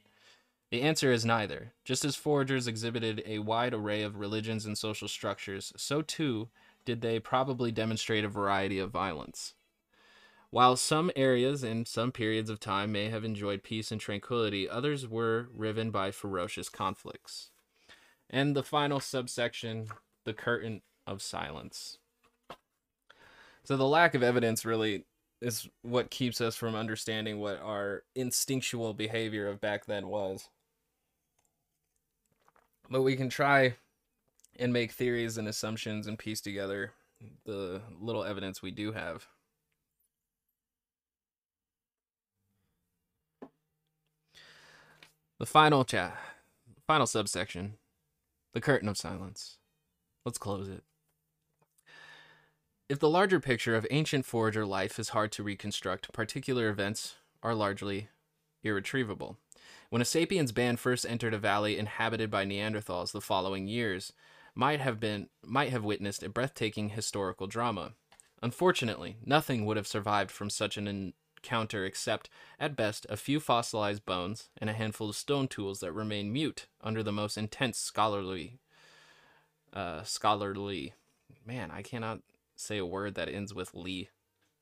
The 0.70 0.80
answer 0.80 1.12
is 1.12 1.26
neither. 1.26 1.74
Just 1.84 2.02
as 2.02 2.16
foragers 2.16 2.66
exhibited 2.66 3.22
a 3.26 3.40
wide 3.40 3.74
array 3.74 4.02
of 4.02 4.16
religions 4.16 4.64
and 4.64 4.78
social 4.78 5.06
structures, 5.06 5.74
so 5.76 6.00
too 6.00 6.48
did 6.86 7.02
they 7.02 7.20
probably 7.20 7.70
demonstrate 7.72 8.24
a 8.24 8.28
variety 8.28 8.78
of 8.78 8.90
violence. 8.90 9.52
While 10.50 10.76
some 10.76 11.10
areas 11.14 11.62
and 11.62 11.86
some 11.86 12.10
periods 12.10 12.48
of 12.48 12.58
time 12.58 12.90
may 12.90 13.10
have 13.10 13.24
enjoyed 13.24 13.62
peace 13.62 13.92
and 13.92 14.00
tranquility, 14.00 14.68
others 14.68 15.06
were 15.06 15.48
riven 15.54 15.90
by 15.90 16.10
ferocious 16.10 16.70
conflicts. 16.70 17.50
And 18.30 18.56
the 18.56 18.62
final 18.62 18.98
subsection, 18.98 19.88
the 20.24 20.32
curtain 20.32 20.80
of 21.06 21.20
silence. 21.20 21.98
So 23.62 23.76
the 23.76 23.86
lack 23.86 24.14
of 24.14 24.22
evidence 24.22 24.64
really 24.64 25.04
is 25.42 25.68
what 25.82 26.10
keeps 26.10 26.40
us 26.40 26.56
from 26.56 26.74
understanding 26.74 27.38
what 27.38 27.60
our 27.60 28.04
instinctual 28.14 28.94
behavior 28.94 29.46
of 29.48 29.60
back 29.60 29.84
then 29.84 30.08
was. 30.08 30.48
But 32.90 33.02
we 33.02 33.16
can 33.16 33.28
try 33.28 33.76
and 34.58 34.72
make 34.72 34.92
theories 34.92 35.36
and 35.36 35.46
assumptions 35.46 36.06
and 36.06 36.18
piece 36.18 36.40
together 36.40 36.92
the 37.44 37.82
little 38.00 38.24
evidence 38.24 38.62
we 38.62 38.70
do 38.70 38.92
have. 38.92 39.26
The 45.38 45.46
final 45.46 45.84
chat, 45.84 46.18
final 46.84 47.06
subsection, 47.06 47.74
the 48.54 48.60
curtain 48.60 48.88
of 48.88 48.98
silence. 48.98 49.58
Let's 50.24 50.36
close 50.36 50.68
it. 50.68 50.82
If 52.88 52.98
the 52.98 53.08
larger 53.08 53.38
picture 53.38 53.76
of 53.76 53.86
ancient 53.90 54.24
forager 54.24 54.66
life 54.66 54.98
is 54.98 55.10
hard 55.10 55.30
to 55.32 55.44
reconstruct, 55.44 56.12
particular 56.12 56.68
events 56.68 57.14
are 57.40 57.54
largely 57.54 58.08
irretrievable. 58.64 59.36
When 59.90 60.02
a 60.02 60.04
sapiens 60.04 60.50
band 60.50 60.80
first 60.80 61.06
entered 61.08 61.34
a 61.34 61.38
valley 61.38 61.78
inhabited 61.78 62.32
by 62.32 62.44
Neanderthals 62.44 63.12
the 63.12 63.20
following 63.20 63.68
years, 63.68 64.12
might 64.56 64.80
have 64.80 64.98
been 64.98 65.28
might 65.44 65.70
have 65.70 65.84
witnessed 65.84 66.24
a 66.24 66.28
breathtaking 66.28 66.88
historical 66.88 67.46
drama. 67.46 67.92
Unfortunately, 68.42 69.18
nothing 69.24 69.64
would 69.64 69.76
have 69.76 69.86
survived 69.86 70.32
from 70.32 70.50
such 70.50 70.76
an 70.76 71.14
encounter 71.42 71.84
except, 71.84 72.28
at 72.60 72.76
best, 72.76 73.06
a 73.08 73.16
few 73.16 73.40
fossilized 73.40 74.04
bones 74.04 74.50
and 74.58 74.68
a 74.68 74.74
handful 74.74 75.10
of 75.10 75.16
stone 75.16 75.48
tools 75.48 75.80
that 75.80 75.92
remain 75.92 76.32
mute 76.32 76.66
under 76.82 77.02
the 77.02 77.12
most 77.12 77.36
intense 77.38 77.78
scholarly 77.78 78.58
uh, 79.72 80.02
scholarly 80.02 80.94
man, 81.46 81.70
I 81.70 81.82
cannot 81.82 82.20
say 82.56 82.78
a 82.78 82.86
word 82.86 83.14
that 83.14 83.28
ends 83.28 83.54
with 83.54 83.74
lee. 83.74 84.08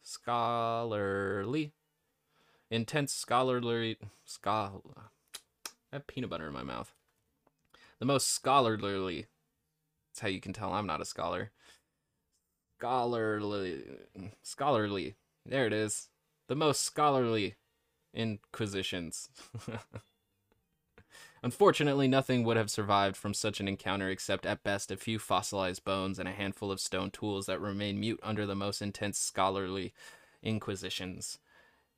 Scholarly. 0.03 1.72
Intense 2.70 3.12
scholarly 3.12 3.97
schol 4.24 4.83
I 5.93 5.97
have 5.97 6.07
peanut 6.07 6.31
butter 6.31 6.49
in 6.49 6.53
my 6.53 6.62
mouth. 6.62 6.93
The 7.99 8.05
most 8.05 8.29
scholarly 8.29 9.27
that's 10.11 10.20
how 10.20 10.29
you 10.29 10.41
can 10.41 10.53
tell 10.53 10.72
I'm 10.72 10.87
not 10.87 11.01
a 11.01 11.05
scholar. 11.05 11.51
Scholarly 12.79 13.85
scholarly. 14.43 15.14
There 15.45 15.66
it 15.66 15.72
is. 15.72 16.09
The 16.49 16.57
most 16.57 16.82
scholarly 16.82 17.57
inquisitions. 18.14 19.28
Unfortunately, 21.42 22.09
nothing 22.09 22.44
would 22.44 22.57
have 22.57 22.70
survived 22.70 23.16
from 23.16 23.34
such 23.34 23.61
an 23.61 23.68
encounter 23.68 24.09
except 24.11 24.47
at 24.47 24.64
best 24.64 24.90
a 24.90 24.97
few 24.97 25.18
fossilized 25.18 25.84
bones 25.84 26.18
and 26.18 26.28
a 26.28 26.32
handful 26.32 26.72
of 26.72 26.80
stone 26.80 27.11
tools 27.11 27.47
that 27.47 27.61
remain 27.61 28.01
mute 28.01 28.20
under 28.22 28.47
the 28.47 28.55
most 28.55 28.80
intense 28.80 29.18
scholarly 29.18 29.92
inquisitions. 30.42 31.38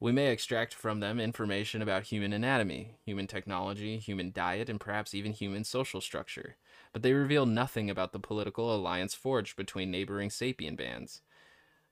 We 0.00 0.12
may 0.12 0.30
extract 0.30 0.74
from 0.74 1.00
them 1.00 1.18
information 1.18 1.82
about 1.82 2.04
human 2.04 2.32
anatomy, 2.32 2.98
human 3.04 3.26
technology, 3.26 3.98
human 3.98 4.30
diet, 4.32 4.68
and 4.68 4.80
perhaps 4.80 5.14
even 5.14 5.32
human 5.32 5.64
social 5.64 6.00
structure, 6.00 6.56
but 6.92 7.02
they 7.02 7.12
reveal 7.12 7.46
nothing 7.46 7.90
about 7.90 8.12
the 8.12 8.20
political 8.20 8.74
alliance 8.74 9.14
forged 9.14 9.56
between 9.56 9.90
neighboring 9.90 10.30
sapien 10.30 10.76
bands 10.76 11.20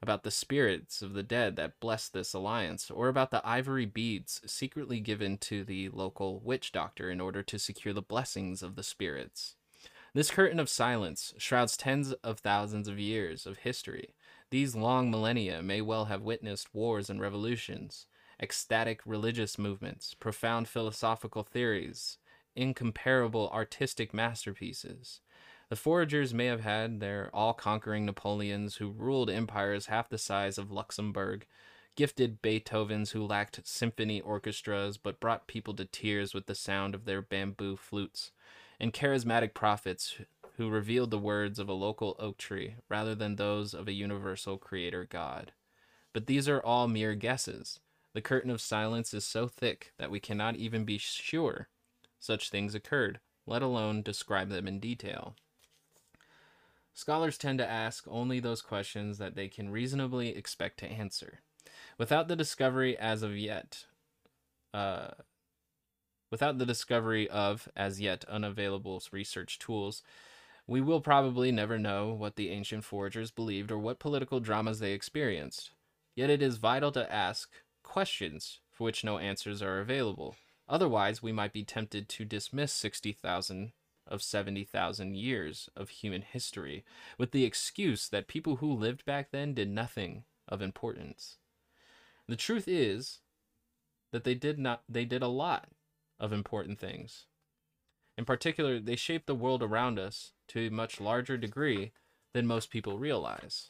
about 0.07 0.23
the 0.23 0.31
spirits 0.31 1.03
of 1.03 1.15
the 1.15 1.25
dead 1.25 1.57
that 1.57 1.81
blessed 1.81 2.13
this 2.13 2.33
alliance, 2.33 2.93
or 2.93 3.09
about 3.09 3.33
the 3.33 3.45
ivory 3.45 3.87
beads 3.87 4.41
secretly 4.47 5.01
given 5.01 5.37
to 5.39 5.65
the 5.65 5.89
local 5.89 6.39
witch 6.39 6.71
doctor 6.71 7.11
in 7.11 7.21
order 7.21 7.43
to 7.43 7.59
secure 7.59 7.93
the 7.93 8.01
blessings 8.01 8.63
of 8.63 8.77
the 8.77 8.85
spirits. 8.85 9.57
This 10.15 10.31
curtain 10.31 10.61
of 10.61 10.69
silence 10.69 11.35
shrouds 11.39 11.77
tens 11.77 12.13
of 12.13 12.39
thousands 12.39 12.87
of 12.87 13.01
years 13.01 13.47
of 13.47 13.59
history. 13.59 14.15
These 14.51 14.77
long 14.77 15.11
millennia 15.11 15.61
may 15.61 15.81
well 15.81 16.05
have 16.05 16.23
witnessed 16.23 16.73
wars 16.73 17.11
and 17.11 17.21
revolutions, 17.21 18.07
ecstatic 18.41 19.01
religious 19.05 19.59
movements, 19.59 20.15
profound 20.15 20.69
philosophical 20.69 21.43
theories, 21.43 22.19
incomparable 22.55 23.51
artistic 23.53 24.15
masterpieces. 24.15 25.21
The 25.69 25.77
foragers 25.77 26.33
may 26.33 26.47
have 26.47 26.61
had 26.61 27.01
their 27.01 27.29
all 27.35 27.53
conquering 27.53 28.07
Napoleons 28.07 28.77
who 28.77 28.91
ruled 28.91 29.29
empires 29.29 29.87
half 29.87 30.09
the 30.09 30.17
size 30.17 30.59
of 30.59 30.71
Luxembourg, 30.71 31.45
gifted 31.97 32.41
Beethovens 32.41 33.11
who 33.11 33.27
lacked 33.27 33.67
symphony 33.67 34.21
orchestras 34.21 34.97
but 34.97 35.19
brought 35.19 35.49
people 35.49 35.75
to 35.75 35.85
tears 35.85 36.33
with 36.33 36.47
the 36.47 36.55
sound 36.55 36.95
of 36.95 37.05
their 37.05 37.21
bamboo 37.21 37.77
flutes, 37.77 38.31
and 38.79 38.93
charismatic 38.93 39.55
prophets 39.55 40.17
who 40.57 40.69
revealed 40.69 41.11
the 41.11 41.19
words 41.19 41.59
of 41.59 41.69
a 41.69 41.73
local 41.73 42.15
oak 42.21 42.39
tree 42.39 42.77
rather 42.89 43.17
than 43.17 43.35
those 43.35 43.75
of 43.75 43.89
a 43.89 43.93
universal 43.93 44.59
creator 44.59 45.05
God. 45.05 45.53
But 46.13 46.29
these 46.29 46.49
are 46.49 46.61
all 46.61 46.87
mere 46.87 47.17
guesses. 47.17 47.81
The 48.15 48.23
curtain 48.23 48.51
of 48.51 48.61
silence 48.61 49.13
is 49.13 49.27
so 49.27 49.49
thick 49.49 49.93
that 49.99 50.13
we 50.13 50.21
cannot 50.21 50.55
even 50.57 50.85
be 50.85 50.97
sure 50.97 51.69
such 52.21 52.51
things 52.51 52.75
occurred, 52.75 53.19
let 53.47 53.63
alone 53.63 54.03
describe 54.03 54.49
them 54.49 54.69
in 54.69 54.79
detail. 54.79 55.35
Scholars 56.97 57.37
tend 57.37 57.59
to 57.59 57.71
ask 57.71 58.05
only 58.09 58.41
those 58.41 58.63
questions 58.63 59.19
that 59.19 59.35
they 59.35 59.49
can 59.49 59.69
reasonably 59.69 60.35
expect 60.35 60.79
to 60.79 60.87
answer. 60.87 61.41
Without 61.99 62.27
the 62.27 62.35
discovery 62.35 62.97
as 62.97 63.23
of 63.23 63.37
yet, 63.37 63.85
uh, 64.73 65.09
without 66.31 66.57
the 66.57 66.65
discovery 66.65 67.29
of 67.29 67.69
as 67.77 68.01
yet 68.01 68.25
unavailable 68.31 69.03
research 69.13 69.59
tools, 69.59 70.03
we 70.67 70.81
will 70.81 71.03
probably 71.03 71.53
never 71.53 71.79
know 71.79 72.15
what 72.15 72.37
the 72.37 72.49
ancient 72.49 72.83
foragers 72.83 73.31
believed 73.31 73.71
or 73.71 73.79
what 73.79 73.99
political 73.99 74.41
dramas 74.41 74.79
they 74.79 74.95
experienced. 74.95 75.73
Yet 76.15 76.31
it 76.31 76.41
is 76.41 76.57
vital 76.57 76.93
to 76.93 77.13
ask 77.13 77.51
questions 77.83 78.61
for 78.73 78.85
which 78.85 79.05
no 79.05 79.19
answers 79.19 79.61
are 79.61 79.81
available. 79.81 80.35
Otherwise, 80.67 81.23
we 81.23 81.31
might 81.31 81.53
be 81.53 81.63
tempted 81.63 82.09
to 82.09 82.25
dismiss 82.25 82.73
60,000 82.73 83.73
of 84.07 84.23
70,000 84.23 85.17
years 85.17 85.69
of 85.77 85.89
human 85.89 86.23
history 86.23 86.85
with 87.19 87.33
the 87.33 87.45
excuse 87.45 88.09
that 88.09 88.29
people 88.29 88.57
who 88.57 88.73
lived 88.73 89.05
back 89.05 89.31
then 89.31 89.55
did 89.55 89.71
nothing 89.71 90.25
of 90.49 90.63
importance. 90.63 91.39
The 92.29 92.37
truth 92.37 92.67
is 92.67 93.21
that 94.13 94.25
they 94.25 94.35
did 94.35 94.59
not 94.59 94.83
they 94.89 95.05
did 95.05 95.23
a 95.23 95.29
lot 95.29 95.69
of 96.19 96.33
important 96.33 96.79
things. 96.79 97.27
In 98.17 98.25
particular, 98.25 98.81
they 98.81 98.97
shaped 98.97 99.27
the 99.27 99.35
world 99.35 99.63
around 99.63 99.99
us 99.99 100.33
to 100.49 100.61
a 100.61 100.71
much 100.71 101.01
larger 101.01 101.37
degree 101.37 101.93
than 102.33 102.47
most 102.47 102.71
people 102.71 102.99
realize. 102.99 103.69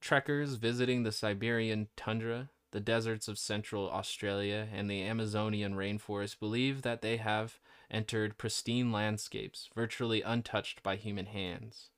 Trekkers 0.00 0.54
visiting 0.54 1.02
the 1.02 1.12
Siberian 1.12 1.88
tundra, 1.96 2.50
the 2.72 2.80
deserts 2.80 3.28
of 3.28 3.38
central 3.38 3.88
Australia, 3.88 4.68
and 4.72 4.90
the 4.90 5.02
Amazonian 5.02 5.74
rainforest 5.74 6.38
believe 6.38 6.82
that 6.82 7.00
they 7.00 7.16
have 7.16 7.58
entered 7.94 8.36
pristine 8.36 8.90
landscapes, 8.90 9.70
virtually 9.72 10.20
untouched 10.20 10.82
by 10.82 10.96
human 10.96 11.26
hands. 11.26 11.90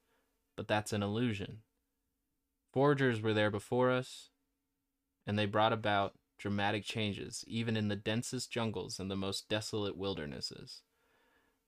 But 0.55 0.69
that's 0.69 0.93
an 0.93 1.03
illusion. 1.03 1.63
Foragers 2.73 3.23
were 3.23 3.33
there 3.33 3.51
before 3.51 3.91
us, 3.91 4.29
and 5.27 5.39
they 5.39 5.47
brought 5.47 5.73
about 5.73 6.13
dramatic 6.37 6.85
changes, 6.85 7.45
even 7.49 7.79
in 7.79 7.89
the 7.89 7.97
densest 7.97 8.51
jungles 8.51 9.01
and 9.01 9.11
the 9.11 9.17
most 9.17 9.49
desolate 9.49 9.97
wildernesses. 9.97 10.83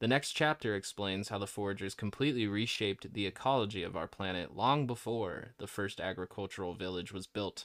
The 0.00 0.08
next 0.08 0.32
chapter 0.32 0.76
explains 0.76 1.30
how 1.30 1.38
the 1.38 1.46
foragers 1.46 1.94
completely 1.94 2.46
reshaped 2.46 3.14
the 3.14 3.26
ecology 3.26 3.82
of 3.82 3.96
our 3.96 4.06
planet 4.06 4.54
long 4.54 4.86
before 4.86 5.54
the 5.58 5.66
first 5.66 6.00
agricultural 6.00 6.74
village 6.74 7.12
was 7.12 7.26
built. 7.26 7.64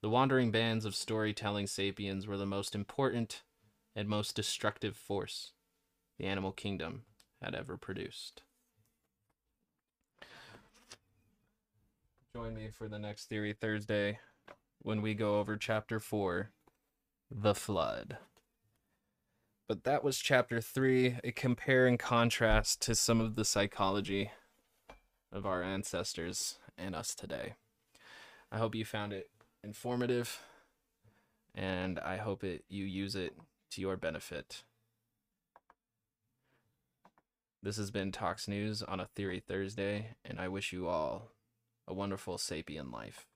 The 0.00 0.10
wandering 0.10 0.50
bands 0.50 0.84
of 0.84 0.96
storytelling 0.96 1.68
sapiens 1.68 2.26
were 2.26 2.36
the 2.36 2.44
most 2.44 2.74
important 2.74 3.44
and 3.94 4.08
most 4.08 4.34
destructive 4.34 4.96
force 4.96 5.52
the 6.22 6.28
animal 6.28 6.52
kingdom 6.52 7.02
had 7.42 7.52
ever 7.52 7.76
produced. 7.76 8.42
Join 12.36 12.54
me 12.54 12.68
for 12.72 12.88
the 12.88 12.98
next 12.98 13.24
Theory 13.24 13.52
Thursday 13.52 14.20
when 14.78 15.02
we 15.02 15.14
go 15.14 15.40
over 15.40 15.56
Chapter 15.56 15.98
4 15.98 16.50
The 17.28 17.56
Flood. 17.56 18.18
But 19.66 19.82
that 19.82 20.04
was 20.04 20.18
Chapter 20.18 20.60
3, 20.60 21.18
a 21.24 21.32
compare 21.32 21.88
and 21.88 21.98
contrast 21.98 22.80
to 22.82 22.94
some 22.94 23.20
of 23.20 23.34
the 23.34 23.44
psychology 23.44 24.30
of 25.32 25.44
our 25.44 25.64
ancestors 25.64 26.58
and 26.78 26.94
us 26.94 27.16
today. 27.16 27.54
I 28.52 28.58
hope 28.58 28.76
you 28.76 28.84
found 28.84 29.12
it 29.12 29.28
informative 29.64 30.38
and 31.52 31.98
I 31.98 32.18
hope 32.18 32.44
it 32.44 32.64
you 32.68 32.84
use 32.84 33.16
it 33.16 33.34
to 33.72 33.80
your 33.80 33.96
benefit. 33.96 34.62
This 37.64 37.76
has 37.76 37.92
been 37.92 38.10
Talks 38.10 38.48
News 38.48 38.82
on 38.82 38.98
a 38.98 39.06
Theory 39.06 39.38
Thursday, 39.38 40.16
and 40.24 40.40
I 40.40 40.48
wish 40.48 40.72
you 40.72 40.88
all 40.88 41.28
a 41.86 41.94
wonderful 41.94 42.36
sapien 42.36 42.92
life. 42.92 43.28